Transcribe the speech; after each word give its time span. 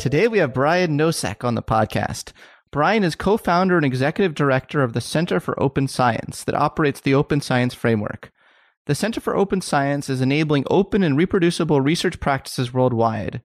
Today 0.00 0.28
we 0.28 0.38
have 0.38 0.54
Brian 0.54 0.96
Nosek 0.96 1.44
on 1.44 1.56
the 1.56 1.62
podcast. 1.62 2.32
Brian 2.70 3.04
is 3.04 3.14
co 3.14 3.36
founder 3.36 3.76
and 3.76 3.84
executive 3.84 4.34
director 4.34 4.82
of 4.82 4.94
the 4.94 5.00
Center 5.02 5.38
for 5.40 5.62
Open 5.62 5.86
Science 5.86 6.42
that 6.44 6.54
operates 6.54 7.00
the 7.00 7.12
Open 7.12 7.42
Science 7.42 7.74
Framework. 7.74 8.32
The 8.86 8.94
Center 8.94 9.20
for 9.20 9.36
Open 9.36 9.60
Science 9.60 10.08
is 10.08 10.22
enabling 10.22 10.64
open 10.70 11.02
and 11.02 11.18
reproducible 11.18 11.82
research 11.82 12.18
practices 12.18 12.72
worldwide. 12.72 13.42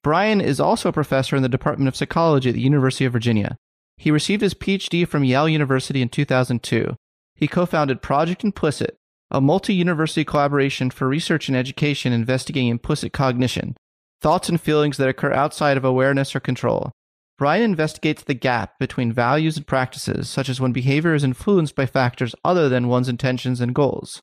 Brian 0.00 0.40
is 0.40 0.60
also 0.60 0.90
a 0.90 0.92
professor 0.92 1.34
in 1.34 1.42
the 1.42 1.48
Department 1.48 1.88
of 1.88 1.96
Psychology 1.96 2.50
at 2.50 2.54
the 2.54 2.60
University 2.60 3.04
of 3.04 3.12
Virginia. 3.12 3.56
He 3.96 4.12
received 4.12 4.42
his 4.42 4.54
PhD 4.54 5.08
from 5.08 5.24
Yale 5.24 5.48
University 5.48 6.02
in 6.02 6.08
2002. 6.08 6.94
He 7.34 7.48
co 7.48 7.66
founded 7.66 8.00
Project 8.00 8.44
Implicit, 8.44 8.96
a 9.32 9.40
multi 9.40 9.74
university 9.74 10.24
collaboration 10.24 10.88
for 10.88 11.08
research 11.08 11.48
and 11.48 11.56
education 11.56 12.12
investigating 12.12 12.68
implicit 12.68 13.12
cognition, 13.12 13.74
thoughts 14.20 14.48
and 14.48 14.60
feelings 14.60 14.96
that 14.96 15.08
occur 15.08 15.32
outside 15.32 15.76
of 15.76 15.84
awareness 15.84 16.34
or 16.34 16.40
control. 16.40 16.92
Brian 17.38 17.62
investigates 17.62 18.22
the 18.22 18.34
gap 18.34 18.78
between 18.78 19.12
values 19.12 19.56
and 19.56 19.66
practices, 19.66 20.28
such 20.28 20.48
as 20.48 20.60
when 20.60 20.72
behavior 20.72 21.14
is 21.14 21.24
influenced 21.24 21.74
by 21.74 21.84
factors 21.84 22.34
other 22.44 22.68
than 22.68 22.88
one's 22.88 23.08
intentions 23.08 23.60
and 23.60 23.74
goals. 23.74 24.22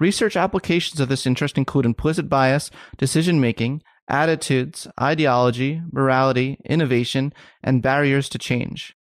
Research 0.00 0.36
applications 0.36 0.98
of 0.98 1.08
this 1.08 1.26
interest 1.26 1.58
include 1.58 1.86
implicit 1.86 2.28
bias, 2.28 2.70
decision 2.96 3.40
making, 3.40 3.82
attitudes, 4.08 4.88
ideology, 5.00 5.82
morality, 5.92 6.58
innovation, 6.64 7.32
and 7.62 7.82
barriers 7.82 8.28
to 8.30 8.38
change. 8.38 8.96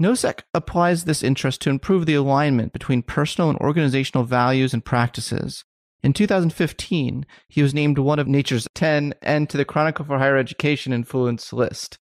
Nosek 0.00 0.42
applies 0.54 1.04
this 1.04 1.24
interest 1.24 1.60
to 1.62 1.70
improve 1.70 2.06
the 2.06 2.14
alignment 2.14 2.72
between 2.72 3.02
personal 3.02 3.50
and 3.50 3.58
organizational 3.58 4.24
values 4.24 4.72
and 4.72 4.84
practices. 4.84 5.64
In 6.02 6.12
2015, 6.12 7.26
he 7.48 7.62
was 7.62 7.74
named 7.74 7.98
one 7.98 8.18
of 8.18 8.28
Nature's 8.28 8.68
10 8.74 9.14
and 9.20 9.50
to 9.50 9.56
the 9.56 9.64
Chronicle 9.64 10.04
for 10.04 10.18
Higher 10.18 10.36
Education 10.36 10.92
Influence 10.92 11.52
list. 11.52 11.98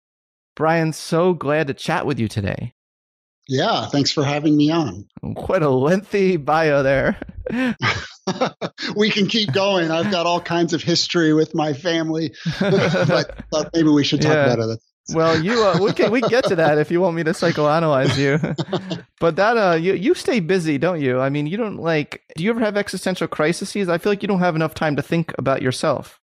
Brian, 0.54 0.92
so 0.92 1.32
glad 1.32 1.66
to 1.68 1.74
chat 1.74 2.06
with 2.06 2.18
you 2.18 2.28
today. 2.28 2.74
Yeah, 3.48 3.86
thanks 3.86 4.10
for 4.10 4.24
having 4.24 4.56
me 4.56 4.70
on. 4.70 5.06
Quite 5.36 5.62
a 5.62 5.70
lengthy 5.70 6.36
bio 6.36 6.82
there. 6.82 7.16
we 8.96 9.08
can 9.08 9.28
keep 9.28 9.52
going. 9.52 9.90
I've 9.90 10.10
got 10.10 10.26
all 10.26 10.40
kinds 10.40 10.72
of 10.72 10.82
history 10.82 11.32
with 11.32 11.54
my 11.54 11.72
family, 11.72 12.34
but, 12.60 13.44
but 13.50 13.70
maybe 13.72 13.88
we 13.88 14.02
should 14.02 14.20
talk 14.20 14.32
yeah. 14.32 14.52
about 14.52 14.68
it. 14.70 14.80
Well, 15.14 15.40
you 15.40 15.62
uh, 15.62 15.78
we 15.80 15.92
can 15.92 16.10
we 16.10 16.20
get 16.20 16.44
to 16.44 16.56
that 16.56 16.78
if 16.78 16.90
you 16.90 17.00
want 17.00 17.14
me 17.14 17.22
to 17.22 17.30
psychoanalyze 17.30 18.18
you. 18.18 18.40
but 19.20 19.36
that 19.36 19.56
uh 19.56 19.76
you 19.76 19.94
you 19.94 20.14
stay 20.14 20.40
busy, 20.40 20.78
don't 20.78 21.00
you? 21.00 21.20
I 21.20 21.30
mean, 21.30 21.46
you 21.46 21.56
don't 21.56 21.76
like 21.76 22.22
do 22.36 22.42
you 22.42 22.50
ever 22.50 22.58
have 22.60 22.76
existential 22.76 23.28
crises? 23.28 23.88
I 23.88 23.98
feel 23.98 24.10
like 24.10 24.22
you 24.22 24.28
don't 24.28 24.40
have 24.40 24.56
enough 24.56 24.74
time 24.74 24.96
to 24.96 25.02
think 25.02 25.32
about 25.38 25.62
yourself. 25.62 26.20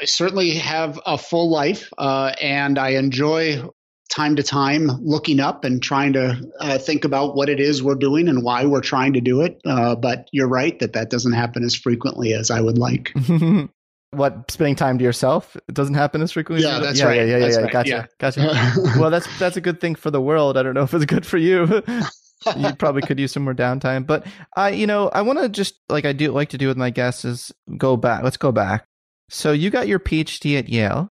I 0.00 0.04
certainly 0.04 0.50
have 0.54 1.00
a 1.06 1.18
full 1.18 1.50
life 1.50 1.90
uh, 1.98 2.32
and 2.40 2.78
I 2.78 2.90
enjoy 2.90 3.68
time 4.08 4.36
to 4.36 4.42
time 4.42 4.86
looking 5.02 5.40
up 5.40 5.64
and 5.64 5.82
trying 5.82 6.12
to 6.14 6.40
uh, 6.60 6.78
think 6.78 7.04
about 7.04 7.34
what 7.34 7.48
it 7.48 7.60
is 7.60 7.82
we're 7.82 7.94
doing 7.94 8.28
and 8.28 8.42
why 8.42 8.64
we're 8.64 8.80
trying 8.80 9.12
to 9.14 9.20
do 9.20 9.40
it. 9.42 9.60
Uh, 9.64 9.94
but 9.96 10.28
you're 10.32 10.48
right 10.48 10.78
that 10.78 10.92
that 10.94 11.10
doesn't 11.10 11.32
happen 11.32 11.64
as 11.64 11.74
frequently 11.74 12.32
as 12.32 12.50
I 12.50 12.60
would 12.60 12.78
like. 12.78 13.12
what 14.10 14.50
spending 14.50 14.74
time 14.74 14.96
to 14.96 15.04
yourself 15.04 15.54
it 15.68 15.74
doesn't 15.74 15.94
happen 15.94 16.22
as 16.22 16.32
frequently. 16.32 16.66
Yeah, 16.66 16.78
that's 16.78 16.98
yeah, 16.98 17.06
right. 17.06 17.16
Yeah, 17.16 17.24
yeah, 17.24 17.38
that's 17.38 17.56
yeah. 17.56 17.62
Right. 17.62 17.72
Gotcha, 17.72 17.90
yeah. 17.90 18.06
gotcha. 18.18 18.72
well, 18.98 19.10
that's 19.10 19.38
that's 19.38 19.56
a 19.56 19.60
good 19.60 19.80
thing 19.80 19.94
for 19.94 20.10
the 20.10 20.20
world. 20.20 20.56
I 20.56 20.62
don't 20.62 20.74
know 20.74 20.82
if 20.82 20.94
it's 20.94 21.04
good 21.04 21.26
for 21.26 21.36
you. 21.36 21.82
you 22.56 22.72
probably 22.78 23.02
could 23.02 23.18
use 23.18 23.32
some 23.32 23.44
more 23.44 23.54
downtime, 23.54 24.06
but 24.06 24.26
I, 24.56 24.70
you 24.70 24.86
know, 24.86 25.08
I 25.08 25.22
want 25.22 25.40
to 25.40 25.48
just 25.48 25.74
like 25.88 26.04
I 26.04 26.12
do 26.12 26.30
like 26.32 26.50
to 26.50 26.58
do 26.58 26.68
with 26.68 26.76
my 26.76 26.90
guests 26.90 27.24
is 27.24 27.52
go 27.76 27.96
back. 27.96 28.22
Let's 28.22 28.36
go 28.36 28.52
back. 28.52 28.84
So 29.28 29.52
you 29.52 29.70
got 29.70 29.88
your 29.88 29.98
PhD 29.98 30.58
at 30.58 30.68
Yale 30.68 31.08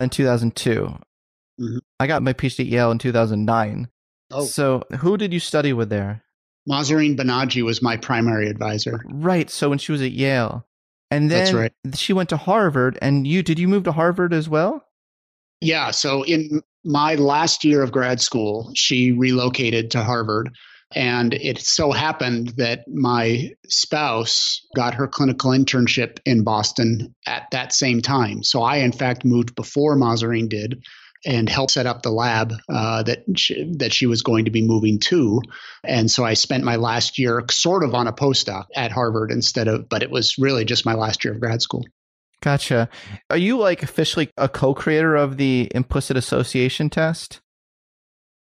in 0.00 0.10
2002. 0.10 0.80
Mm-hmm. 0.80 1.78
I 2.00 2.06
got 2.06 2.22
my 2.22 2.32
PhD 2.32 2.60
at 2.60 2.66
Yale 2.66 2.90
in 2.90 2.98
2009. 2.98 3.88
Oh. 4.32 4.44
So 4.44 4.82
who 4.98 5.16
did 5.16 5.32
you 5.32 5.40
study 5.40 5.72
with 5.72 5.90
there? 5.90 6.24
Mahzarin 6.68 7.16
Banaji 7.16 7.64
was 7.64 7.82
my 7.82 7.96
primary 7.96 8.48
advisor. 8.48 9.00
Right. 9.06 9.50
So 9.50 9.68
when 9.68 9.78
she 9.78 9.92
was 9.92 10.02
at 10.02 10.12
Yale, 10.12 10.66
and 11.10 11.30
then 11.30 11.54
right. 11.54 11.72
she 11.94 12.12
went 12.12 12.28
to 12.28 12.36
Harvard. 12.36 12.98
And 13.02 13.26
you 13.26 13.42
did 13.42 13.58
you 13.58 13.68
move 13.68 13.84
to 13.84 13.92
Harvard 13.92 14.32
as 14.32 14.48
well? 14.48 14.84
Yeah. 15.60 15.90
So 15.90 16.22
in 16.22 16.62
my 16.84 17.16
last 17.16 17.64
year 17.64 17.82
of 17.82 17.92
grad 17.92 18.20
school, 18.20 18.70
she 18.74 19.12
relocated 19.12 19.90
to 19.90 20.02
Harvard. 20.02 20.50
And 20.92 21.34
it 21.34 21.60
so 21.60 21.92
happened 21.92 22.54
that 22.56 22.84
my 22.88 23.50
spouse 23.68 24.60
got 24.74 24.94
her 24.94 25.06
clinical 25.06 25.52
internship 25.52 26.18
in 26.26 26.42
Boston 26.42 27.14
at 27.26 27.44
that 27.52 27.72
same 27.72 28.00
time. 28.00 28.42
So 28.42 28.62
I, 28.62 28.78
in 28.78 28.90
fact, 28.90 29.24
moved 29.24 29.54
before 29.54 29.96
Mahzarin 29.96 30.48
did 30.48 30.82
and 31.24 31.48
help 31.48 31.70
set 31.70 31.86
up 31.86 32.02
the 32.02 32.10
lab 32.10 32.52
uh, 32.68 33.02
that 33.02 33.24
she, 33.36 33.72
that 33.78 33.92
she 33.92 34.06
was 34.06 34.22
going 34.22 34.46
to 34.46 34.50
be 34.50 34.62
moving 34.62 34.98
to. 34.98 35.42
And 35.84 36.10
so 36.10 36.24
I 36.24 36.34
spent 36.34 36.64
my 36.64 36.76
last 36.76 37.18
year 37.18 37.44
sort 37.50 37.84
of 37.84 37.94
on 37.94 38.06
a 38.06 38.12
postdoc 38.12 38.66
at 38.74 38.92
Harvard 38.92 39.30
instead 39.30 39.68
of, 39.68 39.88
but 39.88 40.02
it 40.02 40.10
was 40.10 40.38
really 40.38 40.64
just 40.64 40.86
my 40.86 40.94
last 40.94 41.24
year 41.24 41.34
of 41.34 41.40
grad 41.40 41.60
school. 41.60 41.84
Gotcha. 42.42 42.88
Are 43.28 43.36
you 43.36 43.58
like 43.58 43.82
officially 43.82 44.30
a 44.38 44.48
co-creator 44.48 45.14
of 45.14 45.36
the 45.36 45.70
implicit 45.74 46.16
association 46.16 46.88
test? 46.88 47.40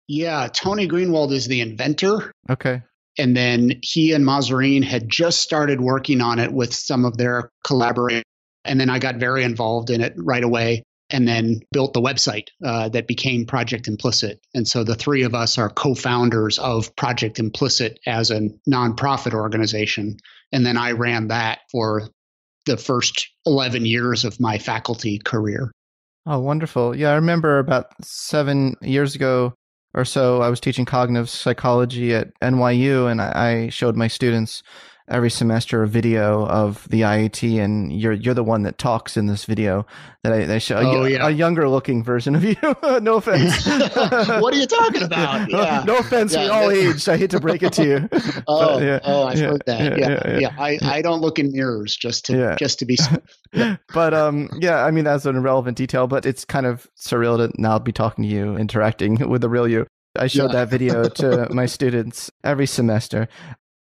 Yeah, 0.08 0.48
Tony 0.52 0.88
Greenwald 0.88 1.32
is 1.32 1.46
the 1.46 1.60
inventor. 1.60 2.32
Okay. 2.50 2.82
And 3.16 3.36
then 3.36 3.78
he 3.82 4.12
and 4.12 4.24
Mahzarin 4.24 4.82
had 4.82 5.08
just 5.08 5.40
started 5.40 5.80
working 5.80 6.20
on 6.20 6.40
it 6.40 6.52
with 6.52 6.74
some 6.74 7.04
of 7.04 7.16
their 7.16 7.50
collaborators 7.62 8.24
And 8.64 8.80
then 8.80 8.90
I 8.90 8.98
got 8.98 9.16
very 9.16 9.44
involved 9.44 9.90
in 9.90 10.00
it 10.00 10.14
right 10.16 10.42
away 10.42 10.82
and 11.10 11.28
then 11.28 11.60
built 11.72 11.92
the 11.92 12.00
website 12.00 12.48
uh, 12.64 12.88
that 12.90 13.06
became 13.06 13.46
Project 13.46 13.88
Implicit. 13.88 14.40
And 14.54 14.66
so 14.66 14.84
the 14.84 14.94
three 14.94 15.22
of 15.22 15.34
us 15.34 15.58
are 15.58 15.68
co 15.68 15.94
founders 15.94 16.58
of 16.58 16.94
Project 16.96 17.38
Implicit 17.38 17.98
as 18.06 18.30
a 18.30 18.48
nonprofit 18.68 19.34
organization. 19.34 20.16
And 20.52 20.64
then 20.64 20.76
I 20.76 20.92
ran 20.92 21.28
that 21.28 21.60
for 21.70 22.08
the 22.66 22.76
first 22.76 23.28
11 23.46 23.84
years 23.84 24.24
of 24.24 24.40
my 24.40 24.58
faculty 24.58 25.18
career. 25.18 25.70
Oh, 26.26 26.38
wonderful. 26.38 26.96
Yeah, 26.96 27.10
I 27.10 27.16
remember 27.16 27.58
about 27.58 27.88
seven 28.02 28.76
years 28.80 29.14
ago 29.14 29.52
or 29.94 30.04
so, 30.04 30.42
I 30.42 30.50
was 30.50 30.58
teaching 30.58 30.84
cognitive 30.84 31.30
psychology 31.30 32.12
at 32.14 32.28
NYU, 32.40 33.10
and 33.10 33.22
I 33.22 33.68
showed 33.68 33.96
my 33.96 34.08
students 34.08 34.62
every 35.08 35.30
semester 35.30 35.82
a 35.82 35.88
video 35.88 36.46
of 36.46 36.88
the 36.88 37.02
IAT, 37.02 37.62
and 37.62 37.92
you're 37.92 38.12
you're 38.12 38.34
the 38.34 38.44
one 38.44 38.62
that 38.62 38.78
talks 38.78 39.16
in 39.16 39.26
this 39.26 39.44
video 39.44 39.86
that 40.22 40.32
I, 40.32 40.54
I 40.54 40.58
show 40.58 40.76
oh, 40.76 41.04
a, 41.04 41.10
yeah. 41.10 41.26
a, 41.26 41.30
younger 41.30 41.68
looking 41.68 42.02
version 42.02 42.34
of 42.34 42.44
you. 42.44 42.56
no 43.00 43.16
offense. 43.16 43.66
what 43.66 44.54
are 44.54 44.56
you 44.56 44.66
talking 44.66 45.02
about? 45.04 45.50
Yeah. 45.50 45.84
No, 45.86 45.98
offense. 45.98 46.34
Yeah, 46.34 46.44
we 46.44 46.48
all 46.48 46.70
aged. 46.70 47.08
I 47.08 47.16
hate 47.16 47.30
to 47.30 47.40
break 47.40 47.62
it 47.62 47.72
to 47.74 47.84
you. 47.84 48.08
oh, 48.48 48.78
yeah, 48.78 49.00
oh, 49.04 49.24
I've 49.24 49.38
heard 49.38 49.62
that. 49.66 49.98
Yeah, 49.98 50.38
yeah. 50.38 50.54
I, 50.58 50.78
I 50.82 51.02
don't 51.02 51.20
look 51.20 51.38
in 51.38 51.52
mirrors 51.52 51.96
just 51.96 52.26
to 52.26 52.56
just 52.58 52.78
to 52.78 52.86
be. 52.86 52.96
but 53.92 54.14
um, 54.14 54.48
yeah. 54.58 54.84
I 54.84 54.90
mean 54.90 55.04
that's 55.04 55.26
an 55.26 55.36
irrelevant 55.36 55.76
detail, 55.76 56.06
but 56.06 56.26
it's 56.26 56.44
kind 56.44 56.66
of 56.66 56.88
surreal 56.98 57.36
to 57.36 57.52
now 57.60 57.78
be 57.78 57.92
talking 57.92 58.24
to 58.24 58.28
you, 58.30 58.56
interacting 58.56 59.28
with 59.28 59.42
the 59.42 59.48
real 59.48 59.68
you. 59.68 59.86
I 60.16 60.28
showed 60.28 60.52
that 60.52 60.68
video 60.68 61.08
to 61.08 61.52
my 61.52 61.66
students 61.66 62.30
every 62.44 62.66
semester. 62.66 63.26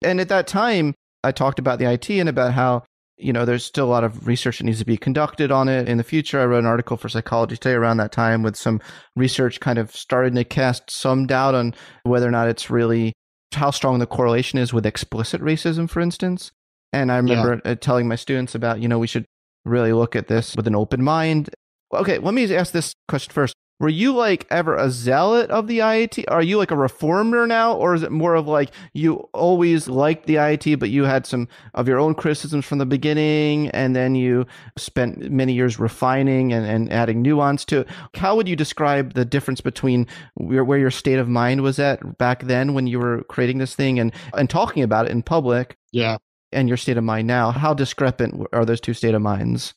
And 0.02 0.18
at 0.18 0.30
that 0.30 0.46
time, 0.46 0.94
I 1.24 1.32
talked 1.32 1.58
about 1.58 1.78
the 1.78 1.90
IT 1.90 2.10
and 2.10 2.28
about 2.28 2.52
how 2.52 2.84
you 3.16 3.32
know 3.32 3.44
there's 3.44 3.64
still 3.64 3.86
a 3.86 3.90
lot 3.90 4.04
of 4.04 4.26
research 4.26 4.58
that 4.58 4.64
needs 4.64 4.78
to 4.78 4.84
be 4.84 4.96
conducted 4.96 5.52
on 5.52 5.68
it 5.68 5.88
in 5.88 5.98
the 5.98 6.04
future. 6.04 6.40
I 6.40 6.46
wrote 6.46 6.60
an 6.60 6.66
article 6.66 6.96
for 6.96 7.08
Psychology 7.08 7.56
Today 7.56 7.74
around 7.74 7.98
that 7.98 8.12
time 8.12 8.42
with 8.42 8.56
some 8.56 8.80
research 9.16 9.60
kind 9.60 9.78
of 9.78 9.94
starting 9.94 10.34
to 10.34 10.44
cast 10.44 10.90
some 10.90 11.26
doubt 11.26 11.54
on 11.54 11.74
whether 12.02 12.26
or 12.26 12.32
not 12.32 12.48
it's 12.48 12.70
really 12.70 13.12
how 13.52 13.70
strong 13.70 13.98
the 13.98 14.06
correlation 14.06 14.58
is 14.58 14.72
with 14.72 14.86
explicit 14.86 15.40
racism, 15.40 15.88
for 15.88 16.00
instance. 16.00 16.50
And 16.92 17.12
I 17.12 17.16
remember 17.18 17.60
yeah. 17.64 17.74
telling 17.74 18.08
my 18.08 18.16
students 18.16 18.54
about 18.54 18.80
you 18.80 18.88
know 18.88 18.98
we 18.98 19.06
should 19.06 19.24
really 19.64 19.92
look 19.92 20.16
at 20.16 20.28
this 20.28 20.56
with 20.56 20.66
an 20.66 20.74
open 20.74 21.02
mind. 21.02 21.50
Okay, 21.94 22.18
let 22.18 22.34
me 22.34 22.52
ask 22.54 22.72
this 22.72 22.94
question 23.06 23.32
first 23.32 23.54
were 23.80 23.88
you 23.88 24.12
like 24.12 24.46
ever 24.48 24.76
a 24.76 24.90
zealot 24.90 25.50
of 25.50 25.66
the 25.66 25.80
IAT? 25.80 26.24
Are 26.28 26.42
you 26.42 26.56
like 26.56 26.70
a 26.70 26.76
reformer 26.76 27.48
now, 27.48 27.74
or 27.74 27.94
is 27.94 28.04
it 28.04 28.12
more 28.12 28.36
of 28.36 28.46
like 28.46 28.70
you 28.92 29.28
always 29.32 29.88
liked 29.88 30.26
the 30.26 30.36
IAT, 30.36 30.78
but 30.78 30.90
you 30.90 31.02
had 31.02 31.26
some 31.26 31.48
of 31.74 31.88
your 31.88 31.98
own 31.98 32.14
criticisms 32.14 32.64
from 32.64 32.78
the 32.78 32.86
beginning, 32.86 33.70
and 33.70 33.96
then 33.96 34.14
you 34.14 34.46
spent 34.76 35.30
many 35.32 35.52
years 35.52 35.80
refining 35.80 36.52
and, 36.52 36.64
and 36.64 36.92
adding 36.92 37.22
nuance 37.22 37.64
to 37.64 37.80
it? 37.80 37.88
How 38.14 38.36
would 38.36 38.46
you 38.46 38.54
describe 38.54 39.14
the 39.14 39.24
difference 39.24 39.60
between 39.60 40.06
where, 40.34 40.64
where 40.64 40.78
your 40.78 40.92
state 40.92 41.18
of 41.18 41.28
mind 41.28 41.62
was 41.62 41.80
at 41.80 42.18
back 42.18 42.44
then 42.44 42.74
when 42.74 42.86
you 42.86 43.00
were 43.00 43.24
creating 43.24 43.58
this 43.58 43.74
thing 43.74 43.98
and 43.98 44.12
and 44.34 44.48
talking 44.48 44.84
about 44.84 45.06
it 45.06 45.12
in 45.12 45.22
public? 45.22 45.76
Yeah. 45.90 46.18
And 46.52 46.68
your 46.68 46.76
state 46.76 46.98
of 46.98 47.04
mind 47.04 47.26
now, 47.26 47.50
how 47.50 47.74
discrepant 47.74 48.46
are 48.52 48.64
those 48.64 48.80
two 48.80 48.94
state 48.94 49.14
of 49.14 49.22
minds? 49.22 49.74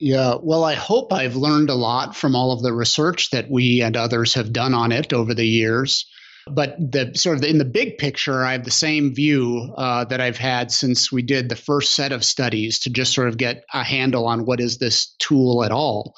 Yeah, 0.00 0.36
well, 0.40 0.64
I 0.64 0.74
hope 0.74 1.12
I've 1.12 1.36
learned 1.36 1.68
a 1.68 1.74
lot 1.74 2.16
from 2.16 2.34
all 2.34 2.52
of 2.52 2.62
the 2.62 2.72
research 2.72 3.30
that 3.30 3.50
we 3.50 3.82
and 3.82 3.96
others 3.96 4.34
have 4.34 4.50
done 4.50 4.72
on 4.72 4.92
it 4.92 5.12
over 5.12 5.34
the 5.34 5.46
years. 5.46 6.06
But 6.48 6.76
the 6.78 7.12
sort 7.14 7.36
of 7.36 7.42
the, 7.42 7.50
in 7.50 7.58
the 7.58 7.66
big 7.66 7.98
picture, 7.98 8.42
I 8.42 8.52
have 8.52 8.64
the 8.64 8.70
same 8.70 9.14
view 9.14 9.72
uh, 9.76 10.06
that 10.06 10.20
I've 10.20 10.38
had 10.38 10.72
since 10.72 11.12
we 11.12 11.20
did 11.20 11.48
the 11.48 11.54
first 11.54 11.94
set 11.94 12.12
of 12.12 12.24
studies 12.24 12.80
to 12.80 12.90
just 12.90 13.12
sort 13.12 13.28
of 13.28 13.36
get 13.36 13.62
a 13.74 13.84
handle 13.84 14.26
on 14.26 14.46
what 14.46 14.58
is 14.58 14.78
this 14.78 15.14
tool 15.18 15.62
at 15.64 15.70
all. 15.70 16.14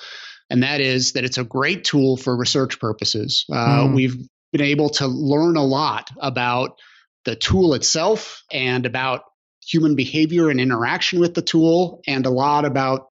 And 0.48 0.62
that 0.62 0.80
is 0.80 1.12
that 1.12 1.24
it's 1.24 1.38
a 1.38 1.44
great 1.44 1.82
tool 1.82 2.16
for 2.16 2.36
research 2.36 2.78
purposes. 2.78 3.44
Uh, 3.50 3.88
mm. 3.88 3.94
We've 3.94 4.16
been 4.52 4.62
able 4.62 4.90
to 4.90 5.08
learn 5.08 5.56
a 5.56 5.64
lot 5.64 6.08
about 6.20 6.78
the 7.24 7.34
tool 7.34 7.74
itself 7.74 8.44
and 8.52 8.86
about 8.86 9.22
human 9.66 9.96
behavior 9.96 10.50
and 10.50 10.60
interaction 10.60 11.18
with 11.18 11.34
the 11.34 11.42
tool, 11.42 12.00
and 12.06 12.26
a 12.26 12.30
lot 12.30 12.64
about 12.64 13.06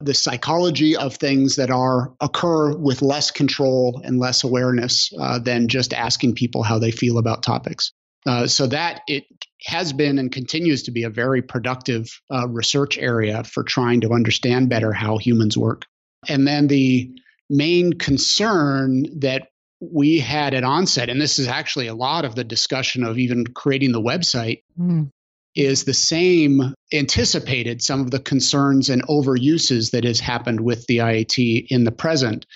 the 0.00 0.14
psychology 0.14 0.96
of 0.96 1.16
things 1.16 1.56
that 1.56 1.70
are 1.70 2.12
occur 2.20 2.74
with 2.76 3.02
less 3.02 3.30
control 3.30 4.00
and 4.04 4.18
less 4.18 4.44
awareness 4.44 5.12
uh, 5.18 5.38
than 5.38 5.68
just 5.68 5.92
asking 5.92 6.34
people 6.34 6.62
how 6.62 6.78
they 6.78 6.90
feel 6.90 7.18
about 7.18 7.42
topics. 7.42 7.92
Uh, 8.26 8.46
so 8.46 8.66
that 8.66 9.00
it 9.06 9.24
has 9.64 9.92
been 9.92 10.18
and 10.18 10.30
continues 10.32 10.82
to 10.82 10.90
be 10.90 11.04
a 11.04 11.10
very 11.10 11.40
productive 11.40 12.20
uh, 12.30 12.46
research 12.48 12.98
area 12.98 13.44
for 13.44 13.62
trying 13.62 14.02
to 14.02 14.12
understand 14.12 14.68
better 14.68 14.92
how 14.92 15.16
humans 15.16 15.56
work. 15.56 15.86
And 16.28 16.46
then 16.46 16.66
the 16.66 17.10
main 17.48 17.94
concern 17.94 19.20
that 19.20 19.48
we 19.80 20.18
had 20.18 20.52
at 20.52 20.64
onset, 20.64 21.08
and 21.08 21.20
this 21.20 21.38
is 21.38 21.48
actually 21.48 21.86
a 21.86 21.94
lot 21.94 22.26
of 22.26 22.34
the 22.34 22.44
discussion 22.44 23.04
of 23.04 23.18
even 23.18 23.46
creating 23.46 23.92
the 23.92 24.02
website, 24.02 24.62
mm 24.78 25.10
is 25.54 25.84
the 25.84 25.94
same 25.94 26.74
anticipated 26.92 27.82
some 27.82 28.00
of 28.00 28.10
the 28.10 28.20
concerns 28.20 28.88
and 28.88 29.02
overuses 29.08 29.90
that 29.90 30.04
has 30.04 30.20
happened 30.20 30.60
with 30.60 30.86
the 30.86 30.98
IAT 30.98 31.66
in 31.68 31.84
the 31.84 31.92
present. 31.92 32.46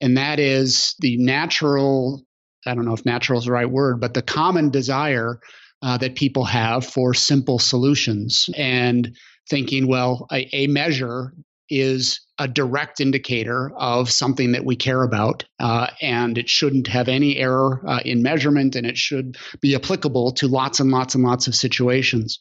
And 0.00 0.16
that 0.16 0.40
is 0.40 0.94
the 1.00 1.16
natural, 1.18 2.22
I 2.66 2.74
don't 2.74 2.84
know 2.84 2.94
if 2.94 3.04
natural 3.04 3.38
is 3.38 3.44
the 3.44 3.52
right 3.52 3.70
word, 3.70 4.00
but 4.00 4.14
the 4.14 4.22
common 4.22 4.70
desire 4.70 5.40
uh, 5.82 5.98
that 5.98 6.14
people 6.14 6.44
have 6.44 6.86
for 6.86 7.12
simple 7.12 7.58
solutions 7.58 8.48
and 8.56 9.16
thinking, 9.50 9.86
well, 9.86 10.26
a, 10.32 10.48
a 10.52 10.66
measure 10.68 11.34
is 11.70 12.20
a 12.38 12.48
direct 12.48 13.00
indicator 13.00 13.72
of 13.76 14.10
something 14.10 14.52
that 14.52 14.64
we 14.64 14.76
care 14.76 15.02
about, 15.02 15.44
uh, 15.60 15.86
and 16.00 16.38
it 16.38 16.48
shouldn't 16.48 16.86
have 16.88 17.08
any 17.08 17.36
error 17.36 17.82
uh, 17.86 18.00
in 18.04 18.22
measurement, 18.22 18.76
and 18.76 18.86
it 18.86 18.98
should 18.98 19.36
be 19.60 19.74
applicable 19.74 20.32
to 20.32 20.48
lots 20.48 20.80
and 20.80 20.90
lots 20.90 21.14
and 21.14 21.24
lots 21.24 21.46
of 21.46 21.54
situations. 21.54 22.40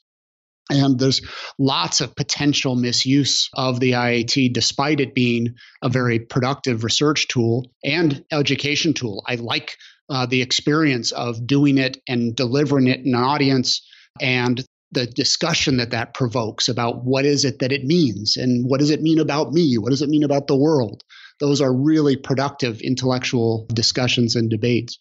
And 0.69 0.97
there's 0.97 1.21
lots 1.59 2.01
of 2.01 2.15
potential 2.15 2.75
misuse 2.75 3.49
of 3.53 3.79
the 3.79 3.91
IAT, 3.91 4.53
despite 4.53 5.01
it 5.01 5.13
being 5.13 5.55
a 5.81 5.89
very 5.89 6.19
productive 6.19 6.83
research 6.83 7.27
tool 7.27 7.71
and 7.83 8.23
education 8.31 8.93
tool. 8.93 9.23
I 9.27 9.35
like 9.35 9.75
uh, 10.09 10.25
the 10.25 10.41
experience 10.41 11.11
of 11.11 11.45
doing 11.45 11.77
it 11.77 11.97
and 12.07 12.35
delivering 12.35 12.87
it 12.87 13.01
in 13.01 13.15
an 13.15 13.21
audience 13.21 13.85
and 14.19 14.63
the 14.91 15.05
discussion 15.05 15.77
that 15.77 15.91
that 15.91 16.13
provokes 16.13 16.67
about 16.67 17.03
what 17.03 17.25
is 17.25 17.45
it 17.45 17.59
that 17.59 17.71
it 17.71 17.83
means 17.85 18.37
and 18.37 18.65
what 18.69 18.79
does 18.79 18.89
it 18.89 19.01
mean 19.01 19.19
about 19.19 19.53
me? 19.53 19.77
What 19.77 19.89
does 19.89 20.01
it 20.01 20.09
mean 20.09 20.23
about 20.23 20.47
the 20.47 20.57
world? 20.57 21.03
Those 21.39 21.61
are 21.61 21.73
really 21.73 22.15
productive 22.17 22.81
intellectual 22.81 23.65
discussions 23.73 24.35
and 24.35 24.49
debates. 24.49 24.99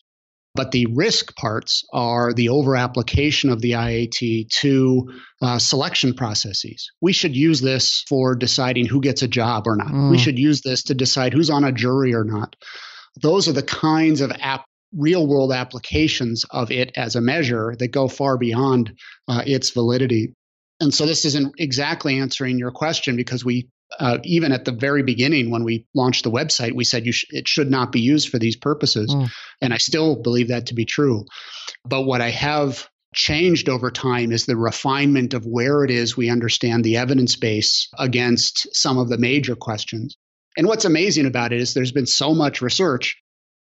But 0.54 0.73
the 0.73 0.87
risk 0.87 1.37
parts 1.37 1.85
are 1.92 2.32
the 2.32 2.49
over 2.49 2.75
application 2.75 3.50
of 3.50 3.61
the 3.61 3.73
IAT 3.73 4.49
to 4.49 5.12
uh, 5.40 5.59
selection 5.59 6.12
processes. 6.12 6.90
We 7.00 7.12
should 7.12 7.37
use 7.37 7.61
this 7.61 8.04
for 8.09 8.35
deciding 8.35 8.87
who 8.87 9.00
gets 9.00 9.23
a 9.23 9.28
job 9.28 9.68
or 9.68 9.76
not. 9.76 9.88
Mm. 9.88 10.11
We 10.11 10.18
should 10.18 10.38
use 10.38 10.62
this 10.62 10.82
to 10.85 10.94
decide 10.94 11.32
who's 11.32 11.50
on 11.50 11.62
a 11.62 11.70
jury 11.70 12.14
or 12.14 12.25
not. 12.25 12.56
Those 13.23 13.49
are 13.49 13.52
the 13.52 13.62
kinds 13.62 14.20
of 14.20 14.32
app 14.40 14.64
real 14.97 15.26
world 15.26 15.52
applications 15.52 16.44
of 16.50 16.70
it 16.70 16.92
as 16.97 17.16
a 17.16 17.20
measure 17.20 17.75
that 17.78 17.88
go 17.88 18.09
far 18.09 18.37
beyond 18.37 18.92
uh, 19.28 19.42
its 19.47 19.70
validity. 19.70 20.35
And 20.80 20.92
so 20.92 21.06
this 21.06 21.25
isn't 21.25 21.54
exactly 21.59 22.18
answering 22.18 22.59
your 22.59 22.70
question 22.70 23.16
because 23.16 23.44
we, 23.44 23.68
uh, 23.99 24.18
even 24.25 24.52
at 24.52 24.64
the 24.64 24.73
very 24.73 25.02
beginning 25.02 25.50
when 25.50 25.64
we 25.64 25.87
launched 25.94 26.25
the 26.25 26.30
website, 26.30 26.75
we 26.75 26.85
said 26.85 27.06
sh- 27.12 27.26
it 27.30 27.47
should 27.47 27.70
not 27.70 27.92
be 27.92 28.00
used 28.00 28.30
for 28.30 28.38
these 28.38 28.56
purposes. 28.56 29.14
Mm. 29.14 29.30
And 29.61 29.75
I 29.75 29.78
still 29.78 30.16
believe 30.16 30.49
that 30.49 30.66
to 30.66 30.75
be 30.75 30.87
true. 30.87 31.26
But 31.85 32.02
what 32.02 32.20
I 32.20 32.30
have 32.30 32.88
changed 33.14 33.68
over 33.68 33.90
time 33.90 34.32
is 34.32 34.47
the 34.47 34.56
refinement 34.56 35.35
of 35.35 35.44
where 35.44 35.85
it 35.85 35.90
is 35.90 36.16
we 36.16 36.30
understand 36.30 36.85
the 36.85 36.97
evidence 36.97 37.37
base 37.37 37.88
against 37.99 38.75
some 38.75 38.99
of 38.99 39.09
the 39.09 39.18
major 39.18 39.56
questions. 39.56 40.16
And 40.56 40.66
what's 40.66 40.85
amazing 40.85 41.26
about 41.26 41.52
it 41.52 41.61
is 41.61 41.75
there's 41.75 41.92
been 41.92 42.06
so 42.06 42.35
much 42.35 42.62
research 42.62 43.16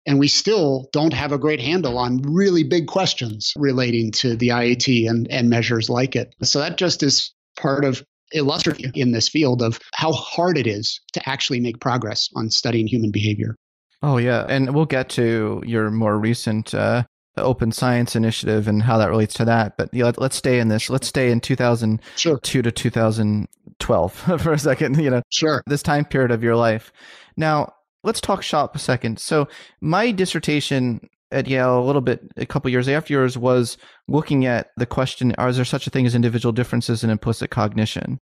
and 0.07 0.19
we 0.19 0.29
still 0.29 0.89
don't 0.93 1.13
have 1.13 1.33
a 1.33 1.39
great 1.39 1.61
handle 1.61 1.99
on 1.99 2.23
really 2.23 2.65
big 2.65 2.87
questions 2.87 3.53
relating 3.57 4.11
to 4.13 4.37
the 4.37 4.49
IAT 4.49 5.09
and, 5.09 5.31
and 5.31 5.49
measures 5.49 5.89
like 5.89 6.17
it. 6.17 6.35
So 6.43 6.59
that 6.59 6.77
just 6.77 7.03
is 7.03 7.33
part 7.57 7.85
of 7.85 8.05
illustrative 8.33 8.93
in 8.95 9.13
this 9.13 9.29
field 9.29 9.63
of 9.63 9.79
how 9.95 10.13
hard 10.13 10.59
it 10.59 10.67
is 10.67 11.01
to 11.13 11.29
actually 11.29 11.61
make 11.61 11.81
progress 11.81 12.29
on 12.35 12.51
studying 12.51 12.87
human 12.87 13.11
behavior. 13.11 13.57
Oh, 14.03 14.17
yeah. 14.17 14.47
And 14.49 14.75
we'll 14.75 14.87
get 14.87 15.09
to 15.11 15.63
your 15.65 15.91
more 15.91 16.19
recent 16.19 16.75
uh, 16.75 17.05
open 17.37 17.71
science 17.73 18.17
initiative 18.17 18.67
and 18.67 18.83
how 18.83 18.99
that 18.99 19.11
relates 19.11 19.35
to 19.35 19.45
that. 19.45 19.77
But 19.77 19.91
yeah, 19.93 20.07
let, 20.07 20.19
us 20.19 20.35
stay 20.35 20.59
in 20.59 20.69
this. 20.69 20.91
Let's 20.91 21.07
stay 21.07 21.31
in 21.31 21.41
2002 21.41 22.03
sure. 22.17 22.39
to 22.39 22.73
2012 22.73 24.13
for 24.43 24.53
a 24.53 24.59
second, 24.59 24.99
you 24.99 25.11
know, 25.11 25.23
sure. 25.31 25.63
this 25.67 25.83
time 25.83 26.05
period 26.05 26.31
of 26.33 26.43
your 26.43 26.57
life. 26.57 26.93
Now, 27.37 27.75
let's 28.05 28.21
talk 28.21 28.43
shop 28.43 28.75
a 28.75 28.79
second. 28.79 29.19
So 29.19 29.49
my 29.81 30.11
dissertation 30.11 31.01
at 31.31 31.47
Yale 31.47 31.79
a 31.79 31.85
little 31.85 32.03
bit 32.03 32.21
a 32.37 32.47
couple 32.47 32.71
years 32.71 32.89
after 32.89 33.13
yours 33.13 33.39
was 33.39 33.79
looking 34.09 34.47
at 34.47 34.69
the 34.77 34.87
question: 34.87 35.35
Are 35.39 35.53
there 35.53 35.65
such 35.65 35.87
a 35.87 35.91
thing 35.91 36.07
as 36.07 36.15
individual 36.15 36.53
differences 36.53 37.03
in 37.03 37.11
implicit 37.11 37.51
cognition? 37.51 38.19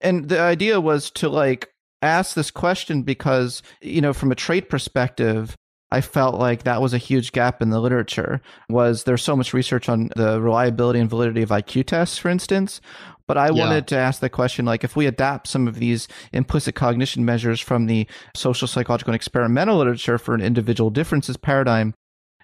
And 0.00 0.28
the 0.28 0.40
idea 0.40 0.80
was 0.80 1.10
to 1.12 1.28
like 1.28 1.68
ask 2.02 2.34
this 2.34 2.50
question 2.50 3.02
because, 3.02 3.62
you 3.82 4.00
know, 4.00 4.12
from 4.12 4.32
a 4.32 4.36
trait 4.36 4.68
perspective, 4.68 5.56
I 5.92 6.00
felt 6.00 6.36
like 6.36 6.62
that 6.62 6.80
was 6.80 6.94
a 6.94 6.98
huge 6.98 7.32
gap 7.32 7.60
in 7.60 7.70
the 7.70 7.80
literature 7.80 8.40
was 8.68 9.04
there's 9.04 9.22
so 9.22 9.34
much 9.34 9.52
research 9.52 9.88
on 9.88 10.10
the 10.14 10.40
reliability 10.40 11.00
and 11.00 11.10
validity 11.10 11.42
of 11.42 11.48
IQ 11.48 11.86
tests, 11.86 12.16
for 12.16 12.28
instance. 12.28 12.80
But 13.26 13.38
I 13.38 13.46
yeah. 13.46 13.64
wanted 13.64 13.86
to 13.88 13.96
ask 13.96 14.20
the 14.20 14.28
question 14.28 14.64
like 14.64 14.82
if 14.82 14.96
we 14.96 15.06
adapt 15.06 15.46
some 15.46 15.68
of 15.68 15.76
these 15.76 16.08
implicit 16.32 16.74
cognition 16.74 17.24
measures 17.24 17.60
from 17.60 17.86
the 17.86 18.06
social 18.34 18.66
psychological 18.66 19.12
and 19.12 19.16
experimental 19.16 19.78
literature 19.78 20.18
for 20.18 20.34
an 20.34 20.40
individual 20.40 20.90
differences 20.90 21.36
paradigm, 21.36 21.94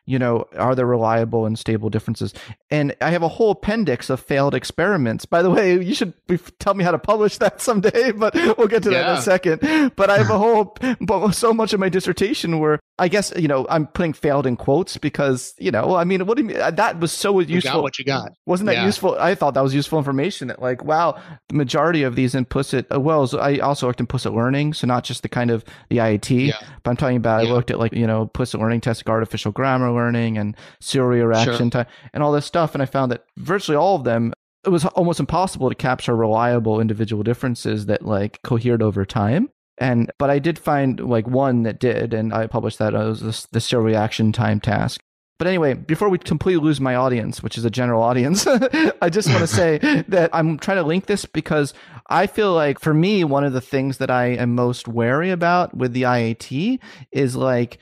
you 0.06 0.18
know, 0.18 0.46
are 0.56 0.74
there 0.74 0.86
reliable 0.86 1.46
and 1.46 1.58
stable 1.58 1.90
differences? 1.90 2.32
And 2.70 2.94
I 3.00 3.10
have 3.10 3.22
a 3.22 3.28
whole 3.28 3.50
appendix 3.50 4.08
of 4.08 4.20
failed 4.20 4.54
experiments. 4.54 5.26
By 5.26 5.42
the 5.42 5.50
way, 5.50 5.82
you 5.82 5.94
should 5.94 6.14
be, 6.26 6.38
tell 6.58 6.74
me 6.74 6.84
how 6.84 6.92
to 6.92 6.98
publish 6.98 7.38
that 7.38 7.60
someday, 7.60 8.12
but 8.12 8.34
we'll 8.34 8.68
get 8.68 8.84
to 8.84 8.90
yeah. 8.90 9.02
that 9.02 9.10
in 9.10 9.16
a 9.18 9.22
second. 9.22 9.92
But 9.96 10.10
I 10.10 10.18
have 10.18 10.30
a 10.30 10.38
whole, 10.46 10.76
but 11.00 11.32
so 11.32 11.52
much 11.52 11.72
of 11.72 11.80
my 11.80 11.88
dissertation 11.88 12.60
where 12.60 12.80
I 12.98 13.08
guess, 13.08 13.32
you 13.36 13.48
know, 13.48 13.66
I'm 13.68 13.86
putting 13.88 14.14
failed 14.14 14.46
in 14.46 14.56
quotes 14.56 14.96
because, 14.96 15.54
you 15.58 15.70
know, 15.70 15.96
I 15.96 16.04
mean, 16.04 16.24
what 16.24 16.38
do 16.38 16.42
you 16.42 16.48
mean? 16.48 16.56
That 16.58 16.98
was 16.98 17.12
so 17.12 17.40
useful. 17.40 17.54
You 17.54 17.60
got 17.60 17.82
what 17.82 17.98
you 17.98 18.04
got. 18.04 18.32
Wasn't 18.46 18.66
that 18.66 18.76
yeah. 18.76 18.86
useful? 18.86 19.16
I 19.18 19.34
thought 19.34 19.52
that 19.54 19.62
was 19.62 19.74
useful 19.74 19.98
information 19.98 20.48
that 20.48 20.62
like, 20.62 20.82
wow, 20.82 21.20
the 21.48 21.56
majority 21.56 22.04
of 22.04 22.16
these 22.16 22.34
implicit, 22.34 22.86
uh, 22.90 22.98
well, 22.98 23.28
I 23.38 23.58
also 23.58 23.86
looked 23.86 24.00
at 24.00 24.04
implicit 24.04 24.32
learning. 24.32 24.72
So 24.74 24.86
not 24.86 25.04
just 25.04 25.22
the 25.22 25.28
kind 25.28 25.50
of 25.50 25.62
the 25.90 25.98
IAT, 25.98 26.48
yeah. 26.48 26.58
but 26.82 26.90
I'm 26.90 26.96
talking 26.96 27.18
about, 27.18 27.40
I 27.40 27.50
looked 27.50 27.70
at 27.70 27.78
like, 27.78 27.92
you 27.92 28.06
know, 28.06 28.22
implicit 28.22 28.60
learning 28.60 28.80
tests, 28.80 29.02
like 29.04 29.10
artificial 29.10 29.52
grammar 29.52 29.92
learning 29.96 30.38
and 30.38 30.56
serial 30.80 31.26
reaction 31.26 31.70
sure. 31.70 31.84
time 31.84 31.86
and 32.12 32.22
all 32.22 32.32
this 32.32 32.46
stuff. 32.46 32.74
And 32.74 32.82
I 32.82 32.86
found 32.86 33.10
that 33.10 33.24
virtually 33.36 33.76
all 33.76 33.96
of 33.96 34.04
them, 34.04 34.32
it 34.64 34.68
was 34.68 34.84
almost 34.84 35.18
impossible 35.18 35.68
to 35.68 35.74
capture 35.74 36.14
reliable 36.14 36.80
individual 36.80 37.22
differences 37.22 37.86
that 37.86 38.04
like 38.04 38.40
cohered 38.42 38.82
over 38.82 39.04
time. 39.04 39.50
And 39.78 40.10
but 40.18 40.30
I 40.30 40.38
did 40.38 40.58
find 40.58 41.00
like 41.00 41.26
one 41.26 41.64
that 41.64 41.78
did, 41.78 42.14
and 42.14 42.32
I 42.32 42.46
published 42.46 42.78
that 42.78 42.94
as 42.94 43.20
the, 43.20 43.46
the 43.52 43.60
serial 43.60 43.84
reaction 43.84 44.32
time 44.32 44.60
task. 44.60 45.00
But 45.38 45.48
anyway, 45.48 45.74
before 45.74 46.08
we 46.08 46.16
completely 46.16 46.64
lose 46.64 46.80
my 46.80 46.94
audience, 46.94 47.42
which 47.42 47.58
is 47.58 47.64
a 47.64 47.70
general 47.70 48.02
audience, 48.10 48.46
I 48.46 49.10
just 49.10 49.28
want 49.28 49.40
to 49.40 49.46
say 49.46 49.78
that 50.08 50.30
I'm 50.32 50.58
trying 50.58 50.78
to 50.78 50.82
link 50.82 51.06
this 51.06 51.26
because 51.26 51.74
I 52.08 52.26
feel 52.26 52.54
like 52.54 52.80
for 52.80 52.94
me, 52.94 53.24
one 53.24 53.44
of 53.44 53.52
the 53.52 53.60
things 53.60 53.98
that 53.98 54.10
I 54.10 54.28
am 54.28 54.54
most 54.54 54.88
wary 54.88 55.30
about 55.30 55.76
with 55.76 55.92
the 55.92 56.02
IAT 56.02 56.78
is 57.12 57.36
like 57.36 57.78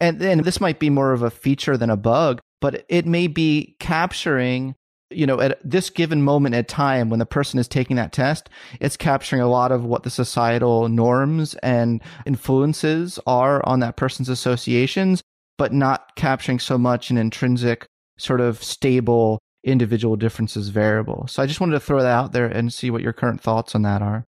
and 0.00 0.18
then 0.18 0.42
this 0.42 0.60
might 0.60 0.78
be 0.78 0.90
more 0.90 1.12
of 1.12 1.22
a 1.22 1.30
feature 1.30 1.76
than 1.76 1.90
a 1.90 1.96
bug, 1.96 2.40
but 2.60 2.84
it 2.88 3.06
may 3.06 3.26
be 3.26 3.76
capturing 3.80 4.74
you 5.10 5.26
know 5.26 5.40
at 5.40 5.58
this 5.62 5.88
given 5.88 6.22
moment 6.22 6.54
at 6.54 6.66
time 6.66 7.10
when 7.10 7.20
the 7.20 7.26
person 7.26 7.60
is 7.60 7.68
taking 7.68 7.94
that 7.94 8.12
test 8.12 8.50
it's 8.80 8.96
capturing 8.96 9.40
a 9.40 9.48
lot 9.48 9.70
of 9.70 9.84
what 9.84 10.02
the 10.02 10.10
societal 10.10 10.88
norms 10.88 11.54
and 11.62 12.02
influences 12.26 13.18
are 13.24 13.64
on 13.64 13.78
that 13.78 13.96
person's 13.96 14.28
associations 14.28 15.22
but 15.58 15.72
not 15.72 16.16
capturing 16.16 16.58
so 16.58 16.76
much 16.76 17.10
an 17.10 17.16
intrinsic 17.16 17.86
sort 18.18 18.40
of 18.40 18.62
stable 18.62 19.38
individual 19.62 20.16
differences 20.16 20.68
variable. 20.68 21.26
So 21.28 21.42
i 21.42 21.46
just 21.46 21.60
wanted 21.60 21.74
to 21.74 21.80
throw 21.80 22.02
that 22.02 22.08
out 22.08 22.32
there 22.32 22.46
and 22.46 22.72
see 22.72 22.90
what 22.90 23.02
your 23.02 23.12
current 23.12 23.40
thoughts 23.40 23.74
on 23.74 23.82
that 23.82 24.02
are 24.02 24.24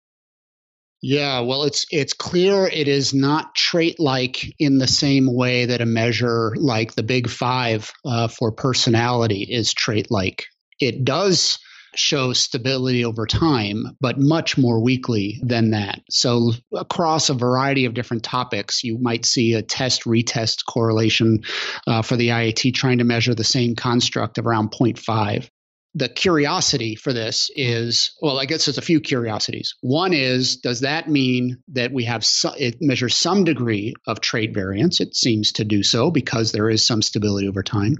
yeah, 1.03 1.41
well, 1.41 1.65
it's 1.65 1.85
it's 1.91 2.13
clear 2.13 2.65
it 2.65 2.87
is 2.87 3.13
not 3.13 3.57
trait-like 3.57 4.55
in 4.61 4.79
the 4.79 4.87
same 4.87 5.27
way 5.33 5.67
that 5.67 5.81
a 5.81 5.87
measure 5.87 6.55
like 6.57 6.95
the 6.95 7.03
Big 7.03 7.29
Five 7.29 7.93
uh, 8.05 8.29
for 8.29 8.53
personality 8.53 9.43
is 9.43 9.75
trait-like. 9.75 10.47
It 10.79 11.05
does 11.05 11.59
show 11.97 12.33
stability 12.33 13.05
over 13.05 13.27
time, 13.27 13.97
but 14.01 14.19
much 14.19 14.57
more 14.57 14.81
weakly 14.81 15.41
than 15.43 15.73
that. 15.73 16.01
So, 16.09 16.53
across 16.73 17.31
a 17.31 17.35
variety 17.35 17.85
of 17.87 17.95
different 17.95 18.23
topics, 18.23 18.85
you 18.85 18.97
might 18.97 19.27
see 19.27 19.55
a 19.55 19.63
test 19.63 20.05
retest 20.05 20.65
correlation 20.67 21.41
uh, 21.85 22.03
for 22.03 22.15
the 22.15 22.29
IAT 22.29 22.75
trying 22.75 22.99
to 22.99 23.05
measure 23.05 23.35
the 23.35 23.43
same 23.43 23.75
construct 23.75 24.39
of 24.39 24.47
around 24.47 24.71
0.5 24.71 25.49
the 25.95 26.09
curiosity 26.09 26.95
for 26.95 27.13
this 27.13 27.51
is 27.55 28.13
well 28.23 28.39
i 28.39 28.47
guess 28.47 28.65
there's 28.65 28.79
a 28.79 28.83
few 28.83 29.01
curiosities. 29.01 29.75
One 29.81 30.13
is 30.13 30.57
does 30.57 30.81
that 30.81 31.09
mean 31.09 31.59
that 31.69 31.93
we 31.93 32.05
have 32.05 32.25
so, 32.25 32.53
it 32.59 32.77
measures 32.81 33.15
some 33.15 33.45
degree 33.45 33.95
of 34.07 34.21
trait 34.21 34.55
variance? 34.55 35.01
It 35.01 35.15
seems 35.15 35.53
to 35.53 35.65
do 35.65 35.83
so 35.83 36.11
because 36.11 36.53
there 36.53 36.71
is 36.71 36.87
some 36.87 37.03
stability 37.03 37.49
over 37.49 37.63
time. 37.63 37.97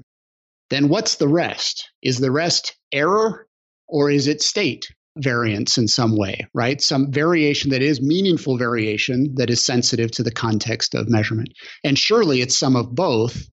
Then 0.71 0.89
what's 0.89 1.17
the 1.17 1.29
rest? 1.29 1.91
Is 2.03 2.19
the 2.19 2.31
rest 2.31 2.77
error 2.93 3.47
or 3.89 4.11
is 4.11 4.27
it 4.27 4.43
state 4.43 4.87
variance 5.19 5.77
in 5.77 5.87
some 5.87 6.17
way 6.17 6.47
right? 6.55 6.81
Some 6.81 7.13
variation 7.13 7.71
that 7.71 7.83
is 7.83 8.01
meaningful 8.01 8.57
variation 8.57 9.35
that 9.35 9.51
is 9.51 9.65
sensitive 9.65 10.11
to 10.13 10.23
the 10.23 10.33
context 10.33 10.95
of 10.95 11.11
measurement. 11.11 11.51
And 11.85 11.99
surely 11.99 12.41
it's 12.41 12.57
some 12.57 12.77
of 12.77 12.95
both 12.95 13.47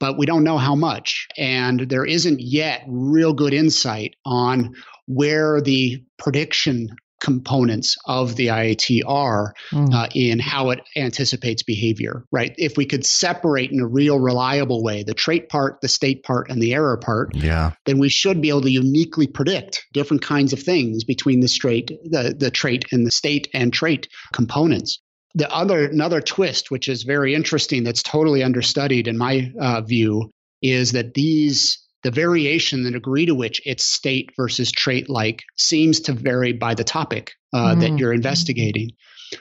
but 0.00 0.18
we 0.18 0.26
don't 0.26 0.44
know 0.44 0.58
how 0.58 0.74
much. 0.74 1.26
And 1.36 1.80
there 1.80 2.04
isn't 2.04 2.40
yet 2.40 2.84
real 2.86 3.32
good 3.32 3.54
insight 3.54 4.16
on 4.24 4.74
where 5.06 5.60
the 5.60 6.04
prediction 6.18 6.88
components 7.24 7.96
of 8.04 8.36
the 8.36 8.48
IAT 8.48 9.00
are 9.06 9.54
mm. 9.72 9.94
uh, 9.94 10.08
in 10.14 10.38
how 10.38 10.70
it 10.70 10.80
anticipates 10.94 11.62
behavior, 11.62 12.22
right? 12.30 12.54
If 12.58 12.76
we 12.76 12.84
could 12.84 13.06
separate 13.06 13.70
in 13.70 13.80
a 13.80 13.86
real 13.86 14.20
reliable 14.20 14.84
way 14.84 15.04
the 15.04 15.14
trait 15.14 15.48
part, 15.48 15.80
the 15.80 15.88
state 15.88 16.22
part, 16.22 16.50
and 16.50 16.60
the 16.60 16.74
error 16.74 16.98
part, 16.98 17.34
yeah. 17.34 17.72
then 17.86 17.98
we 17.98 18.10
should 18.10 18.42
be 18.42 18.50
able 18.50 18.60
to 18.62 18.70
uniquely 18.70 19.26
predict 19.26 19.86
different 19.94 20.22
kinds 20.22 20.52
of 20.52 20.62
things 20.62 21.04
between 21.04 21.40
the 21.40 21.48
straight, 21.48 21.90
the, 22.04 22.34
the 22.38 22.50
trait 22.50 22.84
and 22.92 23.06
the 23.06 23.10
state 23.10 23.48
and 23.54 23.72
trait 23.72 24.06
components 24.34 25.00
the 25.34 25.50
other 25.52 25.86
another 25.86 26.20
twist, 26.20 26.70
which 26.70 26.88
is 26.88 27.02
very 27.02 27.34
interesting, 27.34 27.84
that's 27.84 28.02
totally 28.02 28.42
understudied 28.42 29.08
in 29.08 29.18
my 29.18 29.52
uh, 29.60 29.80
view, 29.80 30.30
is 30.62 30.92
that 30.92 31.14
these 31.14 31.84
the 32.02 32.10
variation, 32.10 32.84
the 32.84 32.90
degree 32.90 33.26
to 33.26 33.34
which 33.34 33.62
it's 33.64 33.82
state 33.82 34.30
versus 34.36 34.70
trait 34.70 35.08
like, 35.08 35.42
seems 35.56 36.00
to 36.00 36.12
vary 36.12 36.52
by 36.52 36.74
the 36.74 36.84
topic 36.84 37.32
uh, 37.52 37.74
mm. 37.74 37.80
that 37.80 37.98
you're 37.98 38.12
investigating. 38.12 38.90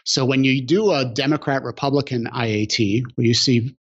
So 0.06 0.26
when 0.26 0.44
you 0.44 0.66
do 0.66 0.92
a 0.92 1.06
Democrat 1.06 1.64
Republican 1.64 2.26
IAT, 2.34 3.04
where 3.16 3.28
you 3.28 3.34
see 3.34 3.76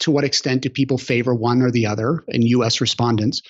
to 0.00 0.10
what 0.10 0.24
extent 0.24 0.62
do 0.62 0.70
people 0.70 0.98
favor 0.98 1.34
one 1.34 1.62
or 1.62 1.70
the 1.70 1.86
other 1.86 2.24
in 2.28 2.42
U.S. 2.42 2.80
respondents, 2.80 3.42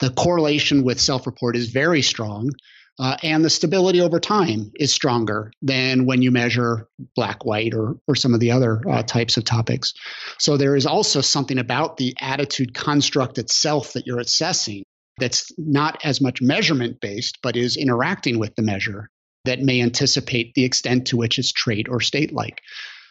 the 0.00 0.10
correlation 0.10 0.82
with 0.82 1.00
self-report 1.00 1.56
is 1.56 1.70
very 1.70 2.02
strong. 2.02 2.50
Uh, 2.98 3.16
and 3.22 3.44
the 3.44 3.50
stability 3.50 4.00
over 4.00 4.18
time 4.18 4.72
is 4.76 4.92
stronger 4.92 5.52
than 5.60 6.06
when 6.06 6.22
you 6.22 6.30
measure 6.30 6.88
black, 7.14 7.44
white, 7.44 7.74
or, 7.74 7.98
or 8.08 8.14
some 8.14 8.32
of 8.32 8.40
the 8.40 8.52
other 8.52 8.80
uh, 8.88 9.02
types 9.02 9.36
of 9.36 9.44
topics. 9.44 9.92
So 10.38 10.56
there 10.56 10.74
is 10.74 10.86
also 10.86 11.20
something 11.20 11.58
about 11.58 11.98
the 11.98 12.14
attitude 12.20 12.72
construct 12.74 13.36
itself 13.36 13.92
that 13.92 14.06
you're 14.06 14.18
assessing 14.18 14.84
that's 15.18 15.50
not 15.58 15.98
as 16.04 16.20
much 16.20 16.40
measurement 16.40 17.00
based, 17.00 17.38
but 17.42 17.56
is 17.56 17.76
interacting 17.76 18.38
with 18.38 18.54
the 18.54 18.62
measure 18.62 19.10
that 19.44 19.60
may 19.60 19.80
anticipate 19.80 20.54
the 20.54 20.64
extent 20.64 21.08
to 21.08 21.16
which 21.16 21.38
it's 21.38 21.52
trait 21.52 21.88
or 21.88 22.00
state 22.00 22.32
like. 22.32 22.60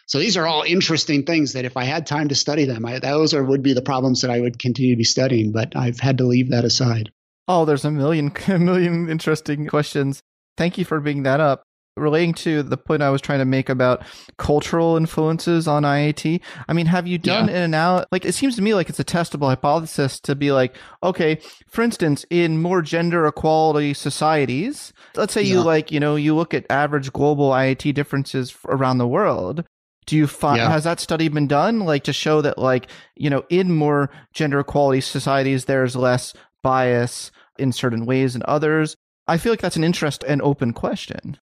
So 0.06 0.18
these 0.18 0.36
are 0.36 0.46
all 0.46 0.62
interesting 0.62 1.24
things 1.24 1.54
that 1.54 1.64
if 1.64 1.76
I 1.76 1.84
had 1.84 2.06
time 2.06 2.28
to 2.28 2.36
study 2.36 2.64
them, 2.64 2.86
I, 2.86 3.00
those 3.00 3.34
are, 3.34 3.42
would 3.42 3.62
be 3.62 3.72
the 3.72 3.82
problems 3.82 4.22
that 4.22 4.30
I 4.30 4.40
would 4.40 4.58
continue 4.58 4.92
to 4.92 4.98
be 4.98 5.04
studying, 5.04 5.50
but 5.50 5.74
I've 5.74 5.98
had 5.98 6.18
to 6.18 6.24
leave 6.24 6.50
that 6.50 6.64
aside. 6.64 7.10
Oh, 7.48 7.64
there's 7.64 7.84
a 7.84 7.90
million, 7.90 8.32
a 8.48 8.58
million 8.58 9.08
interesting 9.08 9.66
questions. 9.66 10.22
Thank 10.56 10.78
you 10.78 10.84
for 10.84 11.00
bringing 11.00 11.24
that 11.24 11.40
up. 11.40 11.62
Relating 11.98 12.34
to 12.34 12.62
the 12.62 12.76
point 12.76 13.00
I 13.00 13.08
was 13.08 13.22
trying 13.22 13.38
to 13.38 13.46
make 13.46 13.70
about 13.70 14.04
cultural 14.36 14.98
influences 14.98 15.66
on 15.66 15.82
IAT, 15.82 16.42
I 16.68 16.74
mean, 16.74 16.84
have 16.84 17.06
you 17.06 17.16
done 17.16 17.48
yeah. 17.48 17.54
an 17.54 17.62
analysis? 17.62 18.06
Like, 18.12 18.26
it 18.26 18.34
seems 18.34 18.54
to 18.56 18.62
me 18.62 18.74
like 18.74 18.90
it's 18.90 19.00
a 19.00 19.04
testable 19.04 19.48
hypothesis 19.48 20.20
to 20.20 20.34
be 20.34 20.52
like, 20.52 20.76
okay, 21.02 21.40
for 21.68 21.80
instance, 21.80 22.26
in 22.28 22.60
more 22.60 22.82
gender 22.82 23.26
equality 23.26 23.94
societies, 23.94 24.92
let's 25.14 25.32
say 25.32 25.40
yeah. 25.40 25.54
you 25.54 25.62
like, 25.62 25.90
you 25.90 25.98
know, 25.98 26.16
you 26.16 26.36
look 26.36 26.52
at 26.52 26.66
average 26.68 27.14
global 27.14 27.48
IAT 27.52 27.94
differences 27.94 28.54
around 28.66 28.98
the 28.98 29.08
world. 29.08 29.64
Do 30.04 30.16
you 30.16 30.26
find 30.26 30.58
yeah. 30.58 30.68
has 30.68 30.84
that 30.84 31.00
study 31.00 31.28
been 31.28 31.48
done, 31.48 31.80
like 31.80 32.04
to 32.04 32.12
show 32.12 32.42
that, 32.42 32.58
like, 32.58 32.88
you 33.16 33.30
know, 33.30 33.42
in 33.48 33.72
more 33.72 34.10
gender 34.34 34.60
equality 34.60 35.00
societies, 35.00 35.64
there's 35.64 35.96
less 35.96 36.34
bias 36.62 37.30
in 37.58 37.72
certain 37.72 38.06
ways 38.06 38.34
and 38.34 38.44
others? 38.44 38.96
I 39.26 39.38
feel 39.38 39.52
like 39.52 39.60
that's 39.60 39.76
an 39.76 39.84
interest 39.84 40.24
and 40.26 40.40
open 40.42 40.72
question. 40.72 41.38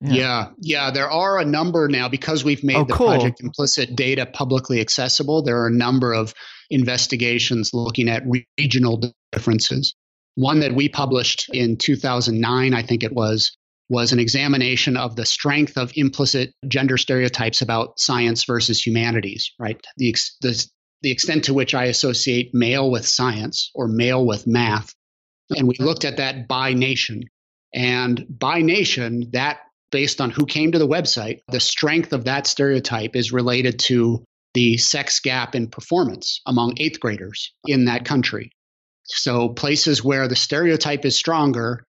Yeah. 0.00 0.12
yeah. 0.12 0.48
yeah, 0.60 0.90
There 0.90 1.10
are 1.10 1.38
a 1.38 1.44
number 1.44 1.88
now 1.88 2.08
because 2.08 2.44
we've 2.44 2.62
made 2.62 2.76
oh, 2.76 2.84
the 2.84 2.94
cool. 2.94 3.08
project 3.08 3.40
implicit 3.40 3.96
data 3.96 4.26
publicly 4.26 4.80
accessible. 4.80 5.42
There 5.42 5.60
are 5.60 5.66
a 5.66 5.74
number 5.74 6.12
of 6.12 6.34
investigations 6.70 7.74
looking 7.74 8.08
at 8.08 8.22
regional 8.58 9.12
differences. 9.32 9.94
One 10.36 10.60
that 10.60 10.74
we 10.74 10.88
published 10.88 11.50
in 11.52 11.76
2009, 11.76 12.74
I 12.74 12.82
think 12.82 13.02
it 13.02 13.12
was, 13.12 13.56
was 13.88 14.12
an 14.12 14.20
examination 14.20 14.96
of 14.96 15.16
the 15.16 15.26
strength 15.26 15.76
of 15.76 15.90
implicit 15.96 16.52
gender 16.68 16.96
stereotypes 16.96 17.60
about 17.60 17.98
science 17.98 18.44
versus 18.44 18.84
humanities, 18.84 19.52
right? 19.58 19.84
The, 19.96 20.14
the, 20.42 20.66
the 21.02 21.10
extent 21.10 21.44
to 21.44 21.54
which 21.54 21.74
I 21.74 21.86
associate 21.86 22.54
male 22.54 22.88
with 22.88 23.06
science 23.06 23.70
or 23.74 23.88
male 23.88 24.24
with 24.24 24.46
math 24.46 24.94
and 25.56 25.68
we 25.68 25.76
looked 25.78 26.04
at 26.04 26.16
that 26.18 26.48
by 26.48 26.74
nation. 26.74 27.22
And 27.74 28.24
by 28.28 28.62
nation, 28.62 29.30
that 29.32 29.58
based 29.90 30.20
on 30.20 30.30
who 30.30 30.46
came 30.46 30.72
to 30.72 30.78
the 30.78 30.88
website, 30.88 31.40
the 31.48 31.60
strength 31.60 32.12
of 32.12 32.24
that 32.24 32.46
stereotype 32.46 33.16
is 33.16 33.32
related 33.32 33.78
to 33.78 34.24
the 34.54 34.76
sex 34.76 35.20
gap 35.20 35.54
in 35.54 35.68
performance 35.68 36.40
among 36.46 36.74
eighth 36.78 37.00
graders 37.00 37.52
in 37.66 37.84
that 37.86 38.04
country. 38.04 38.50
So, 39.04 39.50
places 39.50 40.04
where 40.04 40.28
the 40.28 40.36
stereotype 40.36 41.04
is 41.04 41.16
stronger, 41.16 41.84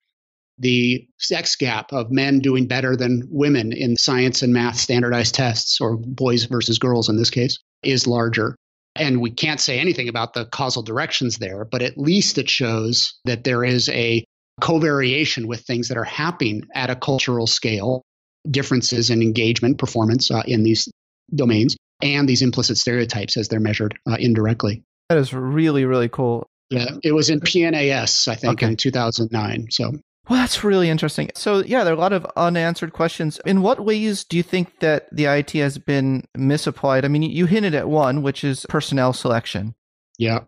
the 0.58 1.06
sex 1.18 1.56
gap 1.56 1.92
of 1.92 2.10
men 2.10 2.40
doing 2.40 2.66
better 2.66 2.96
than 2.96 3.26
women 3.30 3.72
in 3.72 3.96
science 3.96 4.42
and 4.42 4.52
math 4.52 4.76
standardized 4.76 5.34
tests, 5.34 5.80
or 5.80 5.96
boys 5.96 6.44
versus 6.44 6.78
girls 6.78 7.08
in 7.08 7.16
this 7.16 7.30
case, 7.30 7.58
is 7.82 8.06
larger. 8.06 8.56
And 8.96 9.20
we 9.20 9.30
can't 9.30 9.60
say 9.60 9.78
anything 9.78 10.08
about 10.08 10.34
the 10.34 10.46
causal 10.46 10.82
directions 10.82 11.38
there, 11.38 11.64
but 11.64 11.82
at 11.82 11.96
least 11.96 12.38
it 12.38 12.50
shows 12.50 13.18
that 13.24 13.44
there 13.44 13.64
is 13.64 13.88
a 13.88 14.24
covariation 14.60 15.46
with 15.46 15.60
things 15.60 15.88
that 15.88 15.96
are 15.96 16.04
happening 16.04 16.62
at 16.74 16.90
a 16.90 16.96
cultural 16.96 17.46
scale, 17.46 18.02
differences 18.50 19.10
in 19.10 19.22
engagement, 19.22 19.78
performance 19.78 20.30
uh, 20.30 20.42
in 20.46 20.62
these 20.62 20.88
domains, 21.34 21.76
and 22.02 22.28
these 22.28 22.42
implicit 22.42 22.78
stereotypes 22.78 23.36
as 23.36 23.48
they're 23.48 23.60
measured 23.60 23.98
uh, 24.08 24.16
indirectly. 24.18 24.82
That 25.08 25.18
is 25.18 25.32
really, 25.32 25.84
really 25.84 26.08
cool. 26.08 26.46
Yeah, 26.70 26.90
it 27.02 27.12
was 27.12 27.30
in 27.30 27.40
PNAS, 27.40 28.28
I 28.28 28.36
think, 28.36 28.54
okay. 28.54 28.68
in 28.68 28.76
2009. 28.76 29.66
So 29.70 29.92
well, 30.30 30.38
that's 30.38 30.62
really 30.62 30.88
interesting. 30.88 31.28
So, 31.34 31.64
yeah, 31.64 31.82
there 31.82 31.92
are 31.92 31.96
a 31.96 32.00
lot 32.00 32.12
of 32.12 32.24
unanswered 32.36 32.92
questions. 32.92 33.40
In 33.44 33.62
what 33.62 33.84
ways 33.84 34.22
do 34.22 34.36
you 34.36 34.44
think 34.44 34.78
that 34.78 35.08
the 35.10 35.24
IT 35.24 35.50
has 35.54 35.76
been 35.76 36.22
misapplied? 36.36 37.04
I 37.04 37.08
mean, 37.08 37.24
you 37.24 37.46
hinted 37.46 37.74
at 37.74 37.88
one, 37.88 38.22
which 38.22 38.44
is 38.44 38.64
personnel 38.68 39.12
selection. 39.12 39.74
Yeah. 40.18 40.44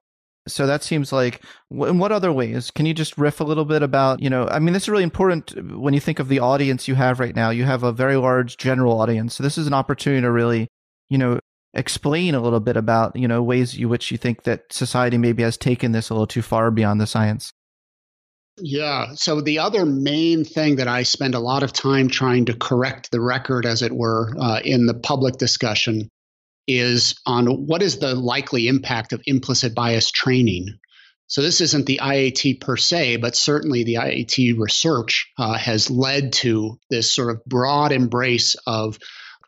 So 0.46 0.68
that 0.68 0.84
seems 0.84 1.12
like, 1.12 1.42
in 1.72 1.98
what 1.98 2.12
other 2.12 2.32
ways? 2.32 2.70
Can 2.70 2.86
you 2.86 2.94
just 2.94 3.18
riff 3.18 3.40
a 3.40 3.44
little 3.44 3.64
bit 3.64 3.82
about, 3.82 4.22
you 4.22 4.30
know, 4.30 4.46
I 4.46 4.60
mean, 4.60 4.72
this 4.72 4.84
is 4.84 4.88
really 4.88 5.02
important 5.02 5.58
uh, 5.58 5.62
when 5.76 5.94
you 5.94 6.00
think 6.00 6.20
of 6.20 6.28
the 6.28 6.38
audience 6.38 6.86
you 6.86 6.94
have 6.94 7.18
right 7.18 7.34
now. 7.34 7.50
You 7.50 7.64
have 7.64 7.82
a 7.82 7.90
very 7.90 8.14
large 8.14 8.58
general 8.58 9.00
audience. 9.00 9.34
So 9.34 9.42
this 9.42 9.58
is 9.58 9.66
an 9.66 9.74
opportunity 9.74 10.22
to 10.22 10.30
really, 10.30 10.68
you 11.08 11.18
know, 11.18 11.40
explain 11.74 12.36
a 12.36 12.40
little 12.40 12.60
bit 12.60 12.76
about, 12.76 13.16
you 13.16 13.26
know, 13.26 13.42
ways 13.42 13.76
you 13.76 13.88
which 13.88 14.12
you 14.12 14.16
think 14.16 14.44
that 14.44 14.72
society 14.72 15.18
maybe 15.18 15.42
has 15.42 15.56
taken 15.56 15.90
this 15.90 16.08
a 16.08 16.14
little 16.14 16.28
too 16.28 16.42
far 16.42 16.70
beyond 16.70 17.00
the 17.00 17.06
science. 17.08 17.52
Yeah. 18.58 19.14
So 19.14 19.40
the 19.40 19.60
other 19.60 19.86
main 19.86 20.44
thing 20.44 20.76
that 20.76 20.88
I 20.88 21.04
spend 21.04 21.34
a 21.34 21.40
lot 21.40 21.62
of 21.62 21.72
time 21.72 22.08
trying 22.08 22.46
to 22.46 22.54
correct 22.54 23.10
the 23.10 23.20
record, 23.20 23.64
as 23.64 23.82
it 23.82 23.92
were, 23.92 24.34
uh, 24.38 24.60
in 24.62 24.86
the 24.86 24.94
public 24.94 25.38
discussion 25.38 26.10
is 26.68 27.14
on 27.26 27.46
what 27.66 27.82
is 27.82 27.98
the 27.98 28.14
likely 28.14 28.68
impact 28.68 29.12
of 29.12 29.22
implicit 29.26 29.74
bias 29.74 30.10
training. 30.10 30.78
So 31.26 31.40
this 31.40 31.62
isn't 31.62 31.86
the 31.86 32.00
IAT 32.02 32.60
per 32.60 32.76
se, 32.76 33.16
but 33.16 33.36
certainly 33.36 33.84
the 33.84 33.94
IAT 33.94 34.58
research 34.58 35.32
uh, 35.38 35.54
has 35.54 35.90
led 35.90 36.34
to 36.34 36.78
this 36.90 37.10
sort 37.10 37.34
of 37.34 37.42
broad 37.46 37.90
embrace 37.90 38.54
of 38.66 38.98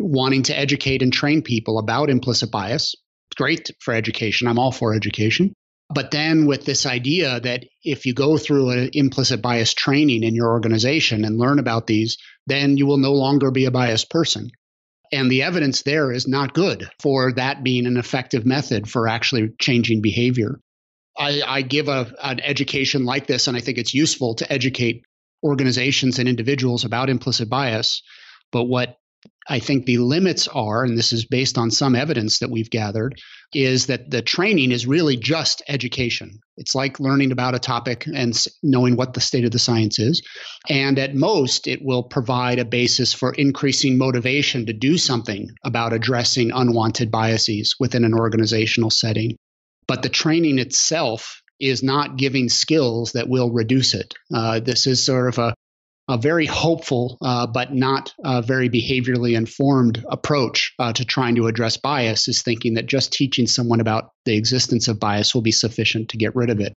wanting 0.01 0.45
to 0.45 0.59
educate 0.59 1.03
and 1.03 1.13
train 1.13 1.43
people 1.43 1.79
about 1.79 2.09
implicit 2.09 2.51
bias. 2.51 2.95
Great 3.37 3.71
for 3.81 3.93
education. 3.93 4.49
I'm 4.49 4.59
all 4.59 4.73
for 4.73 4.95
education. 4.95 5.53
But 5.93 6.11
then 6.11 6.47
with 6.47 6.65
this 6.65 6.87
idea 6.87 7.41
that 7.41 7.65
if 7.83 8.07
you 8.07 8.15
go 8.15 8.39
through 8.39 8.71
an 8.71 8.91
implicit 8.95 9.43
bias 9.43 9.75
training 9.75 10.23
in 10.23 10.35
your 10.35 10.49
organization 10.49 11.25
and 11.25 11.39
learn 11.39 11.59
about 11.59 11.87
these, 11.87 12.17
then 12.47 12.77
you 12.77 12.87
will 12.87 12.97
no 12.97 13.13
longer 13.13 13.51
be 13.51 13.67
a 13.67 13.71
biased 13.71 14.11
person. 14.11 14.51
And 15.13 15.31
the 15.31 15.43
evidence 15.43 15.83
there 15.83 16.11
is 16.11 16.27
not 16.27 16.55
good 16.55 16.89
for 17.01 17.33
that 17.35 17.63
being 17.63 17.87
an 17.87 17.97
effective 17.97 18.47
method 18.47 18.89
for 18.89 19.07
actually 19.07 19.51
changing 19.61 20.01
behavior. 20.01 20.59
I, 21.17 21.43
I 21.47 21.63
give 21.63 21.89
a, 21.89 22.13
an 22.23 22.41
education 22.41 23.05
like 23.05 23.27
this, 23.27 23.47
and 23.47 23.57
I 23.57 23.61
think 23.61 23.79
it's 23.79 23.95
useful 23.95 24.35
to 24.37 24.51
educate 24.51 25.05
organizations 25.45 26.19
and 26.19 26.29
individuals 26.29 26.85
about 26.85 27.11
implicit 27.11 27.49
bias. 27.49 28.03
But 28.51 28.65
what 28.65 28.97
I 29.49 29.59
think 29.59 29.85
the 29.85 29.99
limits 29.99 30.49
are, 30.49 30.85
and 30.85 30.97
this 30.97 31.13
is 31.13 31.27
based 31.27 31.59
on 31.59 31.71
some 31.71 31.95
evidence 31.95 32.39
that 32.39 32.51
we've 32.51 32.71
gathered, 32.71 33.21
is 33.53 33.87
that 33.87 34.11
the 34.11 34.23
training 34.23 34.73
is 34.73 34.87
really 34.87 35.17
just 35.17 35.63
education. 35.69 36.41
It's 36.57 36.75
like 36.75 36.99
learning 36.99 37.31
about 37.31 37.55
a 37.55 37.59
topic 37.59 38.07
and 38.07 38.35
knowing 38.63 38.97
what 38.97 39.13
the 39.13 39.21
state 39.21 39.45
of 39.45 39.51
the 39.51 39.59
science 39.59 39.99
is. 39.99 40.23
And 40.69 40.99
at 40.99 41.15
most, 41.15 41.67
it 41.67 41.81
will 41.83 42.03
provide 42.03 42.59
a 42.59 42.65
basis 42.65 43.13
for 43.13 43.33
increasing 43.33 43.99
motivation 43.99 44.67
to 44.67 44.73
do 44.73 44.97
something 44.97 45.51
about 45.65 45.93
addressing 45.93 46.51
unwanted 46.51 47.11
biases 47.11 47.77
within 47.79 48.05
an 48.05 48.15
organizational 48.15 48.91
setting. 48.91 49.37
But 49.87 50.03
the 50.03 50.09
training 50.09 50.59
itself 50.59 51.43
is 51.61 51.83
not 51.83 52.17
giving 52.17 52.49
skills 52.49 53.13
that 53.13 53.29
will 53.29 53.51
reduce 53.53 53.95
it. 53.95 54.15
Uh, 54.33 54.61
this 54.61 54.87
is 54.87 55.05
sort 55.05 55.29
of 55.29 55.39
a 55.39 55.55
a 56.09 56.19
very 56.19 56.47
hopeful 56.47 57.17
uh, 57.23 57.47
but 57.47 57.73
not 57.73 58.15
very 58.43 58.69
behaviorally 58.69 59.37
informed 59.37 60.05
approach 60.09 60.75
uh, 60.79 60.93
to 60.93 61.05
trying 61.05 61.37
to 61.37 61.47
address 61.47 61.77
bias 61.77 62.29
is 62.29 62.43
thinking 62.43 62.75
that 62.75 62.87
just 62.87 63.13
teaching 63.13 63.47
someone 63.47 63.81
about 63.81 64.11
the 64.25 64.37
existence 64.37 64.89
of 64.89 65.01
bias 65.01 65.35
will 65.35 65.43
be 65.43 65.53
sufficient 65.53 66.11
to 66.11 66.19
get 66.19 66.37
rid 66.37 66.51
of 66.51 66.61
it. 66.61 66.75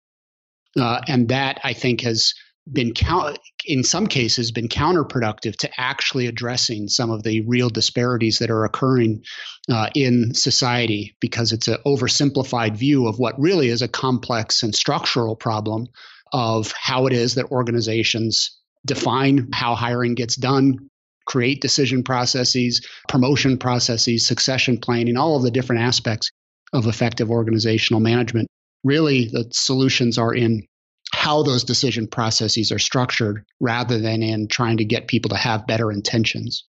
Uh, 0.78 1.00
and 1.08 1.28
that 1.28 1.60
I 1.64 1.72
think 1.72 2.02
has 2.02 2.34
been 2.70 2.92
count- 2.92 3.38
in 3.64 3.84
some 3.84 4.06
cases 4.06 4.50
been 4.50 4.68
counterproductive 4.68 5.56
to 5.56 5.70
actually 5.80 6.26
addressing 6.26 6.88
some 6.88 7.10
of 7.10 7.22
the 7.22 7.40
real 7.42 7.70
disparities 7.70 8.38
that 8.38 8.50
are 8.50 8.64
occurring 8.64 9.22
uh, 9.70 9.88
in 9.94 10.34
society 10.34 11.16
because 11.20 11.52
it's 11.52 11.68
an 11.68 11.78
oversimplified 11.86 12.76
view 12.76 13.06
of 13.06 13.18
what 13.18 13.40
really 13.40 13.68
is 13.68 13.82
a 13.82 13.88
complex 13.88 14.62
and 14.62 14.74
structural 14.74 15.36
problem 15.36 15.86
of 16.32 16.72
how 16.76 17.06
it 17.06 17.12
is 17.12 17.36
that 17.36 17.50
organizations 17.52 18.58
define 18.86 19.48
how 19.52 19.74
hiring 19.74 20.14
gets 20.14 20.36
done, 20.36 20.88
create 21.26 21.60
decision 21.60 22.02
processes, 22.02 22.86
promotion 23.08 23.58
processes, 23.58 24.26
succession 24.26 24.78
planning, 24.78 25.16
all 25.16 25.36
of 25.36 25.42
the 25.42 25.50
different 25.50 25.82
aspects 25.82 26.30
of 26.72 26.86
effective 26.86 27.30
organizational 27.30 28.00
management. 28.00 28.48
Really, 28.84 29.26
the 29.26 29.48
solutions 29.52 30.18
are 30.18 30.32
in 30.32 30.66
how 31.12 31.42
those 31.42 31.64
decision 31.64 32.06
processes 32.06 32.70
are 32.72 32.78
structured 32.78 33.44
rather 33.60 33.98
than 33.98 34.22
in 34.22 34.48
trying 34.48 34.76
to 34.78 34.84
get 34.84 35.08
people 35.08 35.28
to 35.30 35.36
have 35.36 35.66
better 35.66 35.90
intentions. 35.90 36.64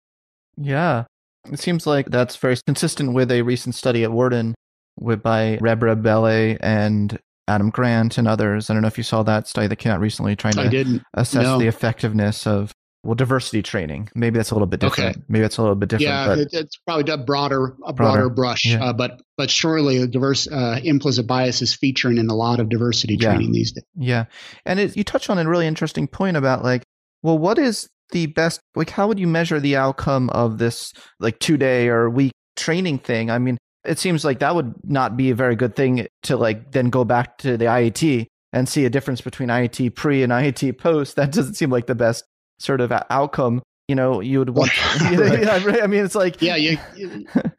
Yeah. 0.56 1.04
It 1.50 1.58
seems 1.58 1.86
like 1.86 2.06
that's 2.06 2.36
very 2.36 2.56
consistent 2.66 3.12
with 3.12 3.30
a 3.30 3.42
recent 3.42 3.74
study 3.74 4.04
at 4.04 4.12
Wharton 4.12 4.54
by 4.98 5.58
Rebra 5.60 6.00
Belli 6.00 6.56
and 6.60 7.18
Adam 7.48 7.70
Grant 7.70 8.18
and 8.18 8.26
others. 8.26 8.70
I 8.70 8.74
don't 8.74 8.82
know 8.82 8.88
if 8.88 8.98
you 8.98 9.04
saw 9.04 9.22
that 9.24 9.46
study 9.46 9.66
that 9.66 9.76
came 9.76 9.92
out 9.92 10.00
recently 10.00 10.36
trying 10.36 10.54
to 10.54 11.00
assess 11.14 11.44
no. 11.44 11.58
the 11.58 11.66
effectiveness 11.66 12.46
of 12.46 12.72
well 13.04 13.14
diversity 13.14 13.62
training. 13.62 14.08
Maybe 14.14 14.38
that's 14.38 14.50
a 14.50 14.54
little 14.54 14.66
bit 14.66 14.80
different. 14.80 15.16
Okay. 15.16 15.24
Maybe 15.28 15.42
that's 15.42 15.58
a 15.58 15.62
little 15.62 15.76
bit 15.76 15.90
different. 15.90 16.08
Yeah, 16.08 16.32
it, 16.34 16.48
it's 16.52 16.76
probably 16.86 17.12
a 17.12 17.18
broader 17.18 17.76
a 17.84 17.92
broader, 17.92 17.94
broader 17.94 18.30
brush. 18.30 18.64
Yeah. 18.64 18.84
Uh, 18.84 18.92
but 18.92 19.20
but 19.36 19.50
surely 19.50 19.98
a 19.98 20.06
diverse 20.06 20.48
uh, 20.50 20.80
implicit 20.82 21.26
bias 21.26 21.62
is 21.62 21.74
featuring 21.74 22.18
in 22.18 22.28
a 22.28 22.34
lot 22.34 22.60
of 22.60 22.68
diversity 22.68 23.16
training 23.16 23.48
yeah. 23.48 23.52
these 23.52 23.72
days. 23.72 23.84
Yeah, 23.96 24.24
and 24.64 24.80
it, 24.80 24.96
you 24.96 25.04
touch 25.04 25.30
on 25.30 25.38
a 25.38 25.48
really 25.48 25.66
interesting 25.66 26.08
point 26.08 26.36
about 26.36 26.64
like, 26.64 26.82
well, 27.22 27.38
what 27.38 27.58
is 27.58 27.88
the 28.10 28.26
best 28.26 28.60
like 28.74 28.90
how 28.90 29.08
would 29.08 29.18
you 29.18 29.26
measure 29.26 29.60
the 29.60 29.76
outcome 29.76 30.30
of 30.30 30.58
this 30.58 30.92
like 31.20 31.38
two 31.38 31.56
day 31.56 31.88
or 31.88 32.08
week 32.08 32.32
training 32.56 32.98
thing? 32.98 33.30
I 33.30 33.38
mean, 33.38 33.58
it 33.84 33.98
seems 33.98 34.24
like 34.24 34.38
that 34.40 34.54
would 34.54 34.74
not 34.84 35.16
be 35.16 35.30
a 35.30 35.34
very 35.34 35.56
good 35.56 35.76
thing 35.76 36.06
to 36.22 36.36
like 36.36 36.72
then 36.72 36.90
go 36.90 37.04
back 37.04 37.38
to 37.38 37.56
the 37.56 37.66
IAT 37.66 38.26
and 38.52 38.68
see 38.68 38.84
a 38.84 38.90
difference 38.90 39.20
between 39.20 39.48
IAT 39.48 39.94
pre 39.94 40.22
and 40.22 40.32
IAT 40.32 40.78
post. 40.78 41.16
That 41.16 41.32
doesn't 41.32 41.54
seem 41.54 41.70
like 41.70 41.86
the 41.86 41.94
best 41.94 42.24
sort 42.58 42.80
of 42.80 42.92
outcome. 43.10 43.62
You 43.88 43.94
know, 43.94 44.20
you 44.20 44.38
would 44.38 44.50
want. 44.50 44.70
you 45.10 45.18
know, 45.18 45.80
I 45.82 45.86
mean, 45.86 46.04
it's 46.04 46.14
like 46.14 46.40
yeah, 46.40 46.56
you, 46.56 46.78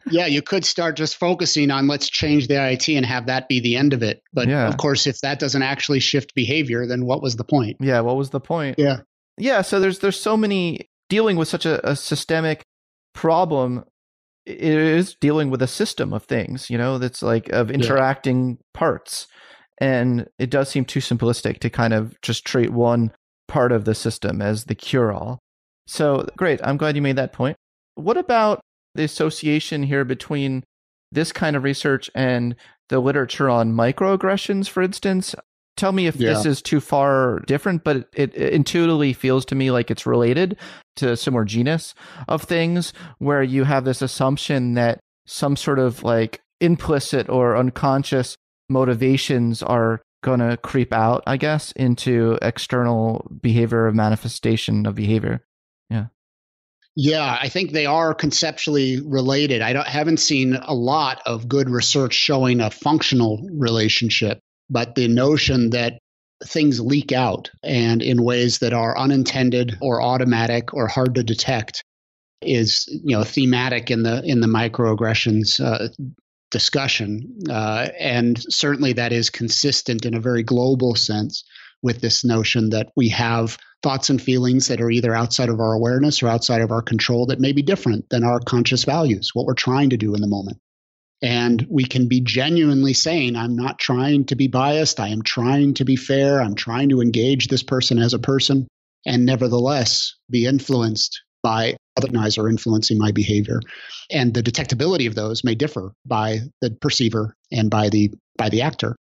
yeah, 0.10 0.26
you 0.26 0.42
could 0.42 0.66
start 0.66 0.96
just 0.96 1.18
focusing 1.18 1.70
on 1.70 1.88
let's 1.88 2.10
change 2.10 2.48
the 2.48 2.56
IAT 2.56 2.96
and 2.98 3.06
have 3.06 3.28
that 3.28 3.48
be 3.48 3.60
the 3.60 3.76
end 3.76 3.94
of 3.94 4.02
it. 4.02 4.24
But 4.34 4.48
yeah. 4.48 4.68
of 4.68 4.78
course, 4.78 5.06
if 5.06 5.20
that 5.22 5.40
doesn't 5.40 5.62
actually 5.62 6.00
shift 6.00 6.34
behavior, 6.34 6.88
then 6.88 7.06
what 7.06 7.22
was 7.22 7.36
the 7.36 7.44
point? 7.44 7.78
Yeah, 7.80 8.00
what 8.00 8.16
was 8.16 8.32
the 8.32 8.40
point? 8.40 8.80
Yeah, 8.80 9.02
yeah. 9.38 9.62
So 9.62 9.80
there's 9.80 10.00
there's 10.00 10.20
so 10.20 10.36
many 10.36 10.90
dealing 11.10 11.38
with 11.38 11.48
such 11.48 11.66
a, 11.66 11.88
a 11.88 11.96
systemic 11.96 12.64
problem 13.14 13.86
it 14.46 14.62
is 14.62 15.16
dealing 15.16 15.50
with 15.50 15.62
a 15.62 15.68
system 15.68 16.14
of 16.14 16.24
things, 16.24 16.70
you 16.70 16.78
know, 16.78 16.98
that's 16.98 17.22
like 17.22 17.50
of 17.50 17.72
interacting 17.72 18.50
yeah. 18.50 18.56
parts. 18.74 19.28
And 19.80 20.28
it 20.40 20.50
does 20.50 20.70
seem 20.70 20.86
too 20.86 21.00
simplistic 21.00 21.60
to 21.60 21.70
kind 21.70 21.94
of 21.94 22.20
just 22.22 22.46
treat 22.46 22.72
one 22.72 23.12
part 23.48 23.72
of 23.72 23.86
the 23.86 23.96
system 23.96 24.42
as 24.42 24.66
the 24.66 24.76
cure 24.76 25.12
all. 25.12 25.40
So 25.88 26.28
great. 26.38 26.60
I'm 26.64 26.78
glad 26.78 26.96
you 26.96 27.02
made 27.02 27.18
that 27.18 27.34
point. 27.34 27.58
What 27.96 28.18
about 28.18 28.62
the 28.94 29.04
association 29.04 29.84
here 29.84 30.06
between 30.06 30.64
this 31.12 31.32
kind 31.32 31.56
of 31.56 31.64
research 31.64 32.10
and 32.16 32.56
the 32.90 33.00
literature 33.00 33.50
on 33.50 33.74
microaggressions, 33.74 34.70
for 34.70 34.82
instance? 34.82 35.36
Tell 35.78 35.92
me 35.92 36.08
if 36.08 36.16
yeah. 36.16 36.34
this 36.34 36.46
is 36.46 36.62
too 36.62 36.80
far 36.80 37.40
different, 37.48 37.84
but 37.84 38.08
it, 38.14 38.36
it, 38.36 38.54
intuitively 38.54 39.14
feels 39.14 39.46
to 39.46 39.56
me 39.56 39.72
like 39.72 39.92
it's 39.92 40.06
related 40.06 40.58
to 40.98 41.12
a 41.12 41.18
similar 41.18 41.44
genus 41.44 41.94
of 42.28 42.44
things 42.44 42.94
where 43.18 43.44
you 43.44 43.66
have 43.66 43.84
this 43.84 44.02
assumption 44.02 44.76
that 44.76 45.00
some 45.26 45.58
sort 45.58 45.80
of 45.80 46.04
like 46.04 46.42
implicit 46.62 47.30
or 47.30 47.58
unconscious 47.58 48.38
motivations 48.70 49.62
are 49.62 50.02
going 50.24 50.40
to 50.40 50.58
creep 50.58 50.92
out, 50.92 51.24
I 51.28 51.38
guess, 51.38 51.72
into 51.74 52.38
external 52.42 53.30
behavior 53.42 53.86
of 53.86 53.96
manifestation 53.96 54.86
of 54.86 54.96
behavior. 54.96 55.46
Yeah. 55.90 56.08
Yeah, 56.96 57.38
I 57.40 57.50
think 57.50 57.72
they 57.72 57.86
are 57.86 58.14
conceptually 58.14 59.02
related. 59.06 59.62
I 59.62 59.88
haven't 59.88 60.18
seen 60.18 60.56
a 60.56 60.74
lot 60.74 61.22
of 61.26 61.48
good 61.48 61.70
research 61.70 62.14
showing 62.14 62.62
a 62.62 62.72
functional 62.72 63.46
relationship, 63.52 64.40
but 64.70 64.96
the 64.96 65.08
notion 65.08 65.70
that 65.72 66.00
things 66.46 66.80
leak 66.80 67.12
out 67.12 67.50
and 67.64 68.02
in 68.02 68.24
ways 68.24 68.60
that 68.60 68.74
are 68.74 68.98
unintended 68.98 69.78
or 69.82 70.02
automatic 70.02 70.74
or 70.74 70.88
hard 70.88 71.16
to 71.16 71.24
detect 71.24 71.84
is 72.42 72.86
you 73.04 73.16
know 73.16 73.24
thematic 73.24 73.90
in 73.90 74.04
the 74.04 74.22
in 74.24 74.42
the 74.42 74.48
microaggressions 74.48 75.60
uh, 75.64 75.88
discussion. 76.52 77.38
Uh, 77.50 77.90
and 78.00 78.42
certainly 78.50 78.94
that 78.94 79.12
is 79.12 79.30
consistent 79.30 80.06
in 80.06 80.14
a 80.14 80.22
very 80.22 80.44
global 80.44 80.96
sense 80.96 81.44
with 81.82 82.02
this 82.02 82.24
notion 82.24 82.70
that 82.70 82.90
we 82.96 83.10
have 83.10 83.58
thoughts 83.84 84.10
and 84.10 84.22
feelings 84.22 84.68
that 84.68 84.82
are 84.82 84.90
either 84.90 85.14
outside 85.14 85.50
of 85.50 85.60
our 85.60 85.74
awareness 85.74 86.24
or 86.24 86.28
outside 86.28 86.62
of 86.62 86.72
our 86.72 86.82
control 86.82 87.26
that 87.26 87.40
may 87.40 87.52
be 87.52 87.62
different 87.62 88.10
than 88.10 88.24
our 88.24 88.40
conscious 88.40 88.84
values 88.86 89.32
what 89.34 89.46
we're 89.46 89.54
trying 89.54 89.90
to 89.90 89.98
do 89.98 90.16
in 90.16 90.22
the 90.22 90.28
moment 90.28 90.58
and 91.26 91.66
we 91.72 91.86
can 91.86 92.08
be 92.08 92.22
genuinely 92.22 92.94
saying, 92.94 93.36
I'm 93.36 93.56
not 93.56 93.80
trying 93.80 94.26
to 94.26 94.36
be 94.36 94.48
biased. 94.48 95.00
I 95.00 95.08
am 95.08 95.24
trying 95.24 95.74
to 95.74 95.84
be 95.84 95.96
fair. 95.96 96.40
I'm 96.40 96.54
trying 96.54 96.90
to 96.90 97.02
engage 97.02 97.48
this 97.48 97.64
person 97.64 97.98
as 97.98 98.14
a 98.14 98.20
person, 98.20 98.68
and 99.08 99.26
nevertheless 99.26 100.14
be 100.30 100.46
influenced 100.46 101.20
by 101.42 101.78
otherness 101.98 102.38
or 102.38 102.48
influencing 102.48 103.00
my 103.00 103.12
behavior. 103.12 103.60
And 104.12 104.36
the 104.36 104.44
detectability 104.44 105.08
of 105.08 105.16
those 105.16 105.44
may 105.44 105.56
differ 105.56 105.94
by 106.06 106.42
the 106.62 106.70
perceiver 106.70 107.36
and 107.52 107.72
by 107.72 107.90
the 107.90 108.14
by 108.38 108.50
the 108.50 108.62
actor. 108.62 108.96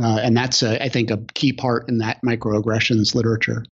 Uh, 0.00 0.20
and 0.22 0.36
that's, 0.36 0.62
a, 0.62 0.80
I 0.80 0.88
think, 0.88 1.10
a 1.10 1.24
key 1.34 1.52
part 1.52 1.88
in 1.88 1.98
that 1.98 2.20
microaggressions 2.24 3.16
literature. 3.16 3.64